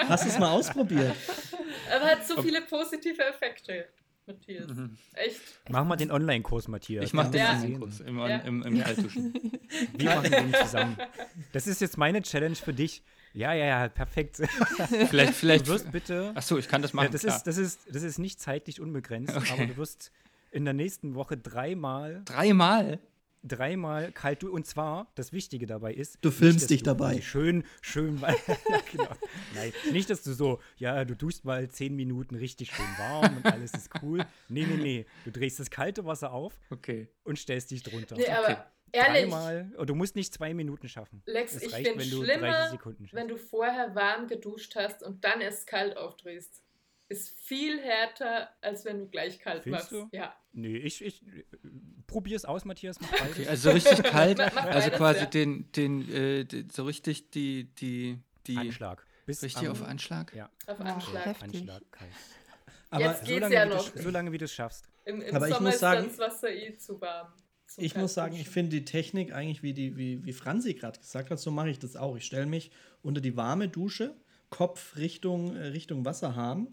Hast 0.08 0.24
du 0.26 0.30
es 0.30 0.40
mal 0.40 0.52
ausprobiert? 0.52 1.14
Aber 1.92 2.06
hat 2.06 2.26
so 2.26 2.42
viele 2.42 2.62
positive 2.62 3.22
Effekte, 3.24 3.90
Matthias. 4.26 4.68
Mhm. 4.68 4.98
Echt. 5.14 5.42
Mach 5.70 5.84
mal 5.86 5.96
den 5.96 6.12
Online-Kurs, 6.12 6.68
Matthias. 6.68 7.06
Ich 7.06 7.14
mache 7.14 7.32
den 7.32 7.40
Ja. 7.42 7.54
du. 7.54 7.58
Online-Kurs 7.66 8.00
im, 8.02 8.18
Ja. 8.20 8.38
im, 8.40 8.64
im 8.64 8.80
Kaltduschen. 8.82 9.34
Wir 9.98 10.06
machen 10.16 10.32
den 10.32 10.54
zusammen. 10.54 10.98
Das 11.52 11.68
ist 11.68 11.82
jetzt 11.82 11.98
meine 11.98 12.22
Challenge 12.22 12.56
für 12.56 12.74
dich. 12.74 13.04
Ja, 13.34 13.52
ja, 13.54 13.66
ja, 13.66 13.90
perfekt. 13.90 14.38
Vielleicht, 15.10 15.32
Du 15.34 15.36
vielleicht. 15.38 15.68
wirst 15.68 15.92
bitte. 15.92 16.32
Achso, 16.36 16.58
ich 16.58 16.68
kann 16.68 16.82
das 16.84 16.92
Ja, 16.92 16.98
machen. 16.98 17.10
das, 17.12 17.22
klar. 17.22 17.36
ist, 17.36 17.44
das, 17.48 17.58
ist, 17.58 17.80
das 17.92 18.04
ist 18.04 18.20
nicht 18.20 18.40
zeitlich 18.40 18.80
unbegrenzt, 18.80 19.36
Okay. 19.36 19.54
aber 19.54 19.66
du 19.66 19.78
wirst 19.78 20.12
in 20.52 20.66
der 20.66 20.74
nächsten 20.76 21.16
Woche 21.16 21.36
dreimal, 21.36 22.22
Dreimal? 22.26 23.00
Dreimal 23.44 24.12
kalt 24.12 24.42
du 24.44 24.52
und 24.52 24.66
zwar 24.66 25.12
das 25.16 25.34
Wichtige 25.34 25.66
dabei 25.66 25.94
ist, 25.94 26.18
Du 26.22 26.30
nicht, 26.30 26.38
filmst 26.38 26.62
dass 26.64 26.68
dich 26.68 26.80
du 26.84 26.86
dabei. 26.86 27.22
Schön, 27.22 27.64
schön, 27.82 28.20
ja, 28.22 28.36
genau. 28.92 29.10
Nein, 29.56 29.74
nicht, 29.92 30.10
dass 30.10 30.24
du 30.24 30.34
so, 30.34 30.60
ja, 30.78 31.04
du 31.06 31.16
duschst 31.16 31.44
mal 31.46 31.70
zehn 31.70 31.96
Minuten 31.96 32.36
richtig 32.36 32.72
schön 32.76 32.86
warm 32.98 33.38
und 33.38 33.46
alles 33.46 33.74
ist 33.74 33.90
cool. 34.02 34.26
Nee, 34.50 34.66
nee, 34.66 34.78
nee. 34.78 35.06
Du 35.26 35.32
drehst 35.32 35.60
das 35.60 35.70
kalte 35.70 36.06
Wasser 36.06 36.32
auf 36.32 36.54
Okay. 36.70 37.08
und 37.24 37.38
stellst 37.38 37.72
dich 37.72 37.84
drunter. 37.84 38.16
Nee, 38.16 38.28
aber 38.28 38.66
ehrlich, 38.92 39.24
Dreimal. 39.24 39.72
Und 39.78 39.90
du 39.90 39.96
musst 39.96 40.16
nicht 40.16 40.34
zwei 40.34 40.54
Minuten 40.54 40.88
schaffen. 40.88 41.22
Lex, 41.26 41.56
Es 41.56 41.64
ich 41.64 41.74
reicht, 41.74 41.88
finde 41.88 42.04
wenn 42.04 42.12
du 42.12 42.24
schlimmer, 42.24 42.48
30 42.48 42.72
Sekunden 42.72 43.08
schaffst. 43.08 43.16
wenn 43.22 43.28
du 43.28 43.38
vorher 43.38 43.94
warm 43.96 44.28
geduscht 44.28 44.76
hast 44.76 45.04
und 45.04 45.24
dann 45.24 45.42
erst 45.42 45.68
kalt 45.68 45.98
aufdrehst. 45.98 46.62
Ist 47.10 47.38
viel 47.38 47.80
härter, 47.82 48.50
als 48.62 48.86
wenn 48.86 48.98
du 49.00 49.08
gleich 49.08 49.38
kalt 49.40 49.64
Findest 49.64 49.92
machst. 49.92 50.08
du? 50.14 50.18
Ja. 50.18 50.36
Nee, 50.54 50.78
ich, 50.78 51.04
ich 51.04 51.22
probier's 52.14 52.46
aus, 52.46 52.64
Matthias. 52.66 52.98
Okay. 53.32 53.48
Also 53.48 53.72
richtig 53.72 54.04
kalt. 54.04 54.40
Also 54.40 54.90
quasi 54.92 55.28
den, 55.30 55.72
den, 55.74 56.10
äh, 56.12 56.46
den, 56.46 56.70
so 56.70 56.84
richtig 56.84 57.32
die, 57.32 57.66
die, 57.76 58.20
die. 58.48 58.58
Anschlag. 58.58 59.06
Bis 59.26 59.42
Richtig 59.42 59.66
am- 59.68 59.72
auf 59.72 59.82
Anschlag? 59.84 60.34
Ja, 60.36 60.50
Auf. 60.68 60.80
Anschlag. 60.82 61.26
Heftig. 61.26 61.62
Anschlag 61.62 61.82
kalt. 61.92 62.12
Aber 62.90 63.04
Jetzt 63.06 63.20
So 63.22 63.26
geht's 63.26 63.42
lange, 63.42 63.56
ja 63.56 63.66
du, 63.66 63.76
noch. 63.76 63.92
so 63.96 64.10
lange, 64.10 64.32
wie 64.32 64.38
du 64.38 64.46
es 64.46 64.54
schaffst. 64.54 64.86
Im, 65.06 65.22
im 65.22 65.36
Aber 65.36 65.48
ich 65.48 65.54
Sommer 65.56 65.68
muss 65.68 65.74
ist 65.76 65.80
sagen- 65.82 66.02
dann 66.02 66.10
das 66.10 66.20
Wasser 66.20 66.50
eh 66.54 66.78
zu 66.78 67.00
warm. 67.02 67.28
Ich 67.78 67.96
muss 67.96 68.14
sagen, 68.14 68.36
ich 68.36 68.50
finde 68.50 68.70
die 68.72 68.86
Technik 68.86 69.34
eigentlich, 69.34 69.64
wie, 69.64 69.74
die, 69.74 69.98
wie, 69.98 70.24
wie 70.26 70.34
Franzi 70.34 70.74
gerade 70.76 71.00
gesagt 71.00 71.32
hat, 71.32 71.40
so 71.40 71.50
mache 71.50 71.70
ich 71.70 71.80
das 71.80 71.96
auch. 71.96 72.16
Ich 72.18 72.26
stelle 72.26 72.46
mich 72.46 72.70
unter 73.02 73.20
die 73.22 73.36
warme 73.36 73.68
Dusche, 73.70 74.14
Kopf 74.52 74.96
Richtung, 74.98 75.56
äh, 75.56 75.68
Richtung 75.68 76.06
Wasserhahn 76.06 76.68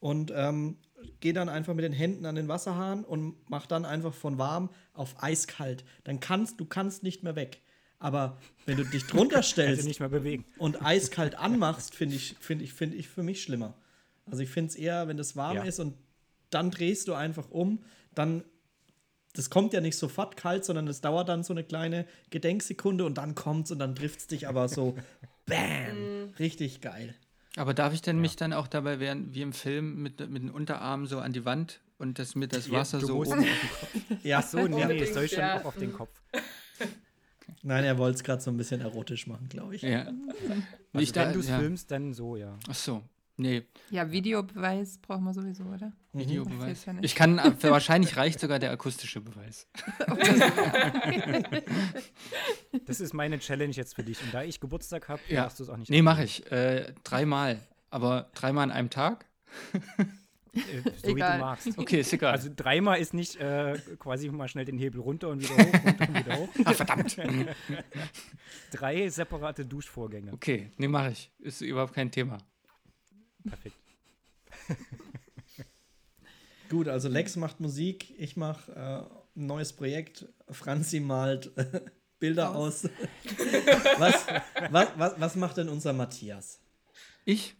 und 0.00 0.32
ähm, 0.34 0.78
gehe 1.20 1.32
dann 1.32 1.48
einfach 1.48 1.74
mit 1.74 1.84
den 1.84 1.92
Händen 1.92 2.26
an 2.26 2.34
den 2.34 2.48
Wasserhahn 2.48 3.04
und 3.04 3.48
mache 3.50 3.68
dann 3.68 3.84
einfach 3.84 4.14
von 4.14 4.38
warm 4.38 4.70
auf 4.92 5.22
eiskalt. 5.22 5.84
Dann 6.04 6.20
kannst 6.20 6.60
du 6.60 6.64
kannst 6.64 7.02
nicht 7.02 7.22
mehr 7.22 7.36
weg. 7.36 7.60
Aber 7.98 8.38
wenn 8.66 8.76
du 8.78 8.84
dich 8.84 9.06
drunter 9.06 9.42
stellst 9.42 9.84
nicht 9.86 10.00
mehr 10.00 10.08
bewegen. 10.08 10.44
und 10.58 10.82
eiskalt 10.84 11.34
anmachst, 11.34 11.94
finde 11.94 12.16
ich, 12.16 12.36
finde 12.40 12.64
ich, 12.64 12.72
finde 12.72 12.96
ich 12.96 13.08
für 13.08 13.22
mich 13.22 13.42
schlimmer. 13.42 13.74
Also 14.26 14.42
ich 14.42 14.48
finde 14.50 14.70
es 14.70 14.76
eher, 14.76 15.08
wenn 15.08 15.16
das 15.16 15.36
warm 15.36 15.56
Ja. 15.56 15.62
ist 15.64 15.80
und 15.80 15.94
dann 16.50 16.70
drehst 16.70 17.08
du 17.08 17.14
einfach 17.14 17.50
um, 17.50 17.82
dann 18.14 18.44
das 19.34 19.48
kommt 19.48 19.72
ja 19.72 19.80
nicht 19.80 19.96
sofort 19.96 20.36
kalt, 20.36 20.64
sondern 20.64 20.88
es 20.88 21.00
dauert 21.02 21.28
dann 21.28 21.44
so 21.44 21.52
eine 21.52 21.62
kleine 21.62 22.04
Gedenksekunde 22.30 23.04
und 23.04 23.16
dann 23.16 23.36
kommt's 23.36 23.70
und 23.70 23.78
dann 23.78 23.94
trifft's 23.94 24.26
dich 24.26 24.48
aber 24.48 24.68
so 24.68 24.96
bam, 25.46 26.32
richtig 26.38 26.80
geil. 26.80 27.14
Aber 27.56 27.74
darf 27.74 27.92
ich 27.92 28.02
denn 28.02 28.20
mich 28.20 28.36
dann 28.36 28.52
auch 28.52 28.68
dabei 28.68 29.00
während 29.00 29.34
wie 29.34 29.42
im 29.42 29.52
Film 29.52 30.02
mit, 30.02 30.20
mit 30.30 30.42
den 30.42 30.50
Unterarmen 30.50 31.06
so 31.06 31.18
an 31.18 31.32
die 31.32 31.44
Wand 31.44 31.80
und 31.98 32.18
das 32.18 32.34
mit 32.34 32.52
das 32.52 32.68
Ja, 32.68 32.78
Wasser 32.78 33.00
du 33.00 33.06
so 33.06 33.16
oben 33.20 33.32
auf 33.32 33.38
den 33.38 33.46
Kopf? 33.48 34.24
Ja, 34.24 34.42
so, 34.42 34.58
nee, 34.66 34.84
nee, 34.84 35.00
es 35.00 35.14
soll 35.14 35.28
schon 35.28 35.40
ja. 35.40 35.60
auch 35.60 35.64
auf 35.64 35.76
den 35.76 35.92
Kopf. 35.92 36.10
Nein, 37.62 37.84
er 37.84 37.98
wollte 37.98 38.16
es 38.16 38.22
gerade 38.22 38.40
so 38.40 38.50
ein 38.50 38.56
bisschen 38.56 38.80
erotisch 38.80 39.26
machen, 39.26 39.48
glaube 39.48 39.76
ich. 39.76 39.82
Ja. 39.82 40.06
Also 40.92 41.04
Ich 41.04 41.14
wenn 41.14 41.32
du 41.32 41.38
es 41.38 41.48
ja. 41.48 41.60
filmst, 41.60 41.88
dann 41.92 42.14
so, 42.14 42.34
ja. 42.34 42.58
Ach 42.68 42.74
so. 42.74 43.00
Nee, 43.40 43.62
Ja, 43.90 44.10
Videobeweis 44.12 44.98
brauchen 44.98 45.24
wir 45.24 45.32
sowieso, 45.32 45.64
oder? 45.64 45.92
Videobeweis. 46.12 46.80
Passiert 46.84 46.96
ja. 46.96 47.02
Ich 47.02 47.14
kann, 47.14 47.38
wahrscheinlich 47.62 48.16
reicht 48.16 48.38
sogar 48.40 48.58
der 48.58 48.70
akustische 48.70 49.20
Beweis. 49.20 49.66
Das 52.86 53.00
ist 53.00 53.14
meine 53.14 53.38
Challenge 53.38 53.72
jetzt 53.74 53.94
für 53.94 54.02
dich. 54.04 54.22
Und 54.22 54.32
da 54.34 54.42
ich 54.42 54.60
Geburtstag 54.60 55.08
habe, 55.08 55.20
Ja. 55.28 55.42
darfst 55.42 55.58
du 55.58 55.64
es 55.64 55.70
auch 55.70 55.76
nicht. 55.76 55.90
Nee, 55.90 56.02
mache 56.02 56.24
ich. 56.24 56.50
Äh, 56.52 56.92
dreimal. 57.04 57.60
Aber 57.90 58.30
dreimal 58.34 58.64
an 58.64 58.70
einem 58.70 58.90
Tag? 58.90 59.26
Äh, 60.52 60.60
so 61.02 61.08
wie 61.08 61.12
Egal. 61.12 61.38
du 61.38 61.44
magst. 61.44 61.78
Okay, 61.78 62.00
ist 62.00 62.12
egal. 62.12 62.32
Also 62.32 62.50
dreimal 62.54 62.98
ist 63.00 63.14
nicht 63.14 63.36
äh, 63.36 63.78
quasi 63.98 64.28
mal 64.28 64.48
schnell 64.48 64.64
den 64.64 64.78
Hebel 64.78 65.00
runter 65.00 65.28
und 65.28 65.40
wieder 65.42 65.54
hoch, 65.56 65.84
runter 65.84 66.08
und 66.08 66.14
wieder 66.26 66.36
hoch. 66.38 66.48
ah, 66.64 66.72
verdammt. 66.72 67.16
Drei 68.72 69.08
separate 69.08 69.64
Duschvorgänge. 69.64 70.32
Okay, 70.32 70.70
nee, 70.76 70.88
mache 70.88 71.10
ich. 71.12 71.30
Ist 71.38 71.60
überhaupt 71.60 71.94
kein 71.94 72.10
Thema. 72.10 72.38
Perfekt. 73.48 73.76
Gut, 76.68 76.88
also 76.88 77.08
Lex 77.08 77.36
macht 77.36 77.60
Musik, 77.60 78.14
ich 78.18 78.36
mache 78.36 78.72
äh, 78.72 79.38
ein 79.38 79.46
neues 79.46 79.72
Projekt, 79.72 80.26
Franzi 80.48 81.00
malt 81.00 81.50
äh, 81.56 81.80
Bilder 82.20 82.54
aus. 82.54 82.84
was, 83.98 84.26
was, 84.70 84.88
was, 84.96 85.12
was 85.18 85.36
macht 85.36 85.56
denn 85.56 85.68
unser 85.68 85.92
Matthias? 85.92 86.60
Ich? 87.24 87.56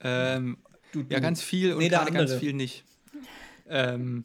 Ähm, 0.00 0.58
Du, 0.92 1.00
ja, 1.02 1.18
du. 1.18 1.20
ganz 1.20 1.42
viel 1.42 1.72
und 1.72 1.78
Nee, 1.78 1.88
gerade 1.88 2.10
ganz 2.10 2.34
viel 2.34 2.52
nicht. 2.52 2.84
Ähm, 3.68 4.24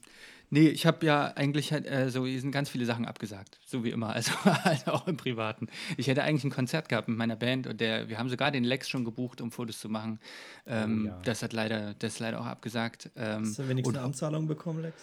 nee, 0.49 0.67
ich 0.67 0.85
habe 0.85 1.05
ja 1.05 1.27
eigentlich 1.35 1.71
halt, 1.71 1.85
äh, 1.85 2.09
so 2.09 2.25
sind 2.25 2.51
ganz 2.51 2.69
viele 2.69 2.85
Sachen 2.85 3.05
abgesagt, 3.05 3.59
so 3.65 3.83
wie 3.83 3.89
immer, 3.91 4.09
also 4.13 4.31
halt 4.45 4.87
auch 4.87 5.07
im 5.07 5.17
Privaten. 5.17 5.67
Ich 5.97 6.07
hätte 6.07 6.23
eigentlich 6.23 6.43
ein 6.43 6.49
Konzert 6.51 6.89
gehabt 6.89 7.07
mit 7.07 7.17
meiner 7.17 7.35
Band 7.35 7.67
und 7.67 7.79
der, 7.81 8.09
wir 8.09 8.17
haben 8.17 8.29
sogar 8.29 8.51
den 8.51 8.63
Lex 8.63 8.89
schon 8.89 9.05
gebucht, 9.05 9.41
um 9.41 9.51
Fotos 9.51 9.79
zu 9.79 9.89
machen. 9.89 10.19
Ähm, 10.67 11.03
Oh 11.05 11.07
ja. 11.09 11.21
Das 11.23 11.43
hat 11.43 11.53
leider, 11.53 11.93
das 11.99 12.13
ist 12.13 12.19
leider 12.19 12.39
auch 12.41 12.45
abgesagt. 12.45 13.09
Ähm, 13.15 13.43
Hast 13.43 13.59
du 13.59 13.67
wenigstens 13.69 13.87
und- 13.93 13.97
eine 13.97 14.05
Anzahlung 14.05 14.47
bekommen, 14.47 14.81
Lex? 14.81 14.95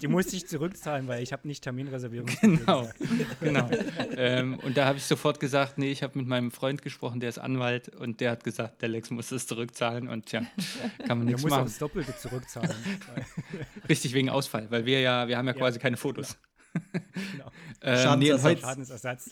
Die 0.00 0.08
musste 0.08 0.36
ich 0.36 0.46
zurückzahlen, 0.46 1.06
weil 1.08 1.22
ich 1.22 1.32
habe 1.32 1.46
nicht 1.46 1.62
Terminreservierung. 1.62 2.28
Genau, 2.40 2.88
genau. 3.40 3.70
ähm, 4.16 4.58
und 4.60 4.76
da 4.76 4.86
habe 4.86 4.98
ich 4.98 5.04
sofort 5.04 5.40
gesagt, 5.40 5.78
nee, 5.78 5.90
ich 5.90 6.02
habe 6.02 6.18
mit 6.18 6.26
meinem 6.26 6.50
Freund 6.50 6.82
gesprochen, 6.82 7.20
der 7.20 7.28
ist 7.28 7.38
Anwalt 7.38 7.88
und 7.88 8.20
der 8.20 8.30
hat 8.32 8.44
gesagt, 8.44 8.82
der 8.82 8.88
Lex 8.88 9.10
muss 9.10 9.30
es 9.32 9.46
zurückzahlen 9.46 10.08
und 10.08 10.26
tja, 10.26 10.42
kann 11.06 11.18
man 11.18 11.26
Der 11.26 11.36
nichts 11.36 11.42
muss 11.42 11.52
auch 11.52 11.56
machen. 11.56 11.66
das 11.66 11.78
Doppelte 11.78 12.16
zurückzahlen. 12.16 12.70
Richtig 13.88 14.14
wegen 14.14 14.30
Ausfall, 14.30 14.70
weil 14.70 14.84
wir 14.86 15.00
ja, 15.00 15.28
wir 15.28 15.36
haben 15.38 15.46
ja, 15.46 15.52
Ja. 15.54 15.58
quasi 15.58 15.78
keine 15.78 15.96
Fotos. 15.96 16.36
genau. 17.32 17.50
Ähm, 17.86 18.18
nee, 18.18 18.32
und 18.32 18.38
Schadensersatz. 18.40 18.44
heute, 18.44 18.60
Schadensersatz. 18.62 19.30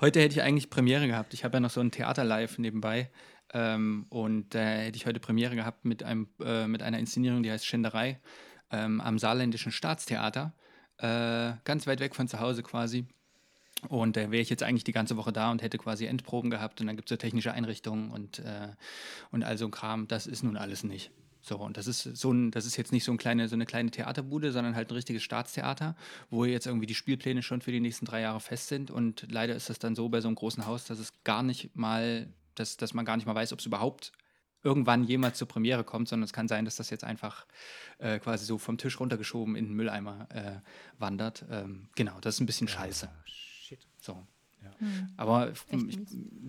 heute 0.00 0.20
hätte 0.20 0.34
ich 0.36 0.42
eigentlich 0.42 0.70
Premiere 0.70 1.06
gehabt. 1.06 1.34
Ich 1.34 1.44
habe 1.44 1.56
ja 1.56 1.60
noch 1.60 1.68
so 1.68 1.80
ein 1.80 1.90
Theater 1.90 2.24
live 2.24 2.56
nebenbei. 2.56 3.10
Ähm, 3.52 4.06
und 4.08 4.54
da 4.54 4.60
hätte 4.60 4.96
ich 4.96 5.06
heute 5.06 5.20
Premiere 5.20 5.54
gehabt 5.54 5.84
mit, 5.84 6.02
einem, 6.02 6.28
äh, 6.42 6.66
mit 6.66 6.82
einer 6.82 6.98
Inszenierung, 6.98 7.42
die 7.42 7.50
heißt 7.50 7.66
Schinderei, 7.66 8.20
ähm, 8.70 9.00
am 9.00 9.18
Saarländischen 9.18 9.72
Staatstheater. 9.72 10.54
Äh, 10.98 11.54
ganz 11.64 11.86
weit 11.86 12.00
weg 12.00 12.14
von 12.14 12.28
zu 12.28 12.40
Hause 12.40 12.62
quasi. 12.62 13.06
Und 13.88 14.16
da 14.16 14.30
wäre 14.30 14.42
ich 14.42 14.50
jetzt 14.50 14.62
eigentlich 14.62 14.84
die 14.84 14.92
ganze 14.92 15.16
Woche 15.16 15.32
da 15.32 15.50
und 15.50 15.60
hätte 15.60 15.76
quasi 15.76 16.06
Endproben 16.06 16.50
gehabt 16.50 16.80
und 16.80 16.86
dann 16.86 16.96
gibt 16.96 17.08
es 17.08 17.14
so 17.14 17.16
technische 17.16 17.52
Einrichtungen 17.52 18.10
und, 18.10 18.38
äh, 18.38 18.68
und 19.32 19.42
all 19.42 19.58
so 19.58 19.64
ein 19.64 19.72
Kram. 19.72 20.06
Das 20.06 20.26
ist 20.26 20.44
nun 20.44 20.56
alles 20.56 20.84
nicht. 20.84 21.10
So, 21.44 21.56
und 21.58 21.76
das 21.76 21.88
ist 21.88 22.02
so 22.02 22.32
ein, 22.32 22.52
das 22.52 22.66
ist 22.66 22.76
jetzt 22.76 22.92
nicht 22.92 23.02
so, 23.02 23.10
ein 23.10 23.18
kleine, 23.18 23.48
so 23.48 23.56
eine 23.56 23.66
kleine 23.66 23.90
Theaterbude, 23.90 24.52
sondern 24.52 24.76
halt 24.76 24.90
ein 24.90 24.94
richtiges 24.94 25.24
Staatstheater, 25.24 25.96
wo 26.30 26.44
jetzt 26.44 26.66
irgendwie 26.66 26.86
die 26.86 26.94
Spielpläne 26.94 27.42
schon 27.42 27.60
für 27.60 27.72
die 27.72 27.80
nächsten 27.80 28.06
drei 28.06 28.20
Jahre 28.20 28.38
fest 28.38 28.68
sind. 28.68 28.92
Und 28.92 29.26
leider 29.28 29.56
ist 29.56 29.68
das 29.68 29.80
dann 29.80 29.96
so 29.96 30.08
bei 30.08 30.20
so 30.20 30.28
einem 30.28 30.36
großen 30.36 30.66
Haus, 30.66 30.84
dass 30.84 31.00
es 31.00 31.12
gar 31.24 31.42
nicht 31.42 31.74
mal, 31.74 32.28
dass, 32.54 32.76
dass 32.76 32.94
man 32.94 33.04
gar 33.04 33.16
nicht 33.16 33.26
mal 33.26 33.34
weiß, 33.34 33.52
ob 33.52 33.58
es 33.60 33.66
überhaupt 33.66 34.12
irgendwann 34.64 35.04
jemals 35.04 35.38
zur 35.38 35.48
Premiere 35.48 35.82
kommt, 35.84 36.08
sondern 36.08 36.24
es 36.24 36.32
kann 36.32 36.46
sein, 36.48 36.64
dass 36.64 36.76
das 36.76 36.90
jetzt 36.90 37.04
einfach 37.04 37.46
äh, 37.98 38.18
quasi 38.18 38.44
so 38.44 38.58
vom 38.58 38.78
Tisch 38.78 39.00
runtergeschoben 39.00 39.56
in 39.56 39.66
den 39.66 39.74
Mülleimer 39.74 40.28
äh, 40.30 40.60
wandert. 40.98 41.44
Ähm, 41.50 41.88
genau, 41.96 42.18
das 42.20 42.36
ist 42.36 42.40
ein 42.40 42.46
bisschen 42.46 42.68
scheiße. 42.68 43.08
Shit. 43.24 43.80
So. 44.00 44.24
Hm. 44.78 45.08
Aber 45.16 45.50
Echt 45.50 45.62
ich 45.70 45.98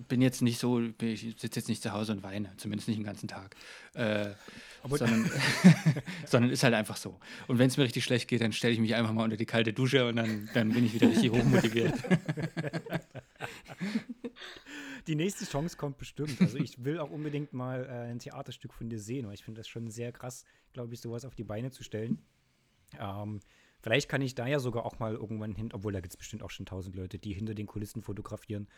bin 0.08 0.20
jetzt 0.20 0.42
nicht 0.42 0.58
so, 0.58 0.80
ich 0.80 1.20
sitze 1.38 1.58
jetzt 1.60 1.68
nicht 1.68 1.82
zu 1.82 1.92
Hause 1.92 2.12
und 2.12 2.22
weine, 2.22 2.52
zumindest 2.56 2.88
nicht 2.88 2.98
den 2.98 3.04
ganzen 3.04 3.28
Tag. 3.28 3.54
Äh, 3.94 4.30
Aber- 4.82 4.98
sondern, 4.98 5.30
sondern 6.26 6.50
ist 6.50 6.62
halt 6.62 6.74
einfach 6.74 6.96
so. 6.96 7.18
Und 7.48 7.58
wenn 7.58 7.68
es 7.68 7.76
mir 7.76 7.84
richtig 7.84 8.04
schlecht 8.04 8.28
geht, 8.28 8.40
dann 8.40 8.52
stelle 8.52 8.72
ich 8.72 8.80
mich 8.80 8.94
einfach 8.94 9.12
mal 9.12 9.24
unter 9.24 9.36
die 9.36 9.46
kalte 9.46 9.72
Dusche 9.72 10.08
und 10.08 10.16
dann, 10.16 10.48
dann 10.54 10.70
bin 10.70 10.84
ich 10.84 10.94
wieder 10.94 11.08
richtig 11.08 11.30
hochmotiviert. 11.30 11.94
Die 15.06 15.14
nächste 15.14 15.44
Chance 15.44 15.76
kommt 15.76 15.98
bestimmt. 15.98 16.40
Also 16.40 16.58
ich 16.58 16.84
will 16.84 16.98
auch 16.98 17.10
unbedingt 17.10 17.52
mal 17.52 17.84
äh, 17.84 18.10
ein 18.10 18.18
Theaterstück 18.18 18.72
von 18.72 18.88
dir 18.88 18.98
sehen, 18.98 19.26
weil 19.26 19.34
ich 19.34 19.44
finde 19.44 19.60
das 19.60 19.68
schon 19.68 19.90
sehr 19.90 20.12
krass, 20.12 20.44
glaube 20.72 20.94
ich, 20.94 21.00
sowas 21.00 21.24
auf 21.24 21.34
die 21.34 21.44
Beine 21.44 21.70
zu 21.70 21.82
stellen. 21.82 22.22
Ähm, 22.98 23.40
vielleicht 23.80 24.08
kann 24.08 24.22
ich 24.22 24.34
da 24.34 24.46
ja 24.46 24.58
sogar 24.58 24.86
auch 24.86 24.98
mal 24.98 25.14
irgendwann 25.14 25.54
hin, 25.54 25.70
obwohl 25.72 25.92
da 25.92 26.00
gibt 26.00 26.12
es 26.12 26.16
bestimmt 26.16 26.42
auch 26.42 26.50
schon 26.50 26.66
tausend 26.66 26.96
Leute, 26.96 27.18
die 27.18 27.32
hinter 27.32 27.54
den 27.54 27.66
Kulissen 27.66 28.02
fotografieren. 28.02 28.68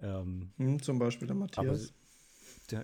Ähm, 0.00 0.52
Hm, 0.56 0.82
zum 0.82 0.98
Beispiel 0.98 1.26
der 1.26 1.36
Matthias. 1.36 1.92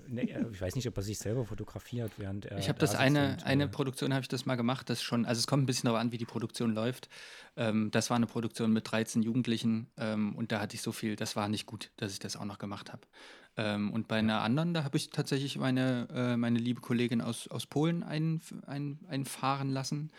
Ne, 0.09 0.49
ich 0.53 0.61
weiß 0.61 0.75
nicht, 0.75 0.87
ob 0.89 0.97
er 0.97 1.03
sich 1.03 1.19
selber 1.19 1.45
fotografiert, 1.45 2.13
während 2.17 2.47
er 2.47 2.59
Ich 2.59 2.69
habe 2.69 2.79
da 2.79 2.87
das 2.87 2.95
eine, 2.95 3.33
und, 3.33 3.45
eine 3.45 3.65
äh, 3.65 3.69
Produktion 3.69 4.13
habe 4.13 4.23
ich 4.23 4.29
das 4.29 4.47
mal 4.47 4.57
gemacht, 4.57 4.89
das 4.91 5.03
schon, 5.03 5.25
also 5.27 5.39
es 5.39 5.47
kommt 5.47 5.63
ein 5.63 5.67
bisschen 5.67 5.87
darauf 5.87 6.01
an, 6.01 6.13
wie 6.13 6.19
die 6.19 6.25
Produktion 6.25 6.75
läuft. 6.75 7.09
Ähm, 7.57 7.91
das 7.91 8.11
war 8.11 8.17
eine 8.17 8.27
Produktion 8.27 8.73
mit 8.73 8.91
13 8.91 9.23
Jugendlichen 9.23 9.89
ähm, 9.97 10.35
und 10.37 10.53
da 10.53 10.61
hatte 10.61 10.75
ich 10.75 10.83
so 10.83 10.93
viel, 10.93 11.17
das 11.17 11.37
war 11.37 11.49
nicht 11.49 11.67
gut, 11.67 11.91
dass 11.97 12.13
ich 12.13 12.19
das 12.19 12.37
auch 12.37 12.45
noch 12.45 12.59
gemacht 12.59 12.93
habe. 12.93 13.03
Ähm, 13.57 13.93
und 13.93 14.09
bei 14.09 14.19
einer 14.19 14.41
anderen, 14.41 14.73
da 14.73 14.85
habe 14.85 14.97
ich 14.97 15.11
tatsächlich 15.11 15.59
meine, 15.59 16.09
äh, 16.15 16.37
meine 16.37 16.59
liebe 16.59 16.81
Kollegin 16.81 17.21
aus, 17.21 17.49
aus 17.49 17.67
Polen 17.67 18.03
ein, 18.03 18.41
ein, 18.67 18.99
einfahren 19.09 19.69
lassen. 19.71 20.11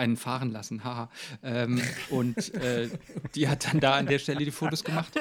Einen 0.00 0.16
fahren 0.16 0.50
lassen, 0.50 0.82
haha. 0.82 1.10
Ähm, 1.42 1.82
und 2.08 2.54
äh, 2.54 2.88
die 3.34 3.48
hat 3.48 3.66
dann 3.66 3.80
da 3.80 3.96
an 3.96 4.06
der 4.06 4.18
Stelle 4.18 4.46
die 4.46 4.50
Fotos 4.50 4.82
gemacht. 4.82 5.12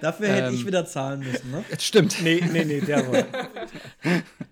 Dafür 0.00 0.28
hätte 0.28 0.48
ähm, 0.48 0.54
ich 0.54 0.64
wieder 0.64 0.86
zahlen 0.86 1.20
müssen, 1.20 1.50
ne? 1.50 1.62
Das 1.70 1.84
stimmt. 1.84 2.16
Nee, 2.22 2.42
nee, 2.50 2.64
nee, 2.64 2.80
der 2.80 3.12
war, 3.12 3.24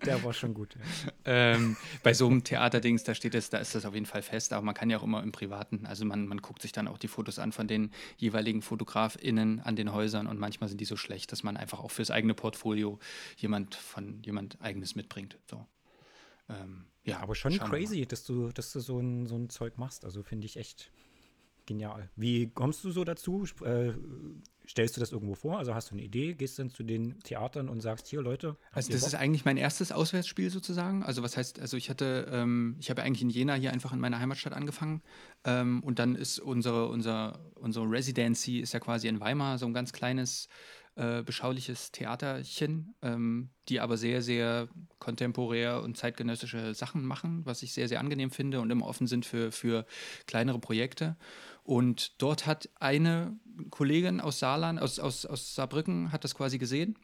der 0.05 0.23
war 0.23 0.33
schon 0.33 0.53
gut. 0.53 0.75
Ja. 0.75 1.11
ähm, 1.25 1.77
bei 2.03 2.13
so 2.13 2.27
einem 2.27 2.43
Theaterdings, 2.43 3.03
da 3.03 3.15
steht 3.15 3.33
es, 3.33 3.49
da 3.49 3.57
ist 3.57 3.73
das 3.73 3.85
auf 3.85 3.95
jeden 3.95 4.05
Fall 4.05 4.21
fest, 4.21 4.53
aber 4.53 4.63
man 4.63 4.75
kann 4.75 4.91
ja 4.91 4.99
auch 4.99 5.03
immer 5.03 5.23
im 5.23 5.31
Privaten, 5.31 5.87
also 5.87 6.05
man, 6.05 6.27
man 6.27 6.37
guckt 6.43 6.61
sich 6.61 6.73
dann 6.73 6.87
auch 6.87 6.99
die 6.99 7.07
Fotos 7.07 7.39
an 7.39 7.51
von 7.51 7.67
den 7.67 7.89
jeweiligen 8.17 8.61
FotografInnen 8.61 9.61
an 9.61 9.75
den 9.75 9.91
Häusern 9.93 10.27
und 10.27 10.39
manchmal 10.39 10.69
sind 10.69 10.79
die 10.79 10.85
so 10.85 10.95
schlecht, 10.95 11.31
dass 11.31 11.41
man 11.41 11.57
einfach 11.57 11.79
auch 11.79 11.89
fürs 11.89 12.11
eigene 12.11 12.35
Portfolio 12.35 12.99
jemand 13.37 13.73
von 13.73 14.21
jemand 14.23 14.61
eigenes 14.61 14.93
mitbringt. 14.93 15.39
So. 15.49 15.65
Ähm, 16.49 16.85
ja, 17.03 17.19
Aber 17.19 17.35
schon 17.35 17.57
crazy, 17.57 18.05
dass 18.05 18.23
du, 18.23 18.49
dass 18.49 18.71
du 18.71 18.79
so 18.79 18.99
ein, 18.99 19.25
so 19.25 19.35
ein 19.35 19.49
Zeug 19.49 19.77
machst. 19.77 20.05
Also 20.05 20.23
finde 20.23 20.45
ich 20.45 20.57
echt 20.57 20.91
genial. 21.65 22.09
Wie 22.15 22.49
kommst 22.49 22.83
du 22.83 22.91
so 22.91 23.03
dazu? 23.03 23.45
Äh, 23.63 23.93
stellst 24.67 24.95
du 24.95 24.99
das 24.99 25.11
irgendwo 25.11 25.35
vor? 25.35 25.57
Also 25.57 25.73
hast 25.73 25.91
du 25.91 25.95
eine 25.95 26.03
Idee, 26.03 26.33
gehst 26.33 26.59
dann 26.59 26.69
zu 26.69 26.83
den 26.83 27.19
Theatern 27.21 27.69
und 27.69 27.81
sagst, 27.81 28.07
hier 28.07 28.21
Leute, 28.21 28.57
Also 28.71 28.91
das 28.91 29.01
Bock? 29.01 29.07
ist 29.09 29.15
eigentlich 29.15 29.45
mein 29.45 29.57
erstes 29.57 29.91
Auswärtsspiel 29.91 30.49
sozusagen. 30.49 31.03
Also 31.03 31.23
was 31.23 31.37
heißt, 31.37 31.59
also 31.59 31.77
ich 31.77 31.89
hatte, 31.89 32.27
ähm, 32.31 32.75
ich 32.79 32.89
habe 32.89 33.03
eigentlich 33.03 33.21
in 33.21 33.29
Jena 33.29 33.53
hier 33.55 33.71
einfach 33.71 33.93
in 33.93 33.99
meiner 33.99 34.19
Heimatstadt 34.19 34.53
angefangen 34.53 35.01
ähm, 35.43 35.81
und 35.83 35.99
dann 35.99 36.15
ist 36.15 36.39
unsere, 36.39 36.87
unser, 36.87 37.39
unsere 37.55 37.89
Residency 37.89 38.59
ist 38.59 38.73
ja 38.73 38.79
quasi 38.79 39.07
in 39.07 39.19
Weimar 39.19 39.57
so 39.57 39.65
ein 39.65 39.73
ganz 39.73 39.93
kleines, 39.93 40.47
äh, 40.95 41.23
beschauliches 41.23 41.91
Theaterchen, 41.91 42.95
ähm, 43.01 43.49
die 43.69 43.79
aber 43.79 43.97
sehr, 43.97 44.21
sehr 44.21 44.67
kontemporär 44.99 45.81
und 45.81 45.97
zeitgenössische 45.97 46.73
Sachen 46.73 47.05
machen, 47.05 47.45
was 47.45 47.63
ich 47.63 47.73
sehr, 47.73 47.87
sehr 47.87 47.99
angenehm 47.99 48.31
finde 48.31 48.61
und 48.61 48.71
immer 48.71 48.85
offen 48.85 49.07
sind 49.07 49.25
für, 49.25 49.51
für 49.51 49.85
kleinere 50.27 50.59
Projekte. 50.59 51.15
Und 51.63 52.21
dort 52.21 52.45
hat 52.47 52.69
eine 52.79 53.37
Kollegin 53.69 54.19
aus 54.19 54.39
Saarland, 54.39 54.81
aus, 54.81 54.99
aus, 54.99 55.25
aus 55.25 55.55
Saarbrücken, 55.55 56.11
hat 56.11 56.23
das 56.23 56.35
quasi 56.35 56.57
gesehen 56.57 56.97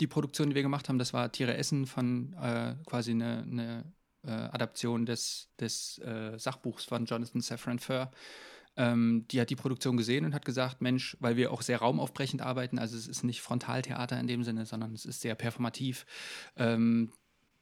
die 0.00 0.06
Produktion, 0.06 0.50
die 0.50 0.54
wir 0.54 0.62
gemacht 0.62 0.88
haben, 0.88 0.98
das 0.98 1.12
war 1.12 1.30
Tiere 1.32 1.56
essen 1.56 1.86
von 1.86 2.34
äh, 2.34 2.74
quasi 2.86 3.12
eine, 3.12 3.42
eine 3.42 3.84
äh, 4.24 4.30
Adaption 4.30 5.06
des, 5.06 5.48
des 5.60 5.98
äh, 5.98 6.38
Sachbuchs 6.38 6.84
von 6.84 7.04
Jonathan 7.06 7.40
Safran 7.40 7.78
Foer. 7.78 8.10
Ähm, 8.76 9.24
die 9.30 9.40
hat 9.40 9.50
die 9.50 9.56
Produktion 9.56 9.96
gesehen 9.96 10.24
und 10.24 10.34
hat 10.34 10.44
gesagt, 10.44 10.80
Mensch, 10.82 11.16
weil 11.20 11.36
wir 11.36 11.50
auch 11.52 11.62
sehr 11.62 11.78
raumaufbrechend 11.78 12.42
arbeiten, 12.42 12.78
also 12.78 12.96
es 12.96 13.06
ist 13.08 13.24
nicht 13.24 13.40
Frontaltheater 13.40 14.18
in 14.20 14.26
dem 14.26 14.42
Sinne, 14.44 14.66
sondern 14.66 14.92
es 14.92 15.04
ist 15.06 15.20
sehr 15.22 15.34
performativ. 15.34 16.04
Ähm, 16.56 17.10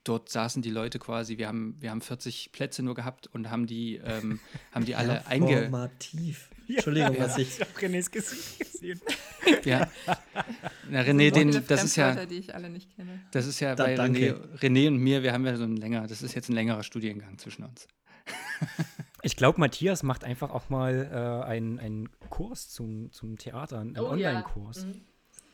dort 0.02 0.28
saßen 0.28 0.60
die 0.60 0.70
Leute 0.70 0.98
quasi, 0.98 1.38
wir 1.38 1.48
haben, 1.48 1.76
wir 1.80 1.90
haben 1.90 2.00
40 2.02 2.52
Plätze 2.52 2.82
nur 2.82 2.94
gehabt 2.94 3.26
und 3.28 3.48
haben 3.50 3.66
die, 3.66 3.96
ähm, 4.04 4.40
haben 4.72 4.84
die 4.84 4.94
alle 4.96 5.26
einge... 5.26 5.60
Informativ. 5.62 6.50
Entschuldigung, 6.68 7.16
was 7.18 7.38
ich. 7.38 7.48
Ich 7.54 7.60
habe 7.60 7.70
Renés 7.78 8.10
Gesicht 8.10 8.58
gesehen. 8.58 9.00
Ja. 9.64 9.90
Na, 10.88 11.02
René, 11.02 11.30
den, 11.30 11.66
das 11.66 11.84
ist 11.84 11.96
ja... 11.96 12.24
Die 12.24 12.36
ich 12.36 12.54
alle 12.54 12.70
nicht 12.70 12.94
kenne. 12.96 13.20
Das 13.30 13.46
ist 13.46 13.60
ja 13.60 13.74
Da- 13.74 13.84
bei 13.84 13.94
René, 13.94 13.96
danke. 13.96 14.48
René 14.58 14.88
und 14.88 14.96
mir, 14.98 15.22
wir 15.22 15.34
haben 15.34 15.44
ja 15.44 15.54
so 15.56 15.64
ein 15.64 15.76
länger, 15.76 16.06
das 16.06 16.22
ist 16.22 16.34
jetzt 16.34 16.48
ein 16.48 16.54
längerer 16.54 16.82
Studiengang 16.82 17.36
zwischen 17.38 17.64
uns. 17.64 17.86
Ich 19.24 19.36
glaube, 19.36 19.58
Matthias 19.58 20.02
macht 20.02 20.22
einfach 20.24 20.50
auch 20.50 20.68
mal 20.70 21.08
äh, 21.44 21.46
einen, 21.48 21.78
einen 21.78 22.08
Kurs 22.30 22.68
zum, 22.70 23.10
zum 23.12 23.38
Theater, 23.38 23.80
einen 23.80 23.98
Oh 23.98 24.14
ja. 24.14 24.28
Online-Kurs. 24.30 24.84
Mhm. 24.86 25.00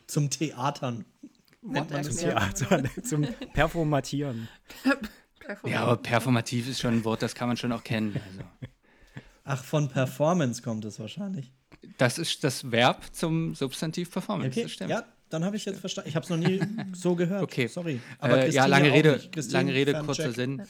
Zum 0.06 0.28
Theatern. 0.30 1.04
Nennt 1.62 1.90
man 1.90 2.02
Zum 2.04 2.14
das 2.14 2.22
Ja. 2.22 2.48
Theater, 2.50 2.84
zum 3.04 3.22
Performatieren. 3.52 4.48
Ja, 5.64 5.82
aber 5.82 5.96
performativ 5.96 6.68
ist 6.68 6.80
schon 6.80 6.94
ein 6.98 7.04
Wort, 7.04 7.22
das 7.22 7.34
kann 7.34 7.48
man 7.48 7.56
schon 7.56 7.72
auch 7.72 7.84
kennen. 7.84 8.14
Also. 8.14 8.70
Ach, 9.44 9.64
von 9.64 9.88
Performance 9.88 10.62
kommt 10.62 10.84
es 10.84 10.98
wahrscheinlich. 11.00 11.52
Das 11.98 12.18
ist 12.18 12.44
das 12.44 12.70
Verb 12.70 13.04
zum 13.12 13.54
Substantiv 13.54 14.10
Performance, 14.10 14.50
Okay, 14.52 14.62
das 14.62 14.72
stimmt. 14.72 14.90
ja, 14.90 15.04
dann 15.28 15.44
habe 15.44 15.56
ich 15.56 15.64
jetzt 15.64 15.80
verstanden. 15.80 16.08
Ich 16.08 16.16
habe 16.16 16.24
es 16.24 16.30
noch 16.30 16.36
nie 16.36 16.60
so 16.92 17.14
gehört. 17.14 17.42
Okay. 17.42 17.66
Sorry. 17.66 18.00
äh, 18.22 18.28
ja, 18.28 18.38
Christine 18.42 18.66
lange 18.68 18.90
auch 18.90 18.94
Rede, 18.94 19.20
lange 19.50 19.74
Rede, 19.74 20.02
kurzer 20.04 20.32
Sinn. 20.32 20.62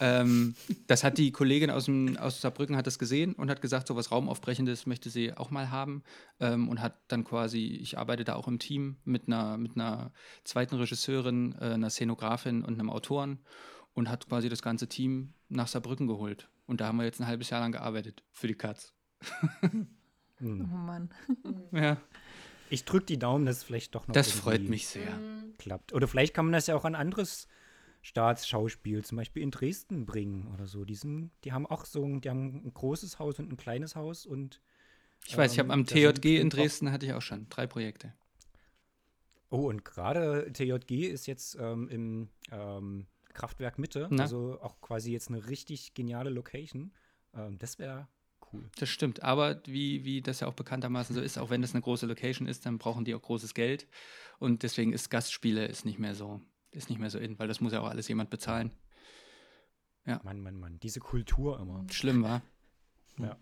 Ähm, 0.00 0.54
das 0.86 1.04
hat 1.04 1.18
die 1.18 1.32
Kollegin 1.32 1.70
aus, 1.70 1.86
dem, 1.86 2.16
aus 2.16 2.40
Saarbrücken 2.40 2.76
hat 2.76 2.86
das 2.86 2.98
gesehen 2.98 3.34
und 3.34 3.50
hat 3.50 3.60
gesagt, 3.60 3.88
so 3.88 3.96
was 3.96 4.10
Raumaufbrechendes 4.10 4.86
möchte 4.86 5.10
sie 5.10 5.32
auch 5.36 5.50
mal 5.50 5.70
haben 5.70 6.02
ähm, 6.40 6.68
und 6.68 6.80
hat 6.80 6.98
dann 7.08 7.24
quasi, 7.24 7.66
ich 7.80 7.98
arbeite 7.98 8.24
da 8.24 8.34
auch 8.34 8.48
im 8.48 8.58
Team 8.58 8.96
mit 9.04 9.26
einer, 9.26 9.56
mit 9.56 9.76
einer 9.76 10.12
zweiten 10.44 10.76
Regisseurin, 10.76 11.54
äh, 11.60 11.64
einer 11.74 11.90
Szenografin 11.90 12.62
und 12.64 12.74
einem 12.74 12.90
Autoren 12.90 13.38
und 13.94 14.08
hat 14.08 14.28
quasi 14.28 14.48
das 14.48 14.62
ganze 14.62 14.88
Team 14.88 15.34
nach 15.48 15.68
Saarbrücken 15.68 16.06
geholt. 16.06 16.48
Und 16.66 16.80
da 16.80 16.86
haben 16.88 16.98
wir 16.98 17.04
jetzt 17.04 17.20
ein 17.20 17.26
halbes 17.26 17.50
Jahr 17.50 17.60
lang 17.60 17.72
gearbeitet 17.72 18.22
für 18.32 18.46
die 18.46 18.54
Katz. 18.54 18.92
Oh 19.62 19.68
Hm. 20.40 20.68
Mann. 20.86 21.10
Ja, 21.72 21.96
Ich 22.70 22.84
drücke 22.84 23.06
die 23.06 23.18
Daumen, 23.18 23.44
dass 23.46 23.56
es 23.58 23.62
vielleicht 23.64 23.94
doch 23.94 24.06
noch 24.06 24.12
das 24.12 24.30
freut 24.30 24.68
mich 24.68 24.86
sehr. 24.86 25.10
Mhm. 25.10 25.54
klappt. 25.58 25.92
Oder 25.92 26.06
vielleicht 26.06 26.34
kann 26.34 26.44
man 26.44 26.52
das 26.52 26.68
ja 26.68 26.76
auch 26.76 26.84
an 26.84 26.94
anderes 26.94 27.48
Staatsschauspiel, 28.08 29.04
zum 29.04 29.16
Beispiel 29.16 29.42
in 29.42 29.50
Dresden 29.50 30.06
bringen 30.06 30.48
oder 30.54 30.66
so. 30.66 30.86
Die, 30.86 30.94
sind, 30.94 31.30
die 31.44 31.52
haben 31.52 31.66
auch 31.66 31.84
so 31.84 32.02
ein, 32.02 32.22
die 32.22 32.30
haben 32.30 32.62
ein 32.64 32.72
großes 32.72 33.18
Haus 33.18 33.38
und 33.38 33.52
ein 33.52 33.58
kleines 33.58 33.96
Haus 33.96 34.24
und 34.24 34.62
Ich 35.26 35.36
weiß, 35.36 35.52
ich 35.52 35.58
habe 35.58 35.68
Ähm, 35.68 35.80
am 35.80 35.84
TJG 35.84 36.40
in 36.40 36.48
Dresden 36.48 36.90
hatte 36.90 37.04
ich 37.04 37.12
auch 37.12 37.20
schon 37.20 37.50
drei 37.50 37.66
Projekte. 37.66 38.14
Oh, 39.50 39.68
und 39.68 39.84
gerade 39.84 40.50
TJG 40.50 41.08
ist 41.08 41.26
jetzt 41.26 41.58
ähm, 41.60 41.88
im 41.90 42.28
ähm, 42.50 43.06
Kraftwerk 43.34 43.78
Mitte, 43.78 44.08
Na? 44.10 44.22
also 44.22 44.58
auch 44.62 44.80
quasi 44.80 45.12
jetzt 45.12 45.28
eine 45.28 45.46
richtig 45.46 45.92
geniale 45.92 46.30
Location. 46.30 46.92
Ähm, 47.34 47.58
das 47.58 47.78
wäre 47.78 48.08
cool. 48.54 48.70
Das 48.78 48.88
stimmt, 48.88 49.22
aber 49.22 49.60
wie, 49.66 50.04
wie 50.06 50.22
das 50.22 50.40
ja 50.40 50.46
auch 50.46 50.54
bekanntermaßen 50.54 51.14
so 51.14 51.20
ist, 51.20 51.36
auch 51.36 51.50
wenn 51.50 51.60
das 51.60 51.74
eine 51.74 51.82
große 51.82 52.06
Location 52.06 52.48
ist, 52.48 52.64
dann 52.64 52.78
brauchen 52.78 53.04
die 53.04 53.14
auch 53.14 53.20
großes 53.20 53.52
Geld 53.52 53.86
und 54.38 54.62
deswegen 54.62 54.94
ist 54.94 55.10
Gastspiele 55.10 55.66
ist 55.66 55.84
nicht 55.84 55.98
mehr 55.98 56.14
so 56.14 56.40
ist 56.70 56.90
nicht 56.90 56.98
mehr 56.98 57.10
so 57.10 57.18
in, 57.18 57.38
weil 57.38 57.48
das 57.48 57.60
muss 57.60 57.72
ja 57.72 57.80
auch 57.80 57.88
alles 57.88 58.08
jemand 58.08 58.30
bezahlen. 58.30 58.70
Mann, 60.22 60.40
Mann, 60.40 60.56
Mann, 60.58 60.78
diese 60.80 61.00
Kultur 61.00 61.60
immer. 61.60 61.84
Schlimm 61.90 62.22
war. 62.22 62.40
Ja. 63.18 63.36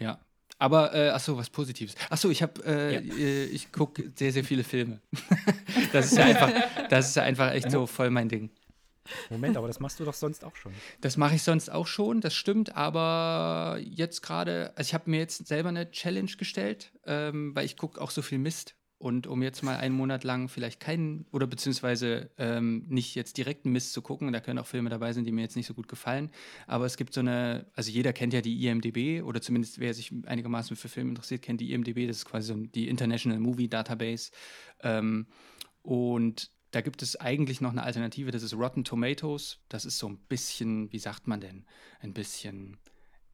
Ja. 0.00 0.20
Aber 0.58 0.92
äh, 0.92 1.10
ach 1.10 1.20
so, 1.20 1.36
was 1.36 1.48
Positives. 1.50 1.94
Ach 2.10 2.18
so, 2.18 2.30
ich 2.30 2.42
habe 2.42 2.62
äh, 2.64 2.94
Ja. 2.94 3.00
äh, 3.14 3.44
ich 3.44 3.70
gucke 3.70 4.12
sehr 4.16 4.32
sehr 4.32 4.42
viele 4.44 4.64
Filme. 4.64 5.00
das 5.92 6.06
ist 6.06 6.18
ja 6.18 6.24
einfach 6.24 6.52
das 6.88 7.08
ist 7.10 7.16
ja 7.16 7.22
einfach 7.22 7.52
echt 7.52 7.70
so 7.70 7.86
voll 7.86 8.10
mein 8.10 8.28
Ding. 8.28 8.50
Moment, 9.30 9.56
aber 9.56 9.66
das 9.66 9.80
machst 9.80 9.98
du 10.00 10.04
doch 10.04 10.14
sonst 10.14 10.44
auch 10.44 10.54
schon. 10.56 10.72
Das 11.00 11.16
mache 11.16 11.34
ich 11.36 11.42
sonst 11.42 11.70
auch 11.70 11.86
schon, 11.86 12.20
das 12.20 12.34
stimmt, 12.34 12.76
aber 12.76 13.78
jetzt 13.80 14.20
gerade, 14.22 14.72
also 14.76 14.88
ich 14.88 14.94
habe 14.94 15.10
mir 15.10 15.18
jetzt 15.18 15.46
selber 15.48 15.70
eine 15.70 15.90
Challenge 15.90 16.30
gestellt, 16.36 16.92
ähm, 17.06 17.54
weil 17.54 17.64
ich 17.64 17.76
gucke 17.76 18.00
auch 18.00 18.10
so 18.10 18.22
viel 18.22 18.38
Mist. 18.38 18.76
Und 19.00 19.26
um 19.26 19.42
jetzt 19.42 19.62
mal 19.62 19.78
einen 19.78 19.96
Monat 19.96 20.24
lang 20.24 20.50
vielleicht 20.50 20.78
keinen, 20.78 21.24
oder 21.32 21.46
beziehungsweise 21.46 22.28
ähm, 22.36 22.84
nicht 22.86 23.14
jetzt 23.14 23.38
direkten 23.38 23.70
Mist 23.72 23.94
zu 23.94 24.02
gucken, 24.02 24.30
da 24.30 24.40
können 24.40 24.58
auch 24.58 24.66
Filme 24.66 24.90
dabei 24.90 25.14
sein, 25.14 25.24
die 25.24 25.32
mir 25.32 25.40
jetzt 25.40 25.56
nicht 25.56 25.66
so 25.66 25.72
gut 25.72 25.88
gefallen. 25.88 26.30
Aber 26.66 26.84
es 26.84 26.98
gibt 26.98 27.14
so 27.14 27.20
eine, 27.20 27.64
also 27.74 27.90
jeder 27.90 28.12
kennt 28.12 28.34
ja 28.34 28.42
die 28.42 28.66
IMDB, 28.66 29.22
oder 29.22 29.40
zumindest 29.40 29.78
wer 29.78 29.94
sich 29.94 30.12
einigermaßen 30.26 30.76
für 30.76 30.90
Filme 30.90 31.08
interessiert, 31.08 31.40
kennt 31.40 31.62
die 31.62 31.72
IMDB, 31.72 32.06
das 32.06 32.18
ist 32.18 32.24
quasi 32.26 32.48
so 32.48 32.54
die 32.54 32.88
International 32.88 33.40
Movie 33.40 33.68
Database. 33.68 34.32
Ähm, 34.82 35.28
und 35.80 36.50
da 36.70 36.82
gibt 36.82 37.00
es 37.00 37.16
eigentlich 37.16 37.62
noch 37.62 37.70
eine 37.70 37.84
Alternative, 37.84 38.30
das 38.30 38.42
ist 38.42 38.52
Rotten 38.52 38.84
Tomatoes. 38.84 39.60
Das 39.70 39.86
ist 39.86 39.96
so 39.96 40.10
ein 40.10 40.18
bisschen, 40.18 40.92
wie 40.92 40.98
sagt 40.98 41.26
man 41.26 41.40
denn, 41.40 41.64
ein 42.00 42.12
bisschen, 42.12 42.76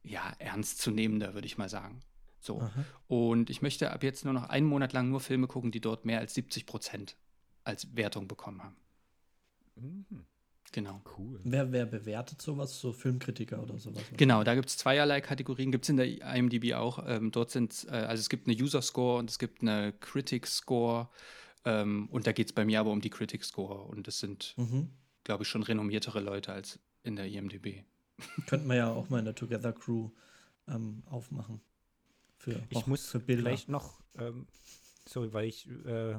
ja, 0.01 0.31
ernstzunehmender, 0.39 1.33
würde 1.33 1.45
ich 1.45 1.57
mal 1.57 1.67
sagen. 1.67 1.99
So. 2.47 2.61
Aha. 2.61 2.85
Und 3.07 3.49
ich 3.49 3.61
möchte 3.61 3.91
ab 3.91 4.03
jetzt 4.03 4.23
nur 4.25 4.33
noch 4.33 4.49
einen 4.49 4.65
Monat 4.65 4.93
lang 4.93 5.09
nur 5.09 5.19
Filme 5.19 5.47
gucken, 5.47 5.69
die 5.71 5.81
dort 5.81 6.05
mehr 6.05 6.19
als 6.19 6.33
70 6.33 6.65
Prozent 6.65 7.15
als 7.63 7.95
Wertung 7.95 8.27
bekommen 8.27 8.63
haben. 8.63 8.77
Mhm, 9.75 10.05
Genau. 10.73 11.01
cool. 11.17 11.39
Wer, 11.43 11.71
wer 11.71 11.85
bewertet 11.85 12.41
sowas? 12.41 12.79
So 12.79 12.91
Filmkritiker 12.93 13.61
oder 13.61 13.77
sowas? 13.77 14.03
Genau, 14.17 14.43
da 14.43 14.53
gibt 14.55 14.67
es 14.69 14.77
zweierlei 14.77 15.21
Kategorien, 15.21 15.71
gibt 15.71 15.85
es 15.85 15.89
in 15.89 15.97
der 15.97 16.35
IMDb 16.35 16.73
auch. 16.73 17.03
Ähm, 17.07 17.31
dort 17.31 17.51
sind, 17.51 17.85
äh, 17.89 17.91
also 17.91 18.19
es 18.21 18.27
gibt 18.29 18.47
eine 18.47 18.55
User 18.57 18.81
Score 18.81 19.19
und 19.19 19.29
es 19.29 19.39
gibt 19.39 19.61
eine 19.61 19.93
Critic 19.93 20.45
Score. 20.47 21.09
Ähm, 21.65 22.07
und 22.11 22.27
da 22.27 22.31
geht 22.33 22.47
es 22.47 22.53
bei 22.53 22.65
mir 22.65 22.79
aber 22.81 22.91
um 22.91 22.99
die 23.01 23.09
Critic 23.09 23.43
Score. 23.45 23.83
Und 23.83 24.07
das 24.07 24.19
sind, 24.19 24.55
Mhm. 24.57 24.89
glaube 25.23 25.43
ich, 25.43 25.49
schon 25.49 25.63
renommiertere 25.63 26.19
Leute 26.21 26.51
als 26.53 26.79
in 27.03 27.15
der 27.15 27.27
IMDb. 27.27 27.83
Könnten 28.45 28.67
wir 28.67 28.75
ja 28.75 28.89
auch 28.91 29.09
mal 29.09 29.19
in 29.19 29.25
der 29.25 29.35
Together 29.35 29.71
Crew 29.73 30.09
ähm, 30.67 31.03
aufmachen. 31.05 31.61
Für, 32.53 32.63
Ich 32.69 32.87
muss 32.87 33.05
für 33.09 33.19
Bilder. 33.19 33.43
vielleicht 33.43 33.69
noch, 33.69 33.99
ähm, 34.17 34.47
sorry, 35.05 35.33
weil 35.33 35.45
ich, 35.45 35.67
äh, 35.85 36.15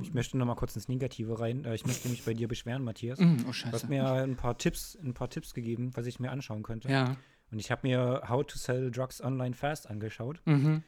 ich 0.00 0.14
möchte 0.14 0.36
noch 0.38 0.46
mal 0.46 0.54
kurz 0.56 0.74
ins 0.76 0.88
Negative 0.88 1.38
rein. 1.38 1.64
Äh, 1.64 1.74
ich 1.74 1.86
möchte 1.86 2.08
mich 2.08 2.24
bei 2.24 2.34
dir 2.34 2.48
beschweren, 2.48 2.82
Matthias. 2.84 3.18
Mm, 3.18 3.22
oh, 3.22 3.42
Du 3.42 3.48
hast 3.48 3.56
scheiße. 3.56 3.86
mir 3.88 4.04
ein 4.10 4.36
paar 4.36 4.56
Tipps, 4.58 4.96
ein 4.96 5.14
paar 5.14 5.28
Tipps 5.30 5.54
gegeben, 5.54 5.90
was 5.94 6.06
ich 6.06 6.18
mir 6.20 6.30
anschauen 6.30 6.62
könnte. 6.62 6.88
Ja. 6.88 7.16
Und 7.50 7.58
ich 7.58 7.70
habe 7.70 7.86
mir 7.86 8.22
How 8.28 8.44
to 8.44 8.58
Sell 8.58 8.90
Drugs 8.90 9.20
Online 9.22 9.54
Fast 9.54 9.88
angeschaut 9.88 10.40
Mhm. 10.46 10.82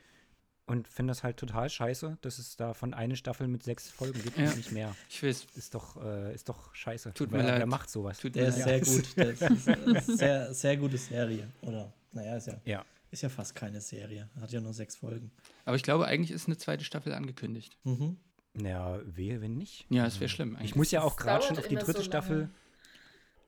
und 0.67 0.89
finde 0.89 1.13
das 1.13 1.23
halt 1.23 1.37
total 1.37 1.69
scheiße, 1.69 2.19
dass 2.23 2.39
es 2.39 2.57
davon 2.57 2.95
eine 2.95 3.15
Staffel 3.15 3.47
mit 3.47 3.63
sechs 3.63 3.89
Folgen 3.91 4.21
gibt 4.23 4.39
Ja. 4.39 4.47
und 4.49 4.57
nicht 4.57 4.73
mehr. 4.73 4.97
Ich 5.09 5.23
weiß. 5.23 5.47
Ist 5.55 5.75
doch, 5.75 6.03
äh, 6.03 6.35
ist 6.35 6.49
doch 6.49 6.75
scheiße. 6.75 7.13
Tut 7.15 7.31
mir 7.31 7.43
leid. 7.43 7.59
Wer 7.59 7.67
macht 7.67 7.91
sowas? 7.91 8.19
Tut 8.19 8.35
Der 8.35 8.45
mir 8.45 8.49
ist 8.49 8.59
leid. 8.67 8.85
sehr 8.85 8.97
gut. 9.03 9.17
Der 9.17 9.31
ist, 9.31 9.43
ist, 9.43 10.09
ist 10.09 10.19
sehr, 10.19 10.55
sehr 10.55 10.77
gute 10.79 10.97
Serie. 10.99 11.47
Oder, 11.61 11.93
naja, 12.13 12.37
ist 12.37 12.47
ja, 12.49 12.61
Ja. 12.65 12.85
Ist 13.17 13.23
ja 13.23 13.29
fast 13.29 13.55
keine 13.55 13.81
Serie. 13.81 14.29
Hat 14.41 14.53
ja 14.53 14.61
nur 14.61 14.73
sechs 14.73 14.97
Folgen. 14.97 15.33
Aber 15.65 15.77
ich 15.77 15.83
glaube, 15.83 16.07
eigentlich 16.07 16.31
ist 16.31 16.47
eine 16.47 16.57
zweite 16.57 16.85
Staffel 16.85 17.13
angekündigt. 17.13 17.79
Mhm. 17.85 18.19
Naja, 18.55 19.01
wehe, 19.05 19.41
wenn 19.41 19.57
nicht. 19.57 19.87
Ja, 19.91 20.07
es 20.07 20.21
wäre 20.21 20.29
schlimm 20.29 20.57
eigentlich. 20.57 20.71
Ich 20.71 20.77
muss 20.77 20.91
ja 20.91 21.03
auch 21.03 21.17
gerade 21.17 21.45
schon 21.45 21.59
auf 21.59 21.69
die 21.69 21.77
dritte 21.77 21.99
so 21.99 22.05
Staffel. 22.05 22.51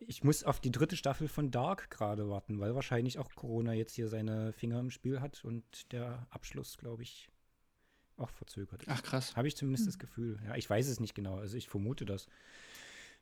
Ich 0.00 0.24
muss 0.24 0.44
auf 0.44 0.60
die 0.60 0.70
dritte 0.70 0.96
Staffel 0.96 1.28
von 1.28 1.50
Dark 1.50 1.90
gerade 1.90 2.28
warten, 2.28 2.60
weil 2.60 2.74
wahrscheinlich 2.74 3.18
auch 3.18 3.30
Corona 3.34 3.72
jetzt 3.72 3.94
hier 3.94 4.08
seine 4.08 4.52
Finger 4.52 4.80
im 4.80 4.90
Spiel 4.90 5.20
hat 5.20 5.44
und 5.44 5.92
der 5.92 6.26
Abschluss, 6.30 6.78
glaube 6.78 7.02
ich, 7.02 7.28
auch 8.16 8.30
verzögert 8.30 8.82
ist. 8.82 8.88
Ach 8.90 9.02
krass. 9.02 9.36
Habe 9.36 9.48
ich 9.48 9.56
zumindest 9.56 9.86
das 9.86 9.98
Gefühl. 9.98 10.38
Ja, 10.46 10.56
ich 10.56 10.68
weiß 10.68 10.88
es 10.88 11.00
nicht 11.00 11.14
genau. 11.14 11.36
Also 11.36 11.56
ich 11.56 11.68
vermute 11.68 12.04
das. 12.04 12.26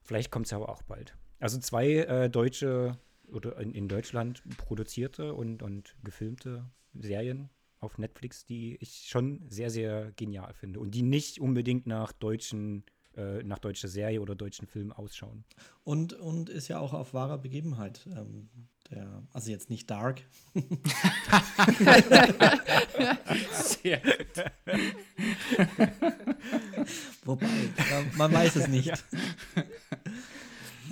Vielleicht 0.03 0.31
kommt 0.31 0.47
es 0.47 0.53
aber 0.53 0.69
auch 0.69 0.83
bald. 0.83 1.17
Also 1.41 1.59
zwei 1.59 1.89
äh, 1.89 2.31
deutsche 2.31 2.99
oder 3.33 3.59
in, 3.59 3.73
in 3.73 3.89
Deutschland 3.89 4.43
produzierte 4.57 5.35
und, 5.35 5.63
und 5.63 5.97
gefilmte 6.03 6.65
Serien 6.95 7.51
auf 7.81 7.99
Netflix, 7.99 8.45
die 8.45 8.77
ich 8.81 9.07
schon 9.09 9.43
sehr, 9.49 9.71
sehr 9.71 10.13
genial 10.13 10.55
finde 10.55 10.81
und 10.81 10.93
die 10.93 11.03
nicht 11.03 11.41
unbedingt 11.41 11.87
nach 11.87 12.13
deutschen, 12.13 12.85
äh, 13.17 13.43
nach 13.43 13.59
deutscher 13.59 13.89
Serie 13.89 14.21
oder 14.21 14.35
deutschen 14.35 14.67
Film 14.67 14.93
ausschauen. 14.93 15.45
Und, 15.85 16.15
und 16.15 16.49
ist 16.49 16.69
ja 16.69 16.79
auch 16.79 16.95
auf 16.95 17.15
wahrer 17.15 17.39
Begebenheit. 17.39 18.07
Ähm, 18.07 18.49
der, 18.91 19.23
also 19.33 19.51
jetzt 19.51 19.69
nicht 19.69 19.91
Dark. 19.91 20.23
Sehr 23.53 24.01
Wobei, 27.25 27.47
man, 27.91 28.17
man 28.17 28.33
weiß 28.33 28.57
es 28.57 28.69
nicht. 28.69 28.93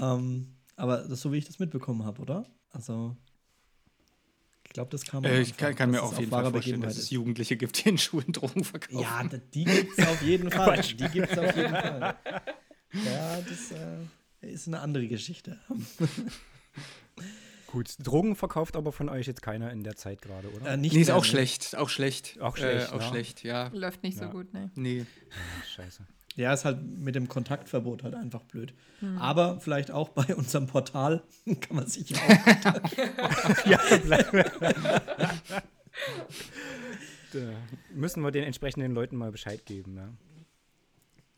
ähm, 0.01 0.54
aber 0.77 0.99
das, 1.09 1.21
so 1.21 1.33
wie 1.33 1.39
ich 1.39 1.45
das 1.45 1.59
mitbekommen 1.59 2.05
habe, 2.05 2.21
oder? 2.23 2.47
Also, 2.71 3.17
ich 4.67 4.71
glaube, 4.73 4.91
das 4.91 5.05
kam. 5.05 5.25
am 5.25 5.31
Äh, 5.31 5.41
ich 5.41 5.57
kann, 5.57 5.75
kann 5.75 5.91
mir 5.91 6.03
auf 6.03 6.19
jeden 6.19 6.31
Fall 6.31 6.51
vorstellen, 6.51 6.81
dass 6.81 6.95
Begebenheit 6.95 6.97
es 6.97 7.11
Jugendliche 7.11 7.57
gibt, 7.57 7.85
die 7.85 7.89
in 7.91 7.99
Schulen 7.99 8.33
Drogen 8.33 8.65
verkaufen. 8.65 9.01
Ja, 9.01 9.23
die 9.55 9.65
gibt 9.65 9.99
es 9.99 10.07
auf 10.07 10.23
jeden 10.23 10.51
Fall. 10.53 10.81
Die 10.83 11.09
gibt 11.09 11.31
es 11.31 11.39
auf 11.39 11.57
jeden 11.57 11.71
Fall. 11.71 12.17
Ja, 13.05 13.41
das 13.41 13.73
äh, 13.73 14.53
ist 14.53 14.67
eine 14.69 14.81
andere 14.81 15.07
Geschichte. 15.09 15.59
Gut, 17.67 17.95
Drogen 17.99 18.37
verkauft 18.37 18.77
aber 18.77 18.93
von 18.93 19.09
euch 19.09 19.27
jetzt 19.27 19.43
keiner 19.43 19.73
in 19.73 19.83
der 19.83 19.97
Zeit 19.97 20.23
gerade, 20.23 20.49
oder? 20.53 20.73
Äh, 20.75 20.77
nicht 20.77 20.95
Nee, 20.95 21.01
ist 21.01 21.11
auch 21.11 21.23
ne? 21.23 21.29
schlecht. 21.29 21.77
Auch 21.77 21.89
schlecht. 21.89 22.41
Auch 22.41 22.57
schlecht, 22.57 22.91
Äh, 22.93 22.95
auch 22.95 23.01
ja. 23.01 23.09
schlecht, 23.09 23.43
ja. 23.43 23.69
Läuft 23.73 24.05
nicht 24.05 24.17
so 24.17 24.25
Ja. 24.25 24.31
gut, 24.31 24.53
ne? 24.55 24.71
Nee. 24.77 25.05
Ah, 25.33 25.65
scheiße. 25.67 26.07
Ja, 26.37 26.53
ist 26.53 26.65
halt 26.65 26.83
mit 26.83 27.15
dem 27.15 27.29
Kontaktverbot 27.29 28.03
halt 28.03 28.15
einfach 28.15 28.43
blöd. 28.43 28.75
Aber 29.19 29.61
vielleicht 29.61 29.91
auch 29.91 30.09
bei 30.09 30.35
unserem 30.37 30.67
Portal 30.67 31.23
kann 31.61 31.77
man 31.77 31.87
sich 31.87 32.11
ja 32.11 32.19
auch. 32.19 33.67
ja, 33.67 33.79
müssen 37.93 38.23
wir 38.23 38.31
den 38.31 38.45
entsprechenden 38.45 38.93
Leuten 38.93 39.17
mal 39.17 39.31
Bescheid 39.31 39.65
geben. 39.67 39.97
Ja, 39.97 40.09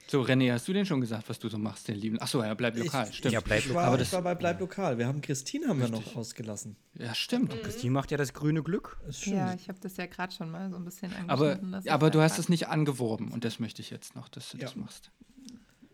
So, 0.08 0.22
René, 0.22 0.52
hast 0.52 0.68
du 0.68 0.72
denn 0.72 0.86
schon 0.86 1.00
gesagt, 1.00 1.28
was 1.28 1.38
du 1.40 1.48
so 1.48 1.58
machst, 1.58 1.88
den 1.88 1.96
lieben? 1.96 2.20
Achso, 2.20 2.40
ja, 2.42 2.54
bleib 2.54 2.76
lokal. 2.76 3.08
Ich- 3.10 3.16
stimmt. 3.16 3.34
Ja, 3.34 3.40
bleib 3.40 3.58
ich 3.58 3.66
lokal. 3.66 3.82
war, 3.82 3.86
Aber 3.88 3.96
ich 3.96 4.02
das- 4.08 4.12
war 4.12 4.22
bei 4.22 4.34
Bleib 4.36 4.60
lokal. 4.60 4.98
Wir 4.98 5.06
haben 5.08 5.20
Christine 5.20 5.66
haben 5.66 5.80
wir 5.80 5.88
noch 5.88 6.14
ausgelassen. 6.14 6.76
ja, 6.94 7.12
stimmt. 7.14 7.50
Christine 7.62 7.92
macht 7.92 8.12
ja 8.12 8.16
das 8.16 8.32
grüne 8.32 8.62
Glück. 8.62 8.98
Das. 9.04 9.24
Ja, 9.26 9.52
ich 9.54 9.68
habe 9.68 9.80
das 9.80 9.96
ja 9.96 10.06
gerade 10.06 10.32
schon 10.32 10.50
mal 10.50 10.70
so 10.70 10.76
ein 10.76 10.84
bisschen 10.84 11.10
Aber, 11.28 11.52
angeschnitten. 11.54 11.80
ich 11.84 11.90
aber 11.92 12.06
da 12.10 12.18
du 12.18 12.22
hast 12.22 12.38
es 12.38 12.48
nicht 12.48 12.68
angeworben 12.68 13.32
und 13.32 13.44
das 13.44 13.58
möchte 13.58 13.82
ich 13.82 13.90
jetzt 13.90 14.14
noch, 14.14 14.28
dass 14.28 14.50
du 14.50 14.58
Ja. 14.58 14.64
das 14.66 14.76
machst. 14.76 15.10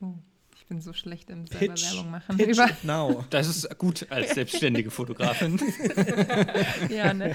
Oh, 0.00 0.14
ich 0.62 0.68
bin 0.68 0.80
so 0.80 0.92
schlecht 0.92 1.28
im 1.28 1.44
selber 1.48 1.74
Pitch, 1.74 1.92
Werbung 1.92 2.12
machen. 2.12 2.36
pitch 2.36 2.50
Über, 2.50 2.66
it 2.66 2.84
now. 2.84 3.24
Das 3.30 3.48
ist 3.48 3.78
gut 3.78 4.06
als 4.10 4.34
selbstständige 4.34 4.92
Fotografin. 4.92 5.60
ja, 6.88 7.12
ne? 7.12 7.34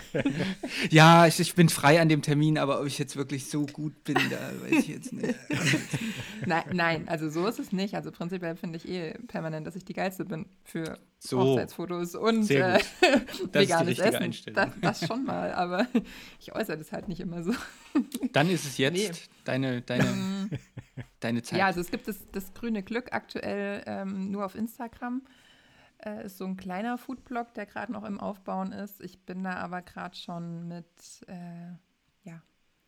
ja, 0.90 1.28
ich, 1.28 1.38
ich 1.42 1.54
bin 1.54 1.68
frei 1.68 2.00
an 2.00 2.08
dem 2.08 2.22
Termin, 2.22 2.58
aber 2.58 2.80
ob 2.80 2.88
ich 2.88 2.98
jetzt 2.98 3.18
wirklich 3.18 3.50
so 3.50 3.66
gut 3.66 4.02
bin, 4.06 4.16
da 4.16 4.38
weiß 4.62 4.80
ich 4.80 4.88
jetzt 4.88 5.12
nicht. 5.12 5.36
Nein, 6.46 6.64
nein, 6.72 7.10
also 7.10 7.30
so 7.30 7.46
ist 7.48 7.60
es 7.60 7.74
nicht. 7.74 7.96
Also 7.96 8.12
prinzipiell 8.12 8.56
finde 8.56 8.78
ich 8.78 8.88
eh 8.88 9.14
permanent, 9.28 9.68
dass 9.68 9.76
ich 9.76 9.84
die 9.84 9.94
Geilste 9.94 10.24
bin 10.24 10.46
für 10.64 10.98
So. 11.20 11.40
Hochzeitsfotos 11.40 12.16
und 12.16 12.50
äh, 12.52 12.80
veganes 13.52 13.98
Essen. 14.00 14.54
Das, 14.54 14.70
das 14.82 15.08
schon 15.08 15.24
mal, 15.26 15.52
aber 15.52 15.88
ich 16.40 16.54
äußere 16.54 16.78
das 16.78 16.92
halt 16.92 17.08
nicht 17.08 17.20
immer 17.20 17.42
so. 17.44 17.54
Dann 18.34 18.50
ist 18.50 18.66
es 18.66 18.78
jetzt 18.78 18.94
Nee. 18.94 19.12
deine, 19.44 19.82
deine, 19.82 20.50
deine 21.20 21.42
Zeit. 21.42 21.60
Ja, 21.60 21.66
also 21.66 21.82
es 21.82 21.90
gibt 21.90 22.08
das, 22.08 22.18
das 22.32 22.54
grüne 22.54 22.84
Glück 22.84 23.14
aktuell 23.14 23.84
ähm, 23.88 24.32
nur 24.32 24.46
auf 24.46 24.54
Instagram. 24.54 25.24
Äh, 25.98 26.26
ist 26.26 26.38
so 26.38 26.46
ein 26.46 26.58
kleiner 26.58 27.00
Foodblog, 27.00 27.54
der 27.56 27.66
gerade 27.66 27.92
noch 27.92 28.04
im 28.04 28.20
Aufbauen 28.20 28.72
ist. 28.72 29.02
Ich 29.02 29.20
bin 29.26 29.44
da 29.44 29.54
aber 29.56 29.82
gerade 29.82 30.16
schon 30.16 30.68
mit 30.68 30.86
äh, 31.28 31.72
ja, 32.24 32.44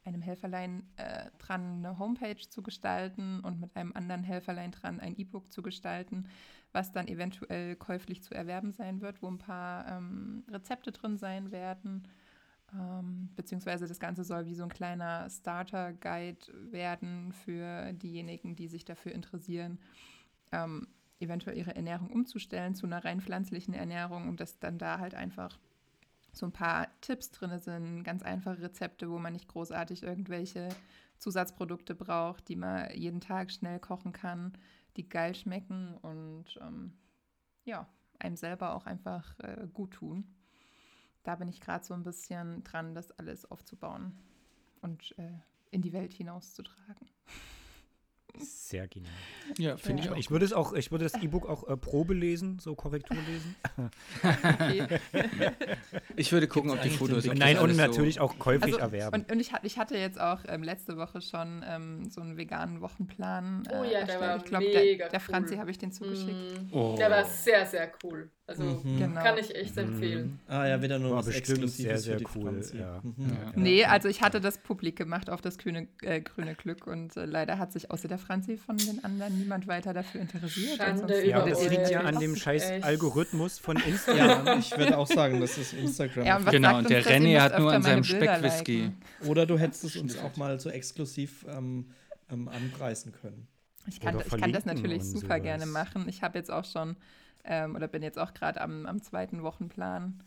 einem 0.06 0.22
Helferlein 0.22 0.88
äh, 0.98 1.32
dran, 1.40 1.84
eine 1.84 1.98
Homepage 1.98 2.48
zu 2.48 2.62
gestalten 2.62 3.40
und 3.40 3.60
mit 3.60 3.76
einem 3.76 3.94
anderen 3.94 4.24
Helferlein 4.24 4.72
dran, 4.72 5.00
ein 5.00 5.18
E-Book 5.18 5.52
zu 5.52 5.64
gestalten, 5.64 6.28
was 6.72 6.92
dann 6.92 7.08
eventuell 7.08 7.76
käuflich 7.76 8.24
zu 8.24 8.34
erwerben 8.34 8.72
sein 8.72 9.02
wird, 9.02 9.22
wo 9.22 9.28
ein 9.28 9.38
paar 9.38 9.88
ähm, 9.88 10.44
Rezepte 10.50 10.92
drin 10.92 11.18
sein 11.18 11.52
werden. 11.52 12.08
Ähm, 12.74 13.30
beziehungsweise 13.36 13.88
das 13.88 14.00
Ganze 14.00 14.24
soll 14.24 14.46
wie 14.46 14.54
so 14.54 14.64
ein 14.64 14.70
kleiner 14.70 15.28
Starter-Guide 15.30 16.72
werden 16.72 17.34
für 17.34 17.94
diejenigen, 17.94 18.56
die 18.56 18.68
sich 18.68 18.86
dafür 18.86 19.14
interessieren, 19.14 19.80
ähm, 20.52 20.88
eventuell 21.20 21.58
ihre 21.58 21.76
Ernährung 21.76 22.10
umzustellen 22.10 22.76
zu 22.76 22.86
einer 22.86 23.04
rein 23.04 23.22
pflanzlichen 23.22 23.74
Ernährung 23.74 24.30
und 24.30 24.40
dass 24.40 24.60
dann 24.60 24.78
da 24.78 25.00
halt 25.00 25.16
einfach 25.16 25.58
so 26.32 26.46
ein 26.46 26.52
paar 26.52 26.88
Tipps 27.02 27.32
drin 27.32 27.58
sind, 27.60 28.04
ganz 28.04 28.22
einfache 28.22 28.62
Rezepte, 28.62 29.10
wo 29.10 29.18
man 29.18 29.34
nicht 29.34 29.48
großartig 29.48 30.04
irgendwelche 30.04 30.70
Zusatzprodukte 31.18 31.96
braucht, 31.96 32.48
die 32.48 32.56
man 32.56 32.96
jeden 32.96 33.20
Tag 33.20 33.52
schnell 33.52 33.80
kochen 33.80 34.14
kann, 34.14 34.54
die 34.98 35.08
geil 35.08 35.36
schmecken 35.36 35.96
und 35.98 36.60
ähm, 36.62 36.94
ja, 37.66 37.88
einem 38.20 38.36
selber 38.36 38.76
auch 38.76 38.86
einfach 38.86 39.38
äh, 39.40 39.68
gut 39.74 39.92
tun. 39.92 40.36
Da 41.24 41.36
bin 41.36 41.48
ich 41.48 41.62
gerade 41.62 41.84
so 41.84 41.94
ein 41.94 42.04
bisschen 42.04 42.64
dran, 42.64 42.96
das 42.96 43.12
alles 43.12 43.50
aufzubauen 43.50 44.18
und 44.82 45.18
äh, 45.18 45.32
in 45.72 45.82
die 45.82 45.94
Welt 45.94 46.14
hinauszutragen. 46.14 47.10
Sehr 48.38 48.88
genial. 48.88 49.12
ja 49.58 49.76
finde 49.78 50.02
ich 50.02 50.06
Ja. 50.06 50.14
auch. 50.14 50.18
Ich 50.18 50.30
würde 50.32 50.46
es 50.46 50.54
auch, 50.54 50.74
ich 50.74 50.92
würde 50.92 51.04
das 51.06 51.16
E-Book 51.22 51.50
auch 51.50 51.68
äh, 51.68 51.76
Probe 51.76 52.14
lesen, 52.14 52.60
so 52.60 52.76
Korrektur 52.76 53.18
lesen. 53.18 53.56
Okay. 54.24 55.00
Ich 56.16 56.32
würde 56.32 56.48
gucken, 56.48 56.72
ob 56.72 56.82
die 56.82 56.90
Fotos. 56.90 57.28
ob 57.28 57.36
Nein, 57.36 57.58
und 57.58 57.64
alles 57.66 57.78
so- 57.78 57.82
natürlich 57.84 58.20
auch 58.20 58.38
käuflich 58.40 58.74
Also, 58.76 58.78
erwerben. 58.78 59.22
Und, 59.22 59.32
und 59.32 59.40
ich, 59.40 59.52
ich 59.64 59.78
hatte 59.78 59.98
jetzt 59.98 60.20
auch 60.20 60.40
ähm, 60.48 60.64
letzte 60.64 60.98
Woche 60.98 61.22
schon 61.22 61.64
ähm, 61.68 62.10
so 62.10 62.22
einen 62.22 62.38
veganen 62.38 62.82
Wochenplan. 62.82 63.64
Oh 63.72 63.84
ja, 63.84 63.90
der 63.90 64.00
erstellt. 64.02 64.22
war 64.22 64.38
Ich 64.38 64.44
glaube, 64.46 64.66
mega 64.66 64.80
der, 65.06 65.10
der 65.10 65.20
cool. 65.20 65.26
Franzi 65.26 65.56
habe 65.58 65.72
ich 65.72 65.78
den 65.78 65.92
zugeschickt. 65.92 66.62
Mm, 66.72 66.74
Oh. 66.74 66.96
Der 66.98 67.10
war 67.10 67.26
sehr, 67.26 67.66
sehr 67.66 67.92
cool. 68.04 68.30
Also 68.50 68.64
Mhm. 68.64 68.97
Genau. 68.97 69.22
kann 69.22 69.38
ich 69.38 69.56
echt 69.56 69.78
empfehlen. 69.78 70.39
Ah 70.47 70.66
ja, 70.66 70.82
wieder 70.82 70.97
nur 70.97 71.12
War 71.12 71.18
was 71.20 71.28
bestimmt 71.28 71.50
Exklusives 71.50 71.78
sehr, 71.78 71.97
sehr 72.00 72.14
für 72.18 72.24
die 72.26 72.28
cool, 72.36 72.62
ja. 72.74 73.00
Mhm. 73.04 73.14
Ja. 73.30 73.52
Nee, 73.56 73.86
also 73.86 74.08
ich 74.10 74.22
hatte 74.24 74.41
das 74.41 74.58
publik 74.58 74.95
gemacht 74.95 75.30
auf 75.30 75.39
das 75.41 75.60
grüne, 75.60 75.88
äh, 76.02 76.20
grüne 76.22 76.56
Glück 76.56 76.88
und 76.88 77.16
äh, 77.16 77.26
leider 77.26 77.60
hat 77.60 77.72
sich 77.72 77.91
außer 77.91 78.08
der 78.08 78.18
Franzi 78.18 78.58
von 78.58 78.76
den 78.78 79.04
anderen 79.04 79.38
niemand 79.38 79.68
weiter 79.68 79.93
dafür 79.93 80.22
interessiert. 80.22 80.78
Schande 80.78 81.20
über 81.20 81.26
ja, 81.28 81.45
hättet 81.45 81.54
das 81.54 81.70
liegt 81.70 81.89
ja 81.91 82.02
an 82.02 82.20
dem 82.20 82.34
Echt. 82.34 82.41
scheiß 82.43 82.84
Algorithmus 82.84 83.60
von 83.60 83.78
Instagram. 83.88 84.45
Ja, 84.47 84.58
ich 84.58 84.76
würde 84.76 84.97
auch 84.97 85.08
sagen, 85.08 85.39
das 85.39 85.58
ist 85.58 85.74
Instagram. 85.74 86.26
Ja, 86.26 86.39
Genau, 86.39 86.80
und 86.80 86.89
der 86.89 87.04
René 87.06 87.39
hat 87.39 87.60
nur 87.60 87.72
an 87.72 87.84
seinem 87.84 88.04
Speckwhisky. 88.04 88.82
liken? 88.82 88.97
Oder 89.28 89.45
du 89.45 89.60
hättest 89.60 89.84
es 89.84 89.95
uns 89.95 90.18
auch 90.18 90.36
mal 90.38 90.60
so 90.60 90.70
exklusiv 90.72 91.45
ähm, 91.47 91.91
ähm, 92.32 92.47
anpreisen 92.47 93.12
können. 93.12 93.47
Ich 93.88 94.00
kann, 94.00 94.20
ich 94.20 94.41
kann 94.41 94.52
das 94.54 94.66
natürlich 94.66 95.04
super 95.04 95.28
sowas. 95.38 95.41
gerne 95.43 95.66
machen. 95.66 96.08
Ich 96.10 96.22
habe 96.22 96.38
jetzt 96.38 96.52
auch 96.52 96.66
schon, 96.66 96.95
ähm, 97.44 97.76
oder 97.76 97.88
bin 97.88 98.04
jetzt 98.04 98.20
auch 98.20 98.34
gerade 98.34 98.62
am, 98.62 98.86
am 98.86 99.02
zweiten 99.02 99.44
Wochenplan. 99.44 100.20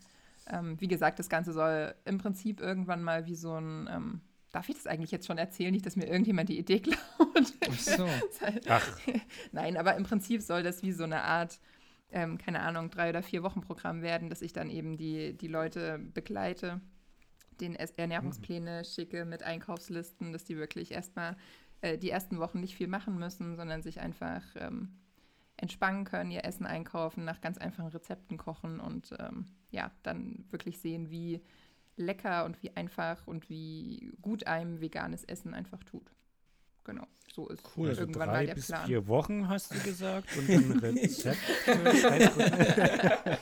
Ähm, 0.47 0.79
wie 0.79 0.87
gesagt, 0.87 1.19
das 1.19 1.29
Ganze 1.29 1.53
soll 1.53 1.95
im 2.05 2.17
Prinzip 2.17 2.59
irgendwann 2.59 3.03
mal 3.03 3.25
wie 3.25 3.35
so 3.35 3.55
ein, 3.55 3.89
ähm, 3.91 4.21
darf 4.51 4.69
ich 4.69 4.75
das 4.75 4.87
eigentlich 4.87 5.11
jetzt 5.11 5.27
schon 5.27 5.37
erzählen, 5.37 5.71
nicht, 5.71 5.85
dass 5.85 5.95
mir 5.95 6.07
irgendjemand 6.07 6.49
die 6.49 6.59
Idee 6.59 6.79
klaut? 6.81 7.53
Ach 7.69 7.79
so. 7.79 8.07
Ach, 8.67 8.97
Nein, 9.51 9.77
aber 9.77 9.95
im 9.95 10.03
Prinzip 10.03 10.41
soll 10.41 10.63
das 10.63 10.83
wie 10.83 10.91
so 10.91 11.03
eine 11.03 11.23
Art, 11.23 11.59
ähm, 12.11 12.37
keine 12.37 12.61
Ahnung, 12.61 12.89
drei 12.89 13.09
oder 13.09 13.23
vier 13.23 13.43
Wochen 13.43 13.61
Programm 13.61 14.01
werden, 14.01 14.29
dass 14.29 14.41
ich 14.41 14.53
dann 14.53 14.69
eben 14.69 14.97
die, 14.97 15.33
die 15.37 15.47
Leute 15.47 15.99
begleite, 16.13 16.81
den 17.61 17.75
Ernährungspläne 17.75 18.83
schicke 18.83 19.25
mit 19.25 19.43
Einkaufslisten, 19.43 20.33
dass 20.33 20.43
die 20.43 20.57
wirklich 20.57 20.91
erstmal 20.91 21.37
äh, 21.81 21.97
die 21.97 22.09
ersten 22.09 22.39
Wochen 22.39 22.59
nicht 22.59 22.75
viel 22.75 22.87
machen 22.87 23.17
müssen, 23.17 23.55
sondern 23.55 23.83
sich 23.83 23.99
einfach 23.99 24.41
ähm, 24.55 24.89
entspannen 25.57 26.03
können, 26.05 26.31
ihr 26.31 26.45
Essen 26.45 26.65
einkaufen, 26.65 27.25
nach 27.25 27.41
ganz 27.41 27.57
einfachen 27.57 27.87
Rezepten 27.87 28.37
kochen 28.37 28.79
und 28.79 29.13
ähm, 29.19 29.45
ja, 29.71 29.91
dann 30.03 30.45
wirklich 30.49 30.79
sehen, 30.79 31.09
wie 31.09 31.41
lecker 31.95 32.45
und 32.45 32.61
wie 32.63 32.75
einfach 32.75 33.25
und 33.27 33.49
wie 33.49 34.11
gut 34.21 34.47
einem 34.47 34.81
veganes 34.81 35.23
Essen 35.23 35.53
einfach 35.53 35.83
tut. 35.83 36.11
Genau, 36.85 37.07
so 37.33 37.47
ist 37.47 37.63
Cool. 37.77 37.89
also 37.89 38.01
irgendwann 38.01 38.27
drei 38.27 38.33
mal 38.39 38.45
der 38.45 38.55
bis 38.55 38.67
Plan. 38.67 38.85
vier 38.87 39.07
Wochen 39.07 39.47
hast 39.47 39.73
du 39.73 39.79
gesagt 39.79 40.27
und 40.37 40.49
ein 40.49 40.71
Rezept. 40.79 41.37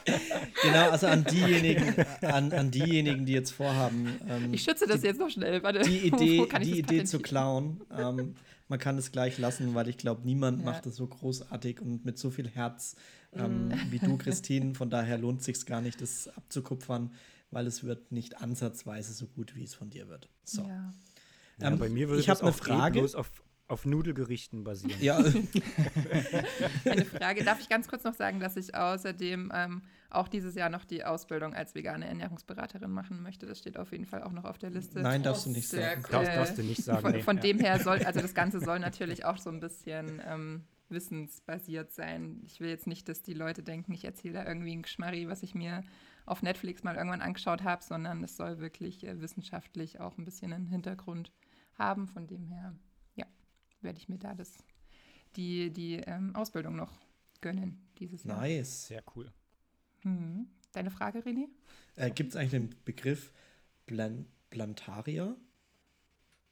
Genau, 0.64 0.90
also 0.92 1.08
an 1.08 1.24
diejenigen, 1.24 1.96
an, 2.22 2.52
an 2.54 2.70
diejenigen, 2.72 3.26
die 3.26 3.34
jetzt 3.34 3.52
vorhaben, 3.52 4.10
ähm, 4.30 4.54
Ich 4.54 4.62
schütze 4.64 4.86
das 4.88 5.02
jetzt 5.04 5.20
noch 5.20 5.30
schnell. 5.30 5.64
Warte, 5.64 5.80
die 5.82 5.98
Idee, 6.08 6.48
die 6.62 6.80
Idee 6.80 7.04
zu 7.04 7.20
klauen. 7.20 7.82
Ähm, 7.98 8.36
man 8.72 8.80
kann 8.80 8.98
es 8.98 9.12
gleich 9.12 9.38
lassen, 9.38 9.76
weil 9.76 9.88
ich 9.88 9.98
glaube, 9.98 10.22
niemand 10.26 10.60
Ja. 10.60 10.66
macht 10.66 10.86
es 10.88 10.96
so 10.96 11.06
großartig 11.06 11.80
und 11.82 12.04
mit 12.06 12.18
so 12.18 12.32
viel 12.32 12.48
Herz 12.50 12.96
ähm, 13.34 13.68
Mm. 13.68 13.72
wie 13.92 14.00
du, 14.00 14.18
Christine. 14.18 14.74
Von 14.74 14.90
daher 14.90 15.18
lohnt 15.20 15.44
sich 15.44 15.64
gar 15.68 15.82
nicht, 15.82 16.02
das 16.02 16.28
abzukupfern, 16.30 17.12
weil 17.52 17.68
es 17.68 17.84
wird 17.84 18.12
nicht 18.12 18.42
ansatzweise 18.42 19.14
so 19.14 19.28
gut, 19.28 19.56
wie 19.56 19.64
es 19.64 19.76
von 19.76 19.90
dir 19.92 20.08
wird. 20.08 20.28
So. 20.44 20.64
Ja. 20.64 20.94
Ja, 21.60 21.68
Ähm, 21.68 21.78
bei 21.78 21.90
mir 21.90 22.08
würde 22.10 22.22
ich 22.22 22.26
das 22.26 22.40
hab 22.40 22.48
eine 22.48 22.56
auch 22.56 22.60
eh 22.60 22.64
Frage. 22.64 23.00
bloß 23.02 23.14
auf, 23.16 23.30
auf 23.72 23.86
Nudelgerichten 23.86 24.64
basieren. 24.64 25.02
Ja, 25.02 25.18
Eine 26.86 27.06
Frage. 27.06 27.44
Darf 27.44 27.60
ich 27.62 27.70
ganz 27.70 27.88
kurz 27.88 28.04
noch 28.04 28.14
sagen, 28.14 28.40
dass 28.40 28.58
ich 28.58 28.76
außerdem 28.76 29.52
ähm, 29.54 29.82
auch 30.10 30.28
dieses 30.28 30.56
Jahr 30.56 30.70
noch 30.70 30.84
die 30.84 31.04
Ausbildung 31.06 31.54
als 31.54 31.74
vegane 31.74 32.06
Ernährungsberaterin 32.06 32.92
machen 32.92 33.22
möchte? 33.24 33.46
Das 33.46 33.60
steht 33.60 33.78
auf 33.78 33.92
jeden 33.92 34.06
Fall 34.06 34.24
auch 34.24 34.34
noch 34.34 34.44
auf 34.44 34.58
der 34.58 34.70
Liste. 34.72 35.00
nein, 35.02 35.24
darfst 35.24 35.46
du 35.46 35.52
nicht 35.52 35.70
sagen. 35.70 36.04
cool. 36.06 36.12
Darfst, 36.12 36.36
darfst 36.36 36.58
du 36.58 36.64
nicht 36.64 36.84
sagen. 36.84 37.02
Von, 37.02 37.12
nee. 37.14 37.22
von 37.22 37.38
Ja. 37.38 37.42
dem 37.44 37.60
her 37.60 37.80
soll, 37.80 38.00
also 38.04 38.20
das 38.20 38.34
Ganze 38.34 38.60
soll 38.60 38.80
natürlich 38.88 39.24
auch 39.26 39.38
so 39.38 39.50
ein 39.50 39.60
bisschen 39.62 40.22
ähm, 40.28 40.66
wissensbasiert 40.90 41.92
sein. 41.94 42.42
Ich 42.46 42.60
will 42.60 42.70
jetzt 42.70 42.88
nicht, 42.88 43.08
dass 43.08 43.22
die 43.22 43.34
Leute 43.34 43.64
denken, 43.64 43.94
ich 43.94 44.04
erzähle 44.04 44.34
da 44.36 44.46
irgendwie 44.46 44.76
ein 44.76 44.82
Geschmarri, 44.82 45.28
was 45.30 45.44
ich 45.44 45.56
mir 45.56 45.84
auf 46.26 46.44
Netflix 46.44 46.84
mal 46.84 46.96
irgendwann 46.96 47.22
angeschaut 47.22 47.64
habe, 47.64 47.84
sondern 47.84 48.24
es 48.24 48.36
soll 48.36 48.60
wirklich 48.60 49.06
äh, 49.08 49.22
wissenschaftlich 49.22 50.00
auch 50.02 50.18
ein 50.18 50.26
bisschen 50.26 50.52
einen 50.52 50.68
Hintergrund 50.68 51.32
haben. 51.78 52.08
Von 52.08 52.28
dem 52.28 52.46
her, 52.48 52.76
werde 53.84 53.98
ich 54.00 54.10
mir 54.10 54.18
da 54.18 54.34
das, 54.34 54.52
die, 55.36 55.72
die 55.72 55.96
ähm, 55.98 56.36
Ausbildung 56.36 56.76
noch 56.76 56.92
gönnen 57.42 57.88
dieses 57.98 58.24
Jahr. 58.24 58.40
Nice. 58.42 58.88
Sehr 58.88 59.04
cool. 59.16 59.32
Mhm. 60.04 60.48
Deine 60.72 60.92
Frage, 60.92 61.20
René? 61.20 61.48
Äh, 61.96 62.12
Gibt 62.12 62.32
es 62.32 62.36
eigentlich 62.36 62.52
den 62.52 62.76
Begriff 62.86 63.32
Plan 63.86 64.26
Plantaria? 64.50 65.36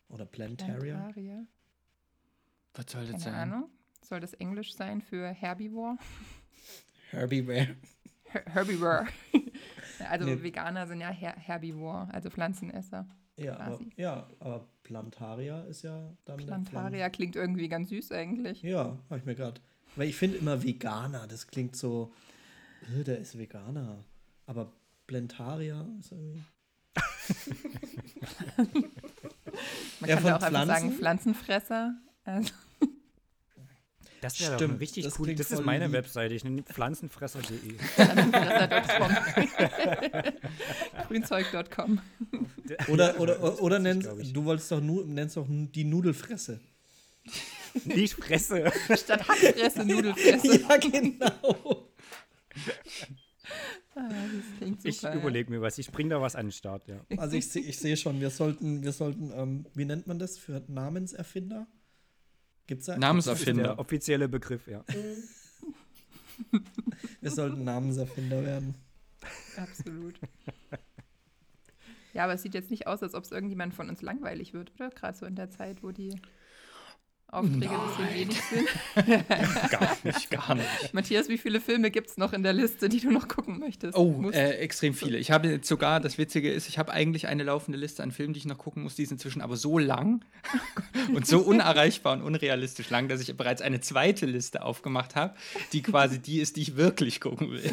Oder 0.10 0.26
Plantaria? 0.26 0.96
Plantaria? 0.96 1.46
Was 2.74 2.86
soll 2.92 3.02
das 3.04 3.12
Keine 3.12 3.24
sein? 3.24 3.34
Ahnung. 3.36 3.70
Soll 4.02 4.20
das 4.20 4.34
Englisch 4.36 4.74
sein 4.74 5.02
für 5.02 5.28
Herbivore? 5.30 5.98
Herbivore. 7.12 7.76
Her 8.24 8.44
Herbivore. 8.46 9.08
also 10.10 10.26
Nee. 10.28 10.44
Veganer 10.44 10.88
sind 10.88 11.02
ja 11.02 11.10
Her 11.10 11.36
Herbivore, 11.36 12.08
also 12.14 12.30
Pflanzenesser. 12.30 13.08
Ja 13.36 13.58
aber, 13.60 13.80
ja, 13.96 14.30
aber 14.40 14.68
Plantaria 14.90 15.62
ist 15.66 15.84
ja 15.84 16.12
dann. 16.26 16.38
Plantaria 16.38 17.10
klingt 17.12 17.36
irgendwie 17.36 17.70
ganz 17.70 17.90
süß 17.90 18.12
eigentlich. 18.12 18.62
Pflanzen- 18.62 18.70
Ja, 18.72 18.98
habe 19.10 19.20
ich 19.20 19.26
mir 19.26 19.36
gerade. 19.36 19.62
Weil 19.96 20.08
ich 20.10 20.16
finde 20.16 20.38
immer 20.38 20.64
Veganer, 20.64 21.28
das 21.28 21.46
klingt 21.46 21.76
so. 21.76 22.12
äh, 23.00 23.04
Der 23.04 23.20
ist 23.20 23.38
Veganer. 23.38 24.04
Aber 24.48 24.72
Plantaria 25.06 25.86
ist 26.00 26.12
irgendwie. 26.12 26.42
Man 30.00 30.10
Ja, 30.10 30.16
kann 30.16 30.26
ja 30.26 30.38
auch 30.38 30.42
einfach 30.42 30.66
sagen 30.66 30.68
Pflanzen? 30.92 30.98
Pflanzenfresser. 30.98 31.94
Also, 32.24 32.54
Das 34.22 34.40
wäre 34.40 34.52
doch 34.52 34.58
Stimmt, 34.58 34.80
richtig 34.82 35.04
das 35.06 35.20
cool. 35.20 35.34
Das 35.36 35.52
ist 35.52 35.64
meine 35.64 35.86
lieb. 35.86 35.94
Webseite. 35.94 36.34
Ich 36.34 36.44
nenne 36.44 36.64
pflanzenfresser.de. 36.64 37.74
Pflanzenfresser.com. 41.08 41.08
Grünzeug.com. 41.08 42.00
Oder, 42.88 43.20
oder, 43.20 43.62
oder 43.62 43.80
nennst, 43.80 44.10
du 44.34 44.46
wolltest 44.46 44.72
doch 44.72 44.82
nennst 44.82 45.38
doch 45.38 45.48
die 45.50 45.84
Nudelfresse. 45.86 46.60
Nicht 47.86 48.16
Fresse. 48.16 48.72
Statt 48.96 49.28
Hackfresse, 49.28 49.86
Nudelfresse. 49.86 50.62
ja, 50.62 50.78
genau. 50.78 51.88
Ah, 53.96 54.10
Ich 54.84 55.04
überlege 55.04 55.52
mir 55.52 55.62
was. 55.62 55.78
Ich 55.78 55.92
bringe 55.92 56.12
da 56.12 56.22
was 56.22 56.36
an 56.36 56.48
den 56.48 56.52
Start, 56.52 56.88
ja. 56.88 57.00
Also 57.18 57.38
ich 57.38 57.48
sehe 57.50 57.64
ich 57.64 57.78
seh 57.78 57.96
schon, 57.96 58.20
wir 58.20 58.30
sollten, 58.30 58.84
wir 58.84 58.92
sollten, 58.92 59.32
ähm, 59.36 59.66
wie 59.74 59.86
nennt 59.86 60.08
man 60.08 60.20
das 60.20 60.38
für 60.38 60.64
Namenserfinder? 60.68 61.68
Gibt's 62.70 62.86
da? 62.86 62.98
Namenserfinder. 63.00 63.64
Das 63.64 63.72
ist 63.72 63.78
der 63.78 63.80
offizielle 63.80 64.30
Begriff, 64.30 64.68
ja. 64.68 64.86
Wir 67.20 67.32
sollten 67.32 67.64
Namenserfinder 67.64 68.46
werden. 68.46 68.76
Absolut. 69.58 70.20
Ja, 72.14 72.26
aber 72.26 72.34
es 72.34 72.44
sieht 72.44 72.54
jetzt 72.54 72.70
nicht 72.70 72.86
aus, 72.86 73.02
als 73.02 73.16
ob 73.16 73.24
es 73.24 73.32
irgendjemand 73.32 73.74
von 73.74 73.90
uns 73.90 74.04
langweilig 74.04 74.54
wird, 74.54 74.72
oder? 74.76 74.92
Gerade 74.92 75.18
so 75.18 75.26
in 75.26 75.34
der 75.36 75.50
Zeit, 75.50 75.82
wo 75.82 75.90
die 75.92 76.22
Aufträge 77.32 77.60
bisschen 77.60 78.14
wenig 78.14 78.42
sind. 78.42 79.70
Gar 79.70 79.98
nicht, 80.04 80.32
gar 80.32 80.56
nicht. 80.56 80.94
Matthias, 80.94 81.30
wie 81.30 81.38
viele 81.38 81.62
Filme 81.62 81.92
gibt 81.92 82.10
es 82.10 82.18
noch 82.18 82.34
in 82.34 82.42
der 82.42 82.54
Liste, 82.54 82.90
die 82.90 83.00
du 83.00 83.12
noch 83.12 83.28
gucken 83.28 83.60
möchtest? 83.60 83.96
Oh, 83.96 84.30
äh, 84.32 84.56
extrem 84.58 84.96
viele. 84.96 85.18
Ich 85.20 85.30
habe 85.30 85.48
jetzt 85.48 85.68
sogar, 85.68 86.00
das 86.00 86.18
Witzige 86.18 86.52
ist, 86.52 86.68
ich 86.68 86.80
habe 86.80 86.92
eigentlich 86.92 87.28
eine 87.28 87.44
laufende 87.44 87.78
Liste 87.78 88.02
an 88.02 88.12
Filmen, 88.12 88.34
die 88.34 88.40
ich 88.40 88.46
noch 88.46 88.58
gucken 88.58 88.82
muss. 88.82 88.96
Die 88.96 89.04
ist 89.04 89.12
inzwischen 89.12 89.42
aber 89.42 89.58
so 89.58 89.78
lang 89.78 90.26
und 91.14 91.28
so 91.28 91.40
unerreichbar 91.46 92.14
und 92.14 92.24
unrealistisch 92.24 92.90
lang, 92.90 93.08
dass 93.08 93.22
ich 93.22 93.36
bereits 93.36 93.62
eine 93.62 93.80
zweite 93.80 94.26
Liste 94.26 94.64
aufgemacht 94.64 95.16
habe, 95.16 95.36
die 95.74 95.84
quasi 95.84 96.20
die 96.20 96.40
ist, 96.40 96.56
die 96.56 96.62
ich 96.62 96.78
wirklich 96.78 97.22
gucken 97.22 97.52
will. 97.52 97.72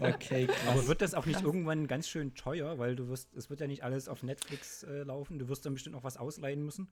Okay, 0.00 0.46
krass. 0.46 0.58
Aber 0.68 0.86
wird 0.88 1.02
das 1.02 1.14
auch 1.14 1.26
nicht 1.26 1.42
irgendwann 1.42 1.86
ganz 1.86 2.08
schön 2.08 2.34
teuer, 2.34 2.78
weil 2.78 2.96
du 2.96 3.08
wirst, 3.08 3.34
es 3.36 3.50
wird 3.50 3.60
ja 3.60 3.66
nicht 3.66 3.84
alles 3.84 4.08
auf 4.08 4.22
Netflix 4.22 4.84
äh, 4.84 5.02
laufen. 5.02 5.38
Du 5.38 5.48
wirst 5.48 5.66
dann 5.66 5.74
bestimmt 5.74 5.96
noch 5.96 6.04
was 6.04 6.16
ausleihen 6.16 6.64
müssen. 6.64 6.88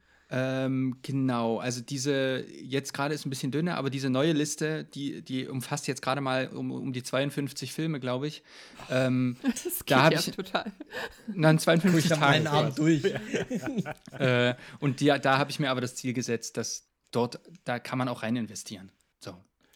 Ähm, 0.66 0.98
genau, 1.02 1.58
also 1.58 1.80
diese, 1.80 2.44
jetzt 2.62 2.92
gerade 2.92 3.14
ist 3.14 3.24
ein 3.24 3.30
bisschen 3.30 3.50
dünner, 3.52 3.76
aber 3.76 3.88
diese 3.90 4.10
neue 4.10 4.32
Liste, 4.32 4.84
die, 4.84 5.22
die 5.22 5.46
umfasst 5.48 5.86
jetzt 5.86 6.02
gerade 6.02 6.20
mal 6.20 6.48
um, 6.48 6.70
um 6.70 6.92
die 6.92 7.02
52 7.02 7.72
Filme, 7.72 8.00
glaube 8.00 8.26
ich. 8.26 8.42
Ähm, 8.90 9.36
das 9.42 9.64
geht 9.84 9.90
da 9.90 10.10
ja 10.10 10.18
ich- 10.18 10.30
total. 10.32 10.72
nein, 11.28 11.58
52 11.58 12.04
Ich 12.04 12.10
habe 12.12 12.20
Tage. 12.20 12.32
meinen 12.32 12.46
Abend 12.46 12.78
durch. 12.78 13.04
äh, 14.18 14.54
und 14.80 15.00
die, 15.00 15.06
da 15.06 15.38
habe 15.38 15.50
ich 15.50 15.58
mir 15.58 15.70
aber 15.70 15.80
das 15.80 15.94
Ziel 15.94 16.12
gesetzt, 16.12 16.56
dass 16.56 16.88
dort, 17.10 17.40
da 17.64 17.78
kann 17.78 17.98
man 17.98 18.08
auch 18.08 18.22
rein 18.22 18.36
investieren. 18.36 18.90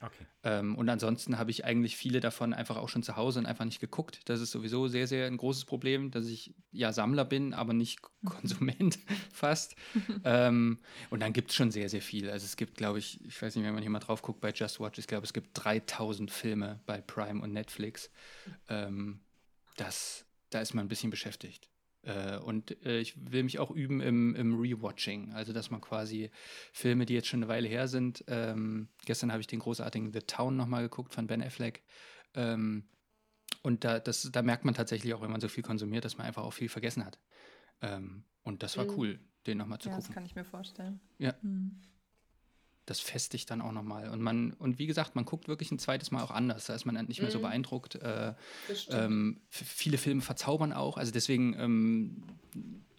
Okay. 0.03 0.26
Ähm, 0.44 0.76
und 0.76 0.88
ansonsten 0.88 1.38
habe 1.38 1.51
ich 1.51 1.66
eigentlich 1.66 1.96
viele 1.96 2.20
davon 2.20 2.55
einfach 2.55 2.78
auch 2.78 2.88
schon 2.88 3.03
zu 3.03 3.16
Hause 3.16 3.38
und 3.38 3.46
einfach 3.46 3.66
nicht 3.66 3.80
geguckt. 3.80 4.20
Das 4.24 4.40
ist 4.40 4.51
sowieso 4.51 4.88
sehr, 4.88 5.07
sehr 5.07 5.26
ein 5.26 5.36
großes 5.36 5.66
Problem, 5.66 6.11
dass 6.11 6.26
ich 6.26 6.55
ja 6.72 6.92
Sammler 6.92 7.26
bin, 7.26 7.53
aber 7.53 7.74
nicht 7.74 8.01
Konsument 8.24 8.98
fast. 9.32 9.76
ähm, 10.24 10.78
und 11.11 11.20
dann 11.20 11.34
gibt 11.34 11.51
es 11.51 11.57
schon 11.57 11.70
sehr, 11.70 11.90
sehr 11.90 12.01
viel. 12.01 12.30
Also 12.30 12.46
es 12.46 12.57
gibt, 12.57 12.76
glaube 12.76 12.98
ich, 12.98 13.22
ich 13.26 13.40
weiß 13.40 13.55
nicht, 13.57 13.64
wenn 13.64 13.74
man 13.74 13.82
hier 13.82 13.90
mal 13.90 13.98
drauf 13.98 14.22
guckt 14.22 14.40
bei 14.40 14.53
Just 14.53 14.80
Watch, 14.80 14.98
ich 14.98 15.07
glaube, 15.07 15.26
es 15.26 15.34
gibt 15.34 15.51
3000 15.55 16.30
Filme 16.30 16.80
bei 16.86 17.03
Prime 17.03 17.42
und 17.42 17.53
Netflix. 17.53 18.11
Ähm, 18.68 19.20
das, 19.76 20.24
da 20.48 20.61
ist 20.61 20.72
man 20.72 20.86
ein 20.86 20.88
bisschen 20.88 21.11
beschäftigt. 21.11 21.68
Äh, 22.03 22.38
und 22.38 22.82
äh, 22.84 22.98
ich 23.01 23.14
will 23.30 23.42
mich 23.42 23.59
auch 23.59 23.70
üben 23.70 24.01
im, 24.01 24.34
im 24.34 24.59
Rewatching. 24.59 25.32
Also, 25.32 25.53
dass 25.53 25.70
man 25.70 25.80
quasi 25.80 26.30
Filme, 26.72 27.07
die 27.07 27.14
jetzt 27.14 27.28
schon 27.28 27.40
eine 27.42 27.48
Weile 27.48 27.68
her 27.68 27.88
sind. 27.88 28.24
Ähm, 28.26 28.88
gestern 29.05 29.30
habe 29.32 29.40
ich 29.40 29.46
den 29.46 29.59
großartigen 29.59 30.12
The 30.12 30.20
Town 30.20 30.57
nochmal 30.57 30.82
geguckt 30.82 31.12
von 31.14 31.26
Ben 31.26 31.42
Affleck. 31.42 31.82
Ähm, 32.34 32.84
und 33.62 33.84
da, 33.84 34.01
das, 34.01 34.30
da 34.32 34.42
merkt 34.42 34.64
man 34.64 34.74
tatsächlich 34.74 35.12
auch, 35.12 35.20
wenn 35.22 35.30
man 35.30 35.40
so 35.40 35.48
viel 35.48 35.62
konsumiert, 35.62 36.05
dass 36.05 36.16
man 36.16 36.26
einfach 36.26 36.44
auch 36.44 36.53
viel 36.53 36.68
vergessen 36.70 37.05
hat. 37.05 37.18
Ähm, 37.82 38.24
und 38.42 38.62
das 38.62 38.76
war 38.78 38.86
Mhm. 38.86 38.96
cool, 38.96 39.20
den 39.46 39.59
nochmal 39.59 39.78
zu 39.80 39.88
Ja, 39.90 39.96
das 39.96 40.05
gucken. 40.05 40.14
kann 40.14 40.24
ich 40.24 40.34
mir 40.34 40.44
vorstellen. 40.44 41.01
Ja. 41.18 41.34
Hm. 41.42 41.82
Das 42.91 42.99
festigt 42.99 43.49
dann 43.53 43.61
auch 43.61 43.70
nochmal. 43.70 44.09
Und 44.09 44.20
man, 44.20 44.53
und 44.55 44.80
wie 44.80 44.88
gesagt, 44.88 45.14
man 45.14 45.24
guckt 45.24 45.47
wirklich 45.47 45.70
ein 45.70 45.78
zweites 45.78 46.11
Mal 46.11 46.24
auch 46.24 46.32
anders. 46.32 46.66
Da 46.66 46.74
ist 46.74 46.86
man 46.86 46.97
nicht 47.07 47.22
mehr 47.22 47.30
so 47.30 47.38
Mhm. 47.38 47.43
beeindruckt. 47.43 47.95
Äh, 47.95 48.34
ähm, 48.91 49.41
viele 49.49 49.97
Filme 49.97 50.22
verzaubern 50.22 50.72
auch. 50.72 50.97
Also 50.97 51.12
deswegen 51.12 51.55
ähm, 51.57 52.22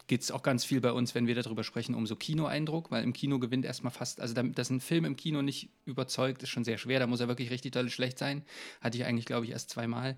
geht 0.08 0.22
es 0.22 0.32
auch 0.32 0.44
ganz 0.44 0.64
viel 0.64 0.80
bei 0.80 0.94
uns, 0.94 1.14
wenn 1.14 1.28
wir 1.28 1.36
darüber 1.36 1.66
sprechen, 1.66 1.94
um 1.94 2.08
so 2.08 2.16
Kinoeindruck, 2.16 2.90
weil 2.90 3.04
im 3.04 3.12
Kino 3.12 3.38
gewinnt 3.38 3.66
erstmal 3.66 3.92
fast, 3.92 4.22
also 4.22 4.34
damit, 4.34 4.58
dass 4.58 4.70
ein 4.70 4.80
Film 4.80 5.04
im 5.04 5.18
Kino 5.18 5.42
nicht 5.42 5.70
überzeugt, 5.84 6.42
ist 6.42 6.50
schon 6.50 6.64
sehr 6.64 6.78
schwer. 6.78 7.00
Da 7.00 7.08
muss 7.08 7.20
er 7.20 7.28
wirklich 7.28 7.52
richtig 7.52 7.74
doll 7.74 7.90
schlecht 7.90 8.18
sein. 8.18 8.46
Hatte 8.80 8.98
ich 8.98 9.04
eigentlich, 9.04 9.26
glaube 9.26 9.46
ich, 9.46 9.52
erst 9.52 9.72
zweimal. 9.72 10.18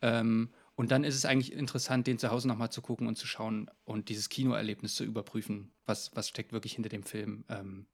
Ähm, 0.00 0.50
und 0.74 0.90
dann 0.90 1.04
ist 1.04 1.14
es 1.14 1.24
eigentlich 1.26 1.52
interessant, 1.52 2.08
den 2.08 2.18
zu 2.18 2.32
Hause 2.32 2.48
nochmal 2.48 2.72
zu 2.72 2.82
gucken 2.82 3.06
und 3.06 3.16
zu 3.16 3.28
schauen 3.28 3.70
und 3.84 4.08
dieses 4.08 4.30
Kinoerlebnis 4.30 4.96
zu 4.96 5.04
überprüfen, 5.04 5.70
was, 5.86 6.10
was 6.16 6.28
steckt 6.28 6.52
wirklich 6.52 6.72
hinter 6.72 6.88
dem 6.88 7.04
Film. 7.04 7.44
Ähm, 7.48 7.86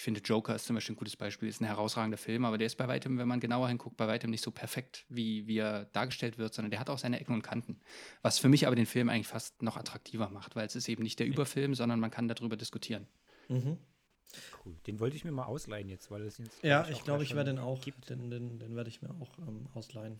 ich 0.00 0.04
finde, 0.04 0.20
Joker 0.20 0.54
ist 0.54 0.64
zum 0.64 0.76
Beispiel 0.76 0.94
ein 0.94 0.96
gutes 0.96 1.14
Beispiel, 1.14 1.46
ist 1.46 1.60
ein 1.60 1.66
herausragender 1.66 2.16
Film, 2.16 2.46
aber 2.46 2.56
der 2.56 2.68
ist 2.68 2.76
bei 2.78 2.88
weitem, 2.88 3.18
wenn 3.18 3.28
man 3.28 3.38
genauer 3.38 3.68
hinguckt, 3.68 3.98
bei 3.98 4.08
weitem 4.08 4.30
nicht 4.30 4.42
so 4.42 4.50
perfekt, 4.50 5.04
wie, 5.10 5.46
wie 5.46 5.58
er 5.58 5.84
dargestellt 5.92 6.38
wird, 6.38 6.54
sondern 6.54 6.70
der 6.70 6.80
hat 6.80 6.88
auch 6.88 6.96
seine 6.96 7.20
Ecken 7.20 7.34
und 7.34 7.42
Kanten. 7.42 7.78
Was 8.22 8.38
für 8.38 8.48
mich 8.48 8.66
aber 8.66 8.74
den 8.76 8.86
Film 8.86 9.10
eigentlich 9.10 9.28
fast 9.28 9.60
noch 9.60 9.76
attraktiver 9.76 10.30
macht, 10.30 10.56
weil 10.56 10.66
es 10.66 10.74
ist 10.74 10.88
eben 10.88 11.02
nicht 11.02 11.18
der 11.18 11.26
Überfilm, 11.26 11.74
sondern 11.74 12.00
man 12.00 12.10
kann 12.10 12.28
darüber 12.28 12.56
diskutieren. 12.56 13.08
Mhm. 13.48 13.76
Cool. 14.64 14.74
Den 14.86 15.00
wollte 15.00 15.16
ich 15.16 15.24
mir 15.26 15.32
mal 15.32 15.44
ausleihen 15.44 15.90
jetzt, 15.90 16.10
weil 16.10 16.22
es 16.22 16.38
jetzt. 16.38 16.64
Ja, 16.64 16.88
ich 16.88 17.04
glaube, 17.04 17.22
ja 17.22 17.24
ich 17.24 17.36
werde 17.36 17.50
den 17.50 17.58
auch, 17.58 17.82
Gibt. 17.82 18.08
den, 18.08 18.30
den, 18.30 18.58
den 18.58 18.76
werde 18.76 18.88
ich 18.88 19.02
mir 19.02 19.10
auch 19.10 19.36
ähm, 19.46 19.66
ausleihen. 19.74 20.18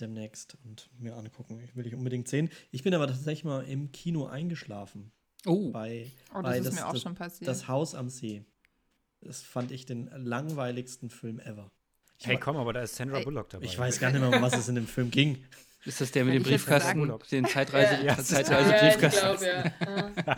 Demnächst 0.00 0.58
und 0.64 0.90
mir 0.98 1.14
angucken. 1.14 1.60
Ich 1.60 1.76
will 1.76 1.86
ich 1.86 1.94
unbedingt 1.94 2.26
sehen. 2.26 2.50
Ich 2.72 2.82
bin 2.82 2.92
aber 2.94 3.06
tatsächlich 3.06 3.44
mal 3.44 3.60
im 3.64 3.92
Kino 3.92 4.26
eingeschlafen. 4.26 5.12
Oh, 5.46 5.70
Bei, 5.70 6.10
Oh, 6.34 6.42
das 6.42 6.42
bei 6.42 6.58
ist 6.58 6.72
mir 6.74 6.88
auch 6.88 6.96
schon 6.96 7.14
passiert. 7.14 7.46
Das 7.46 7.68
Haus 7.68 7.94
am 7.94 8.08
See. 8.08 8.44
Das 9.26 9.42
fand 9.42 9.70
ich 9.72 9.86
den 9.86 10.10
langweiligsten 10.14 11.10
Film 11.10 11.40
ever. 11.40 11.70
Ich, 12.18 12.26
Hey, 12.26 12.38
komm, 12.38 12.56
aber 12.56 12.72
da 12.72 12.80
ist 12.82 12.96
Sandra 12.96 13.20
Bullock 13.20 13.50
dabei. 13.50 13.64
ich 13.64 13.78
weiß 13.78 14.00
gar 14.00 14.10
nicht 14.10 14.20
mehr, 14.20 14.30
um 14.30 14.42
was 14.42 14.56
es 14.56 14.68
in 14.68 14.74
dem 14.76 14.86
Film 14.86 15.10
ging. 15.10 15.44
ist 15.84 16.00
das 16.00 16.10
der 16.10 16.24
mit 16.24 16.34
dem 16.34 16.42
Briefkasten, 16.42 17.12
den 17.30 17.44
Zeitreise, 17.46 18.02
Ja. 18.04 18.16
Zeitreise 18.16 18.70
ja, 18.70 18.76
ich 18.76 18.82
Briefkasten? 18.98 19.36
glaube, 19.36 19.44
ja. 20.26 20.36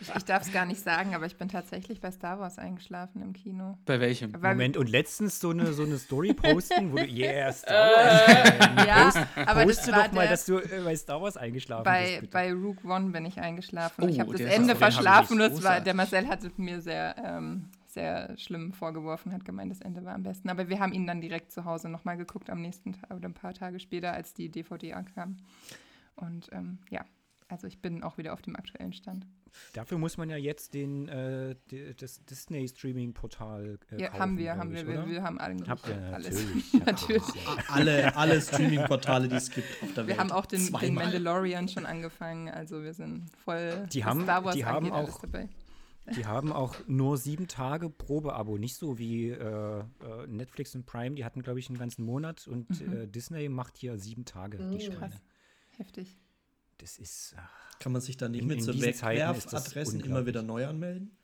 Ich 0.00 0.14
ich 0.14 0.24
darf 0.24 0.42
es 0.42 0.52
gar 0.52 0.66
nicht 0.66 0.80
sagen, 0.82 1.14
aber 1.14 1.24
ich 1.26 1.36
bin 1.36 1.48
tatsächlich 1.48 2.00
bei 2.00 2.10
Star 2.10 2.38
Wars 2.38 2.58
eingeschlafen 2.58 3.22
im 3.22 3.32
Kino. 3.32 3.78
Bei 3.86 4.00
welchem? 4.00 4.32
Weil, 4.42 4.54
Moment, 4.54 4.76
und 4.76 4.88
letztens 4.90 5.40
so 5.40 5.50
eine, 5.50 5.72
so 5.72 5.84
eine 5.84 5.96
Story 5.98 6.34
posten, 6.34 6.92
wo 6.92 6.96
du, 6.96 7.04
yeah, 7.06 7.50
Star 7.52 7.90
Wars. 7.90 8.86
Ja, 8.86 9.28
aber 9.46 9.64
das 9.64 9.76
Poste 9.76 9.92
war 9.92 10.04
doch 10.08 10.12
mal, 10.12 10.20
der, 10.22 10.30
dass 10.30 10.44
du 10.44 10.58
äh, 10.58 10.82
bei 10.84 10.96
Star 10.96 11.22
Wars 11.22 11.36
eingeschlafen 11.36 11.84
bei, 11.84 12.02
bist. 12.06 12.20
bitte. 12.22 12.32
bei 12.32 12.52
Rook 12.52 12.84
One 12.84 13.10
bin 13.12 13.24
ich 13.24 13.38
eingeschlafen. 13.38 14.04
Oh, 14.04 14.08
ich 14.08 14.20
habe 14.20 14.32
das 14.32 14.40
Ende 14.42 14.76
verschlafen. 14.76 15.38
Das 15.38 15.62
war, 15.62 15.80
der. 15.80 15.94
Marcel 15.94 16.28
hatte 16.28 16.50
mir 16.58 16.80
sehr, 16.82 17.14
ähm, 17.24 17.70
sehr 17.96 18.36
schlimm 18.38 18.72
vorgeworfen, 18.72 19.32
hat 19.32 19.44
gemeint, 19.44 19.70
das 19.72 19.80
Ende 19.80 20.04
war 20.04 20.14
am 20.14 20.22
besten. 20.22 20.48
Aber 20.50 20.68
wir 20.68 20.78
haben 20.78 20.92
ihn 20.92 21.06
dann 21.06 21.20
direkt 21.20 21.50
zu 21.50 21.64
Hause 21.64 21.88
nochmal 21.88 22.16
geguckt 22.16 22.50
am 22.50 22.60
nächsten 22.60 22.92
Tag 22.92 23.10
oder 23.10 23.28
ein 23.28 23.34
paar 23.34 23.54
Tage 23.54 23.80
später, 23.80 24.12
als 24.12 24.34
die 24.34 24.48
DVD 24.50 24.92
ankam. 24.92 25.38
Und 26.14 26.48
ähm, 26.52 26.78
ja, 26.90 27.04
also 27.48 27.66
ich 27.66 27.80
bin 27.80 28.02
auch 28.02 28.18
wieder 28.18 28.32
auf 28.34 28.42
dem 28.42 28.54
aktuellen 28.56 28.92
Stand. 28.92 29.26
Dafür 29.72 29.96
muss 29.96 30.18
man 30.18 30.28
ja 30.28 30.36
jetzt 30.36 30.74
den, 30.74 31.08
äh, 31.08 31.56
das 31.98 32.22
Disney-Streaming-Portal 32.26 33.78
äh, 33.90 34.00
Ja, 34.02 34.08
kaufen, 34.08 34.20
haben 34.20 34.38
wir, 34.38 34.56
haben 34.56 34.70
ich, 34.74 34.86
wir, 34.86 34.86
wir, 34.88 34.98
oder? 35.02 35.10
wir 35.10 35.22
haben 35.22 35.38
alle 35.38 35.56
Habt 35.66 35.88
ihr 35.88 35.96
alles. 36.14 36.34
natürlich. 36.34 36.72
Natürlich. 36.86 37.22
Alle, 37.70 38.16
alle 38.16 38.40
Streaming-Portale, 38.40 39.28
die 39.28 39.36
es 39.36 39.50
gibt 39.50 39.66
auf 39.82 39.88
der 39.94 40.06
Welt. 40.06 40.08
Wir 40.08 40.18
haben 40.18 40.32
auch 40.32 40.46
den, 40.46 40.70
den. 40.72 40.94
Mandalorian 40.94 41.68
schon 41.68 41.86
angefangen, 41.86 42.48
also 42.48 42.82
wir 42.82 42.92
sind 42.92 43.30
voll 43.44 43.86
Die 43.92 44.04
haben- 44.04 44.22
Star 44.24 44.44
Wars 44.44 44.54
die 44.54 44.64
haben 44.66 44.76
angeht, 44.78 44.92
alles 44.92 45.14
auch- 45.14 45.20
dabei. 45.20 45.48
Die 46.14 46.24
haben 46.26 46.52
auch 46.52 46.76
nur 46.86 47.18
sieben 47.18 47.48
Tage 47.48 47.90
Probeabo, 47.90 48.58
nicht 48.58 48.76
so 48.76 48.98
wie 48.98 49.30
äh, 49.30 49.80
äh, 49.80 49.84
Netflix 50.28 50.74
und 50.76 50.86
Prime, 50.86 51.16
die 51.16 51.24
hatten, 51.24 51.42
glaube 51.42 51.58
ich, 51.58 51.68
einen 51.68 51.78
ganzen 51.78 52.04
Monat 52.04 52.46
und 52.46 52.80
Mhm. 52.80 52.92
äh, 52.92 53.06
Disney 53.08 53.48
macht 53.48 53.76
hier 53.76 53.98
sieben 53.98 54.24
Tage, 54.24 54.58
die 54.58 54.64
Mhm. 54.76 54.80
Schweine. 54.80 54.98
Krass. 55.00 55.14
Heftig. 55.76 56.16
Das 56.78 56.98
ist. 56.98 57.34
ach, 57.38 57.78
Kann 57.80 57.92
man 57.92 58.00
sich 58.02 58.16
da 58.16 58.28
nicht 58.28 58.42
In- 58.42 58.46
mit 58.48 58.62
so 58.62 58.72
Wegwerfadressen 58.80 60.00
immer 60.00 60.26
wieder 60.26 60.42
neu 60.42 60.66
anmelden? 60.66 61.16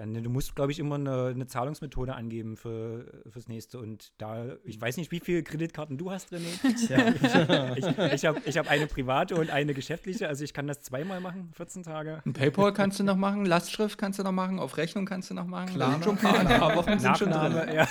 Äh, 0.00 0.06
ne, 0.06 0.22
du 0.22 0.30
musst, 0.30 0.54
glaube 0.54 0.72
ich, 0.72 0.78
immer 0.78 0.96
eine, 0.96 1.26
eine 1.26 1.46
Zahlungsmethode 1.46 2.14
angeben 2.14 2.56
für, 2.56 3.22
fürs 3.28 3.48
nächste. 3.48 3.78
Und 3.78 4.12
da, 4.18 4.56
ich 4.64 4.80
weiß 4.80 4.96
nicht, 4.96 5.10
wie 5.10 5.20
viele 5.20 5.42
Kreditkarten 5.42 5.98
du 5.98 6.10
hast, 6.10 6.32
René. 6.32 6.50
Tja. 6.86 7.74
ich 7.76 8.14
ich 8.14 8.26
habe 8.26 8.40
ich 8.44 8.58
hab 8.58 8.70
eine 8.70 8.86
private 8.86 9.36
und 9.36 9.50
eine 9.50 9.74
geschäftliche, 9.74 10.28
also 10.28 10.44
ich 10.44 10.52
kann 10.52 10.66
das 10.66 10.82
zweimal 10.82 11.20
machen, 11.20 11.50
14 11.54 11.82
Tage. 11.82 12.22
Ein 12.24 12.32
PayPal 12.32 12.72
kannst 12.72 12.98
du 12.98 13.04
noch 13.04 13.16
machen, 13.16 13.44
Lastschrift 13.44 13.98
kannst 13.98 14.18
du 14.18 14.22
noch 14.22 14.32
machen, 14.32 14.58
auf 14.58 14.76
Rechnung 14.76 15.06
kannst 15.06 15.30
du 15.30 15.34
noch 15.34 15.46
machen. 15.46 15.74
Klar. 15.74 16.02
Schon 16.02 16.16
ein 16.16 16.22
paar, 16.22 16.38
ein 16.38 16.46
paar 16.46 16.76
Wochen 16.76 16.98
sind 16.98 17.18
schon 17.18 17.30
drin. 17.30 17.74
ja. 17.74 17.86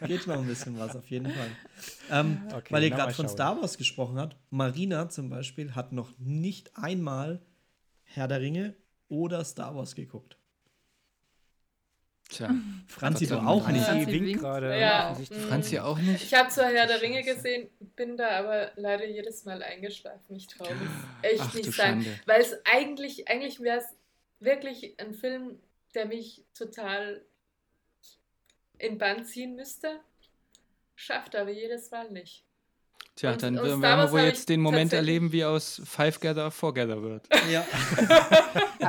Geht 0.06 0.26
noch 0.26 0.38
ein 0.38 0.46
bisschen 0.46 0.78
was, 0.78 0.96
auf 0.96 1.08
jeden 1.08 1.30
Fall. 1.30 1.48
Ähm, 2.10 2.42
Okay, 2.56 2.72
weil 2.72 2.82
ihr 2.84 2.90
gerade 2.90 3.12
von. 3.12 3.28
Star 3.28 3.60
Wars 3.60 3.76
gesprochen 3.76 4.18
habt. 4.18 4.36
Marina 4.50 5.08
zum 5.08 5.28
Beispiel 5.28 5.74
hat 5.74 5.92
noch 5.92 6.10
nicht 6.18 6.76
einmal 6.76 7.42
Herr 8.02 8.28
der 8.28 8.40
Ringe 8.40 8.74
oder 9.08 9.44
Star 9.44 9.74
Wars 9.74 9.94
geguckt. 9.94 10.38
Tja, 12.28 12.50
Franzi, 12.88 13.24
du 13.24 13.30
sei 13.30 13.36
Dank. 13.36 13.48
auch 13.48 13.62
Franzi 13.62 13.78
nicht. 13.78 13.86
Franzi 13.86 14.12
winkt 14.12 14.40
gerade. 14.40 14.80
Ja. 14.80 15.16
Mhm. 15.16 15.34
Franzi 15.48 15.78
auch 15.78 15.98
nicht. 15.98 16.24
Ich 16.24 16.34
habe 16.34 16.48
zwar 16.48 16.66
Herr 16.72 16.86
der 16.86 17.00
Ringe 17.00 17.22
gesehen, 17.22 17.70
bin 17.94 18.16
da 18.16 18.30
aber 18.30 18.72
leider 18.76 19.06
jedes 19.06 19.44
Mal 19.44 19.62
eingeschlafen. 19.62 20.34
Ich 20.34 20.48
traue 20.48 20.74
mich 20.74 20.90
echt 21.22 21.40
Ach, 21.40 21.54
nicht 21.54 21.72
sagen. 21.72 22.02
Schande. 22.02 22.20
Weil 22.26 22.40
es 22.40 22.56
eigentlich, 22.64 23.28
eigentlich 23.28 23.60
wäre 23.60 23.78
es 23.78 23.86
wirklich 24.40 24.98
ein 24.98 25.14
Film, 25.14 25.60
der 25.94 26.06
mich 26.06 26.44
total 26.52 27.24
in 28.78 28.98
Bann 28.98 29.24
ziehen 29.24 29.54
müsste. 29.54 30.00
Schafft 30.94 31.36
aber 31.36 31.50
jedes 31.50 31.90
Mal 31.90 32.10
nicht. 32.10 32.45
Tja, 33.16 33.32
Und- 33.32 33.42
dann 33.42 33.58
und 33.58 33.80
werden 33.82 33.98
wir 33.98 34.12
wohl 34.12 34.20
jetzt 34.20 34.48
den 34.50 34.60
Moment 34.60 34.92
erleben, 34.92 35.32
wie 35.32 35.42
aus 35.44 35.80
Five 35.84 36.20
Gather 36.20 36.50
Four 36.50 36.74
Gather 36.74 37.02
wird. 37.02 37.26
Ja. 37.50 37.66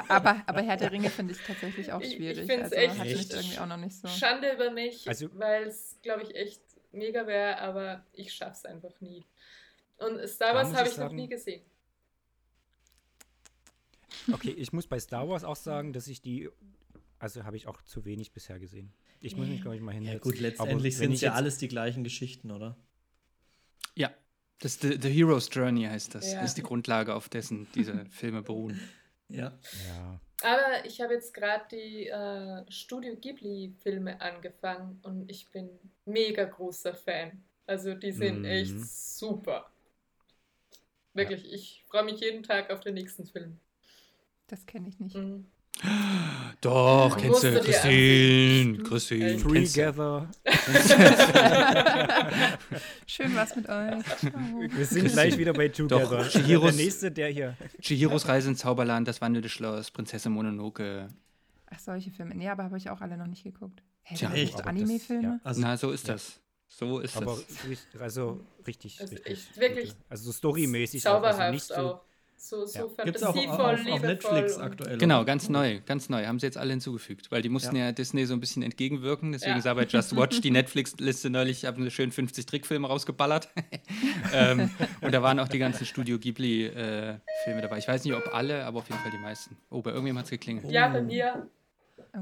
Aber, 0.09 0.41
aber 0.45 0.61
Herr 0.61 0.78
der 0.78 0.91
Ringe 0.91 1.09
finde 1.09 1.34
ich 1.34 1.39
tatsächlich 1.45 1.91
auch 1.91 2.01
Ich- 2.01 2.11
ich 2.11 2.15
schwierig. 2.17 2.45
find's 2.45 2.71
also 2.73 2.75
echt- 2.75 2.99
Echt? 3.19 3.34
irgendwie 3.34 3.57
auch 3.59 3.65
noch 3.65 3.78
nicht 3.78 3.95
so. 3.95 4.07
Schande 4.09 4.51
über 4.53 4.69
mich, 4.71 5.07
Also- 5.07 5.30
weil 5.34 5.63
es, 5.63 5.97
glaube 6.03 6.23
ich, 6.23 6.36
echt 6.36 6.61
mega 6.91 7.25
wäre, 7.25 7.57
aber 7.59 8.05
ich 8.13 8.34
schaff's 8.34 8.65
einfach 8.65 8.99
nie. 8.99 9.25
Und 9.97 10.28
Star 10.28 10.53
Wars 10.55 10.73
habe 10.73 10.88
ich 10.88 10.93
ich 10.93 10.99
noch 10.99 11.11
nie 11.11 11.28
gesehen. 11.30 11.61
Okay, 14.32 14.51
ich 14.51 14.73
muss 14.73 14.88
bei 14.88 14.99
Star 14.99 15.28
Wars 15.30 15.43
auch 15.43 15.55
sagen, 15.55 15.93
dass 15.93 16.07
ich 16.07 16.21
die, 16.21 16.49
also 17.19 17.43
habe 17.45 17.55
ich 17.55 17.67
auch 17.67 17.82
zu 17.84 18.03
wenig 18.05 18.32
bisher 18.34 18.59
gesehen. 18.59 18.91
Ich 19.21 19.36
muss 19.36 19.47
mich, 19.47 19.61
glaube 19.61 19.75
ich, 19.78 19.82
mal 19.82 19.91
ja, 19.93 19.99
hinsetzen. 19.99 20.21
gut, 20.21 20.34
Aber 20.36 20.41
letztendlich 20.41 20.97
sind 20.97 21.13
es 21.13 21.21
ja 21.21 21.34
alles 21.34 21.57
die 21.57 21.67
gleichen 21.67 22.03
Geschichten, 22.03 22.51
oder? 22.51 22.78
Ja, 23.98 24.14
das 24.60 24.74
ist 24.74 24.82
The, 24.82 24.98
The 25.02 25.10
Hero's 25.10 25.50
Journey 25.52 25.84
heißt 25.86 26.14
das. 26.16 26.32
Ja. 26.32 26.41
Das 26.41 26.52
ist 26.52 26.58
die 26.58 26.64
Grundlage, 26.64 27.16
auf 27.16 27.30
dessen 27.30 27.68
diese 27.74 28.06
Filme 28.06 28.41
beruhen. 28.43 28.80
Ja. 29.28 29.58
Ja, 29.88 30.20
Aber 30.43 30.86
ich 30.86 31.02
habe 31.02 31.14
jetzt 31.16 31.34
gerade 31.34 31.66
die 31.72 32.08
äh, 32.08 32.72
Studio 32.72 33.16
Ghibli-Filme 33.16 34.22
angefangen 34.22 35.00
und 35.04 35.30
ich 35.30 35.50
bin 35.52 35.70
mega 36.06 36.43
großer 36.45 36.93
Fan. 36.93 37.43
Also 37.66 37.93
die 37.95 38.12
sind 38.12 38.39
Mhm. 38.39 38.45
echt 38.45 38.80
super. 38.80 39.70
Wirklich, 41.14 41.52
ich 41.52 41.84
freue 41.88 42.04
mich 42.04 42.20
jeden 42.22 42.43
Tag 42.43 42.70
auf 42.70 42.80
den 42.82 42.93
nächsten 42.93 43.26
Film. 43.26 43.60
Das 44.48 44.66
kenne 44.66 44.88
ich 44.89 45.00
nicht. 45.00 45.16
Mhm. 45.16 45.48
Doch, 46.62 47.10
Musst 47.10 47.20
kennst 47.20 47.43
du 47.43 47.60
Christine. 47.62 48.78
Christine. 48.84 49.38
Together. 49.38 50.28
Schön 53.05 53.36
was 53.36 53.55
mit 53.55 53.70
euch. 53.70 54.03
Wir 54.76 54.86
sind 54.86 55.12
gleich 55.12 55.38
wieder 55.38 55.53
bei 55.53 55.68
Together. 55.70 55.99
Doch, 55.99 56.10
der 56.10 56.26
Chihiros- 56.32 56.76
nächste, 56.76 57.12
der 57.12 57.30
hier. 57.30 57.55
Chihiros 57.82 58.28
Reise 58.28 58.49
ins 58.49 58.60
Zauberland, 58.60 59.08
das 59.08 59.22
wandelnde 59.22 59.49
Schloss, 59.49 59.91
Prinzessin 59.91 60.32
Mononoke. 60.32 61.08
Ach, 61.70 61.80
solche 61.80 62.10
Filme. 62.12 62.34
Nee, 62.36 62.49
aber 62.49 62.64
habe 62.64 62.78
ich 62.78 62.89
auch 62.89 63.01
alle 63.01 63.18
noch 63.18 63.28
nicht 63.28 63.43
geguckt. 63.43 63.84
Hä, 64.03 64.16
Tja, 64.16 64.32
echt? 64.34 64.66
Anime-Filme? 64.66 65.24
ja. 65.24 65.39
Also, 65.43 65.62
Na, 65.62 65.78
so 65.78 65.91
ist 65.91 66.08
ja. 66.08 66.14
das. 66.14 66.39
So 66.70 66.99
ist 66.99 67.16
Aber 67.18 67.38
das. 67.38 68.01
also 68.01 68.41
richtig, 68.66 68.99
Also 68.99 69.16
richtig. 69.16 69.26
echt 69.32 69.58
wirklich. 69.60 69.93
Also 70.10 70.26
so 70.26 70.32
storymäßig. 70.32 71.05
auch, 71.08 71.14
Zauberhaft 71.14 71.39
also 71.39 71.53
nicht 71.53 71.66
so, 71.66 71.76
auch. 71.76 72.01
So, 72.39 72.65
so 72.67 72.93
Ja. 72.97 73.03
Gibt 73.03 73.17
es 73.17 73.23
auch 73.23 73.35
auf, 73.35 73.59
auf 73.59 73.83
liebevoll. 73.83 73.99
Netflix 74.07 74.57
aktuell. 74.57 74.97
Genau, 74.99 75.25
ganz 75.25 75.49
neu, 75.49 75.79
ganz 75.85 76.07
neu. 76.07 76.25
Haben 76.25 76.39
sie 76.39 76.45
jetzt 76.45 76.57
alle 76.57 76.69
hinzugefügt, 76.69 77.31
weil 77.31 77.41
die 77.41 77.49
mussten 77.49 77.75
ja, 77.75 77.85
Ja. 77.85 77.91
Disney 77.91 78.25
so 78.25 78.33
ein 78.33 78.39
bisschen 78.39 78.61
entgegenwirken. 78.61 79.31
Deswegen 79.31 79.55
Ja. 79.55 79.61
sah 79.61 79.73
bei 79.73 79.85
Just 79.89 80.15
Watch 80.15 80.39
die 80.41 80.51
Netflix-Liste 80.51 81.29
neulich, 81.31 81.59
ich 81.63 81.65
habe 81.65 81.77
eine 81.81 81.89
schön 81.89 82.11
50 82.11 82.45
Trickfilme 82.45 82.88
rausgeballert. 82.88 83.49
ähm, 84.33 84.69
und 85.01 85.13
da 85.13 85.21
waren 85.23 85.39
auch 85.39 85.47
die 85.47 85.57
ganzen 85.59 85.85
Studio 85.85 86.19
Ghibli-Filme 86.19 87.61
dabei. 87.61 87.79
Ich 87.79 87.88
weiß 87.88 88.03
nicht, 88.03 88.13
ob 88.13 88.33
alle, 88.33 88.65
aber 88.65 88.79
auf 88.79 88.88
jeden 88.88 89.01
Fall 89.01 89.11
die 89.11 89.17
meisten. 89.17 89.57
Oh, 89.71 89.81
bei 89.81 89.89
irgendjemandem 89.89 90.19
hat 90.19 90.25
es 90.25 90.31
geklingelt. 90.31 90.71
Ja, 90.71 90.88
bei 90.89 91.01
mir. 91.01 91.47
Oh. 92.15 92.19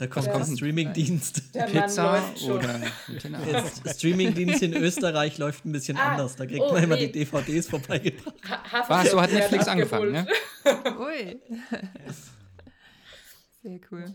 Da 0.00 0.06
kommt 0.06 0.28
Ja. 0.28 0.38
der 0.38 0.46
Streamingdienst. 0.46 1.54
Der 1.54 1.68
Mann 1.68 1.72
Pizza 1.84 2.24
oder. 2.48 2.80
Der 3.22 3.64
Streamingdienst 3.94 4.62
in 4.62 4.72
Österreich 4.72 5.36
läuft 5.36 5.66
ein 5.66 5.72
bisschen 5.72 5.98
Ah, 5.98 6.12
anders. 6.12 6.36
Da 6.36 6.46
kriegt 6.46 6.62
oh, 6.62 6.72
man 6.72 6.84
immer 6.84 6.96
nee. 6.96 7.08
die 7.08 7.18
DVDs 7.26 7.66
vorbeigebracht. 7.66 8.34
Ha 8.48 8.84
Was, 8.88 9.10
so 9.10 9.20
hat 9.20 9.30
Netflix 9.30 9.68
angefangen, 9.68 10.12
ne? 10.12 10.26
Ui. 10.98 11.38
Sehr 13.62 13.80
cool. 13.90 14.14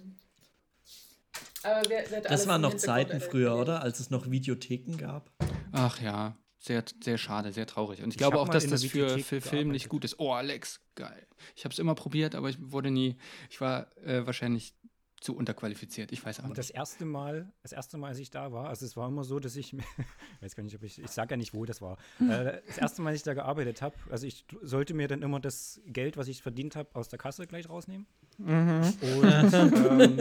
Aber 1.62 1.88
wer, 1.88 2.10
wird 2.10 2.32
Das 2.32 2.48
waren 2.48 2.62
noch 2.62 2.74
Zeiten 2.74 3.22
früher, 3.22 3.56
oder? 3.56 3.84
Als 3.84 4.00
es 4.00 4.10
noch 4.10 4.32
Videotheken 4.32 4.98
gab. 4.98 5.30
Ach 5.72 6.02
ja, 6.02 6.36
sehr, 6.58 6.84
sehr 7.00 7.20
schade, 7.20 7.54
sehr 7.54 7.68
traurig. 7.68 8.02
Und 8.02 8.08
ich 8.10 8.16
Ich 8.16 8.18
glaube 8.18 8.40
auch, 8.40 8.50
dass 8.50 8.66
das 8.66 8.84
für, 8.86 9.20
für 9.20 9.40
Film 9.40 9.68
nicht 9.70 9.90
gut 9.90 10.04
ist. 10.04 10.20
Oh, 10.20 10.34
Alex, 10.34 10.82
geil. 10.96 11.28
Ich 11.56 11.64
habe 11.64 11.74
es 11.74 11.78
immer 11.78 11.94
probiert, 11.94 12.34
aber 12.34 12.50
ich 12.50 12.58
wurde 12.60 12.90
nie, 12.90 13.18
ich 13.52 13.62
war 13.62 13.96
äh, 13.98 14.26
wahrscheinlich 14.26 14.74
zu 15.22 15.36
unterqualifiziert. 15.36 16.11
Ich 16.11 16.26
weiß 16.26 16.41
auch 16.41 16.45
nicht. 16.45 16.57
das 16.57 16.70
erste 16.70 17.05
Mal, 17.05 17.51
das 17.63 17.72
erste 17.72 17.97
Mal, 17.97 18.09
als 18.09 18.20
ich 18.20 18.30
da 18.30 18.51
war, 18.51 18.70
also 18.70 18.86
es 18.86 18.95
war 18.95 19.07
immer 19.07 19.24
so, 19.24 19.39
dass 19.39 19.55
ich, 19.55 19.74
ich 19.74 19.80
weiß 20.41 20.55
gar 20.55 20.63
nicht, 20.63 20.76
ob 20.76 20.84
ich, 20.84 21.01
ich 21.01 21.09
sage 21.09 21.32
ja 21.32 21.38
nicht, 21.38 21.53
wo 21.53 21.66
das 21.66 21.82
war. 21.82 21.97
Äh, 22.20 22.61
das 22.68 22.78
erste 22.78 23.01
Mal, 23.01 23.09
als 23.09 23.18
ich 23.18 23.24
da 23.24 23.34
gearbeitet 23.34 23.82
habe, 23.82 23.95
also 24.09 24.28
ich 24.28 24.45
sollte 24.61 24.93
mir 24.93 25.07
dann 25.07 25.22
immer 25.22 25.39
das 25.39 25.82
Geld, 25.88 26.18
was 26.18 26.28
ich 26.28 26.41
verdient 26.41 26.76
habe, 26.76 26.89
aus 26.93 27.07
der 27.07 27.18
Kasse 27.18 27.47
gleich 27.47 27.70
rausnehmen. 27.70 28.05
Mhm. 28.38 28.93
Und 29.01 29.53
ähm, 29.53 30.18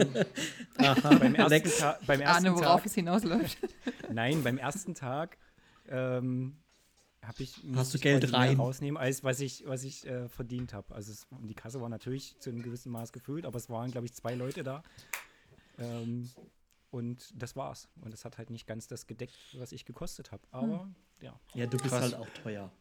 beim 1.19 1.35
ersten, 1.35 1.49
Lex. 1.49 1.77
Ta 1.79 1.99
beim 2.07 2.21
ersten 2.21 2.47
ahne, 2.47 2.55
worauf 2.55 2.81
Tag, 2.81 2.85
es 2.85 2.95
hinausläuft. 2.95 3.57
nein, 4.11 4.43
beim 4.43 4.57
ersten 4.57 4.95
Tag 4.95 5.37
ähm, 5.89 6.57
habe 7.27 7.43
ich 7.43 7.63
musste 7.63 7.93
du 7.93 7.97
ich 7.97 8.01
Geld 8.03 8.33
rein? 8.33 8.57
rausnehmen, 8.57 8.97
als 8.97 9.23
was 9.23 9.39
ich, 9.39 9.63
was 9.67 9.83
ich 9.83 10.05
äh, 10.07 10.27
verdient 10.29 10.73
habe. 10.73 10.93
Also 10.93 11.11
es, 11.11 11.27
die 11.47 11.53
Kasse 11.53 11.81
war 11.81 11.89
natürlich 11.89 12.37
zu 12.39 12.49
einem 12.49 12.61
gewissen 12.61 12.91
Maß 12.91 13.11
gefüllt, 13.13 13.45
aber 13.45 13.57
es 13.57 13.69
waren, 13.69 13.91
glaube 13.91 14.05
ich, 14.05 14.13
zwei 14.13 14.35
Leute 14.35 14.63
da. 14.63 14.83
Ähm, 15.77 16.29
und 16.91 17.29
das 17.35 17.55
war's. 17.55 17.89
Und 18.01 18.13
das 18.13 18.23
hat 18.25 18.37
halt 18.37 18.49
nicht 18.49 18.67
ganz 18.67 18.87
das 18.87 19.07
gedeckt, 19.07 19.35
was 19.57 19.71
ich 19.71 19.85
gekostet 19.85 20.31
habe. 20.31 20.43
Aber 20.51 20.89
ja. 21.21 21.37
Ja, 21.53 21.65
du 21.67 21.77
bist 21.77 21.89
Krass. 21.89 22.01
halt 22.01 22.15
auch 22.15 22.29
teuer. 22.43 22.71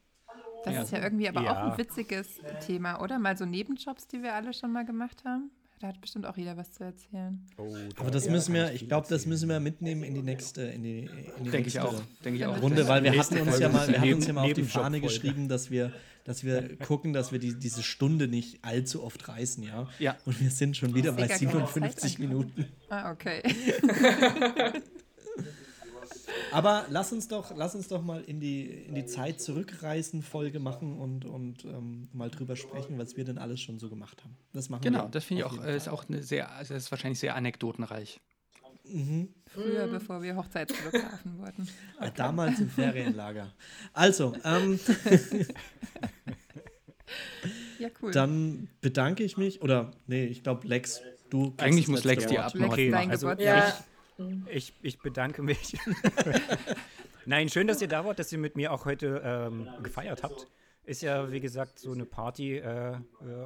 Das 0.65 0.75
Ja. 0.75 0.83
ist 0.83 0.93
ja 0.93 1.03
irgendwie 1.03 1.29
aber 1.29 1.41
auch 1.41 1.45
Ja. 1.45 1.73
ein 1.73 1.79
witziges 1.79 2.41
Thema, 2.67 3.01
oder? 3.03 3.19
Mal 3.19 3.37
so 3.37 3.45
Nebenjobs, 3.45 4.07
die 4.07 4.23
wir 4.23 4.35
alle 4.35 4.55
schon 4.55 4.73
mal 4.73 4.85
gemacht 4.85 5.25
haben. 5.25 5.51
Da 5.85 5.89
hat 5.89 6.01
bestimmt 6.01 6.25
auch 6.25 6.39
jeder 6.39 6.57
was 6.57 6.73
zu 6.73 6.83
erzählen. 6.83 7.47
Oh, 7.59 7.77
Aber 7.97 8.05
da 8.07 8.13
das 8.13 8.25
kann 8.25 8.33
müssen 8.33 8.55
wir, 8.55 8.73
ich 8.73 8.89
glaube, 8.89 9.07
das 9.11 9.27
müssen 9.27 9.51
wir 9.51 9.61
mitnehmen 9.61 10.03
in 10.03 10.15
die 10.15 10.23
nächste, 10.23 10.63
in 10.63 10.83
die, 10.83 11.01
in 11.01 11.45
die 11.45 11.51
Denke 11.51 11.69
ich 11.69 11.75
nächste 11.75 11.85
auch. 11.85 12.03
Denke 12.25 12.39
ich 12.39 12.47
auch. 12.47 12.63
Runde, 12.63 12.89
weil 12.89 13.03
wir 13.03 13.15
hatten 13.15 13.39
uns 13.39 13.59
ja 13.59 13.69
mal, 13.69 13.87
wir 13.87 14.01
hatten 14.01 14.15
uns 14.15 14.27
ja 14.27 14.33
mal 14.33 14.47
auf 14.47 14.55
die 14.55 14.63
Fahne 14.63 15.03
geschrieben, 15.03 15.47
dass 15.47 15.71
wir, 15.71 15.93
dass 16.25 16.43
wir 16.43 16.79
gucken, 16.79 17.13
dass 17.13 17.33
wir 17.33 17.39
die, 17.39 17.59
diese 17.59 17.83
Stunde 17.83 18.29
nicht 18.29 18.65
allzu 18.65 19.05
oft 19.05 19.29
reißen, 19.29 19.63
ja. 19.63 19.87
Ja. 19.99 20.17
Und 20.25 20.41
wir 20.41 20.49
sind 20.49 20.75
schon 20.75 20.95
wieder 20.95 21.13
bei 21.13 21.25
Mega 21.25 21.35
keine 21.37 21.51
57 21.51 22.13
Zeit 22.13 22.19
Minuten. 22.19 22.65
Ah, 22.89 23.13
okay. 23.13 23.43
Aber 26.55 26.87
lass 26.89 27.13
uns 27.13 27.29
doch, 27.29 27.53
lass 27.57 27.75
uns 27.75 27.89
doch 27.89 28.03
mal 28.03 28.23
in 28.23 28.39
die, 28.41 28.65
in 28.67 28.95
die 28.95 29.07
Zeit 29.07 29.41
zurückreisen, 29.41 30.23
Folge 30.23 30.61
machen 30.61 30.99
und, 30.99 31.25
und 31.25 31.65
ähm, 31.65 32.09
mal 32.13 32.31
drüber 32.31 32.55
sprechen, 32.57 32.97
was 32.99 33.17
wir 33.17 33.25
denn 33.25 33.39
alles 33.39 33.61
schon 33.61 33.79
so 33.79 33.89
gemacht 33.91 34.23
haben. 34.23 34.37
Das 34.53 34.69
machen 34.69 34.83
Genau, 34.83 35.05
wir. 35.05 35.09
das 35.09 35.25
finde 35.25 35.43
ich 35.43 35.47
auch, 35.47 35.65
ist 35.65 35.89
auch 35.89 36.09
eine 36.09 36.23
sehr, 36.23 36.51
also 36.53 36.75
ist 36.75 36.91
wahrscheinlich 36.91 37.19
sehr 37.19 37.35
anekdotenreich. 37.35 38.21
Mhm. 38.87 39.31
Früher, 39.47 39.87
bevor 39.89 40.23
wir 40.23 40.37
Hochzeitsfotografen 40.37 41.39
wurden. 41.39 41.69
Äh, 42.01 42.11
Damals 42.15 42.61
im 42.61 42.69
Ferienlager. 42.69 43.53
Also, 43.93 44.35
ähm, 44.45 44.79
Ja, 47.79 47.89
cool. 48.03 48.13
dann 48.13 48.69
bedanke 48.81 49.25
ich 49.25 49.37
mich, 49.37 49.61
oder 49.63 49.91
nee, 50.07 50.25
ich 50.27 50.43
glaube, 50.43 50.67
Lex, 50.67 51.01
du. 51.31 51.53
Eigentlich 51.59 51.89
muss 51.89 52.05
Lex 52.05 52.27
die 52.27 52.37
Wort. 52.37 52.55
abmachen. 52.55 52.77
Lex, 52.77 52.93
dein 52.93 53.11
also 53.11 53.27
Geburtstag. 53.29 53.57
Ja, 53.59 53.69
Ich, 53.69 53.75
ich 54.49 54.99
bedanke 55.01 55.43
mich. 55.43 55.77
Nein, 57.27 57.49
schön, 57.49 57.67
dass 57.67 57.81
ihr 57.81 57.89
da 57.89 58.05
wart, 58.05 58.19
dass 58.19 58.31
ihr 58.33 58.39
mit 58.39 58.57
mir 58.57 58.73
auch 58.73 58.85
heute 58.85 59.23
ähm, 59.25 59.69
gefeiert 59.83 60.23
habt. 60.23 60.47
Ist 60.85 61.01
ja, 61.01 61.33
wie 61.33 61.41
gesagt, 61.41 61.79
so 61.79 61.93
eine 61.93 62.05
Party 62.05 62.59
äh, 62.59 62.93
äh, 62.93 62.99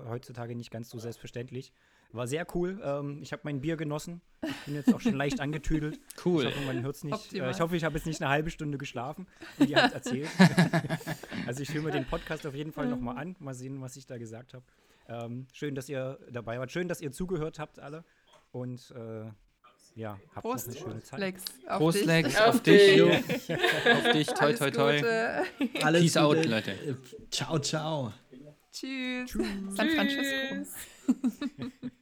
heutzutage 0.09 0.57
nicht 0.57 0.73
ganz 0.73 0.91
so 0.91 0.99
selbstverständlich. 0.99 1.73
War 2.11 2.27
sehr 2.27 2.47
cool. 2.55 2.81
Ähm, 2.83 3.21
ich 3.23 3.33
habe 3.33 3.43
mein 3.45 3.61
Bier 3.61 3.77
genossen. 3.77 4.23
Ich 4.43 4.57
bin 4.65 4.75
jetzt 4.75 4.93
auch 4.93 5.01
schon 5.01 5.15
leicht 5.15 5.41
angetüdelt. 5.41 6.01
Cool. 6.25 6.47
Ich 6.47 6.57
hoffe, 6.57 6.67
man 6.67 6.83
hört 6.83 6.97
es 6.97 7.05
nicht. 7.05 7.35
Äh, 7.35 7.51
ich 7.51 7.61
hoffe, 7.61 7.77
ich 7.77 7.85
habe 7.85 7.97
jetzt 7.97 8.07
nicht 8.07 8.21
eine 8.21 8.31
halbe 8.31 8.51
Stunde 8.51 8.79
geschlafen 8.79 9.27
und 9.59 9.69
ihr 9.69 9.81
habt 9.81 9.95
erzählt. 9.95 10.29
also 11.47 11.63
ich 11.63 11.73
höre 11.73 11.83
mir 11.83 11.93
den 11.93 12.07
Podcast 12.07 12.47
auf 12.47 12.55
jeden 12.55 12.73
Fall 12.73 12.89
nochmal 12.89 13.19
an. 13.19 13.37
Mal 13.39 13.55
sehen, 13.55 13.81
was 13.81 13.97
ich 13.97 14.07
da 14.07 14.19
gesagt 14.19 14.55
habe. 14.55 14.65
Ähm, 15.07 15.47
schön, 15.53 15.75
dass 15.75 15.89
ihr 15.89 16.19
dabei 16.31 16.59
wart. 16.59 16.73
Schön, 16.73 16.89
dass 16.89 17.01
ihr 17.01 17.13
zugehört 17.13 17.59
habt 17.59 17.79
alle. 17.79 18.05
Und 18.51 18.91
äh, 18.93 19.31
ja, 19.99 20.19
habt 20.35 20.45
noch 20.45 20.53
Prost, 20.53 20.69
eine 20.69 20.77
schöne 20.77 21.03
Zeit. 21.03 21.19
Lex. 21.21 21.45
Auf 21.67 21.79
Prost, 21.79 21.99
dich. 21.99 22.07
Lex, 22.07 22.37
Auf 22.41 22.47
auf 22.49 22.63
dich. 22.63 22.95
dich. 22.95 23.03
Auf 23.03 24.13
dich, 24.13 24.27
toi, 24.29 24.53
toi, 24.53 24.71
toi. 24.71 24.97
Gute. 24.97 25.43
Alles 25.83 26.03
Peace 26.03 26.17
out, 26.17 26.37
Gute. 26.37 26.49
Leute. 26.49 26.71
Äh, 26.71 26.95
Ciao, 27.31 27.59
ciao. 27.59 28.13
Tschüss. 28.73 29.33
San 29.71 29.91
Francisco. 29.91 30.25
Tschüss. 30.55 30.75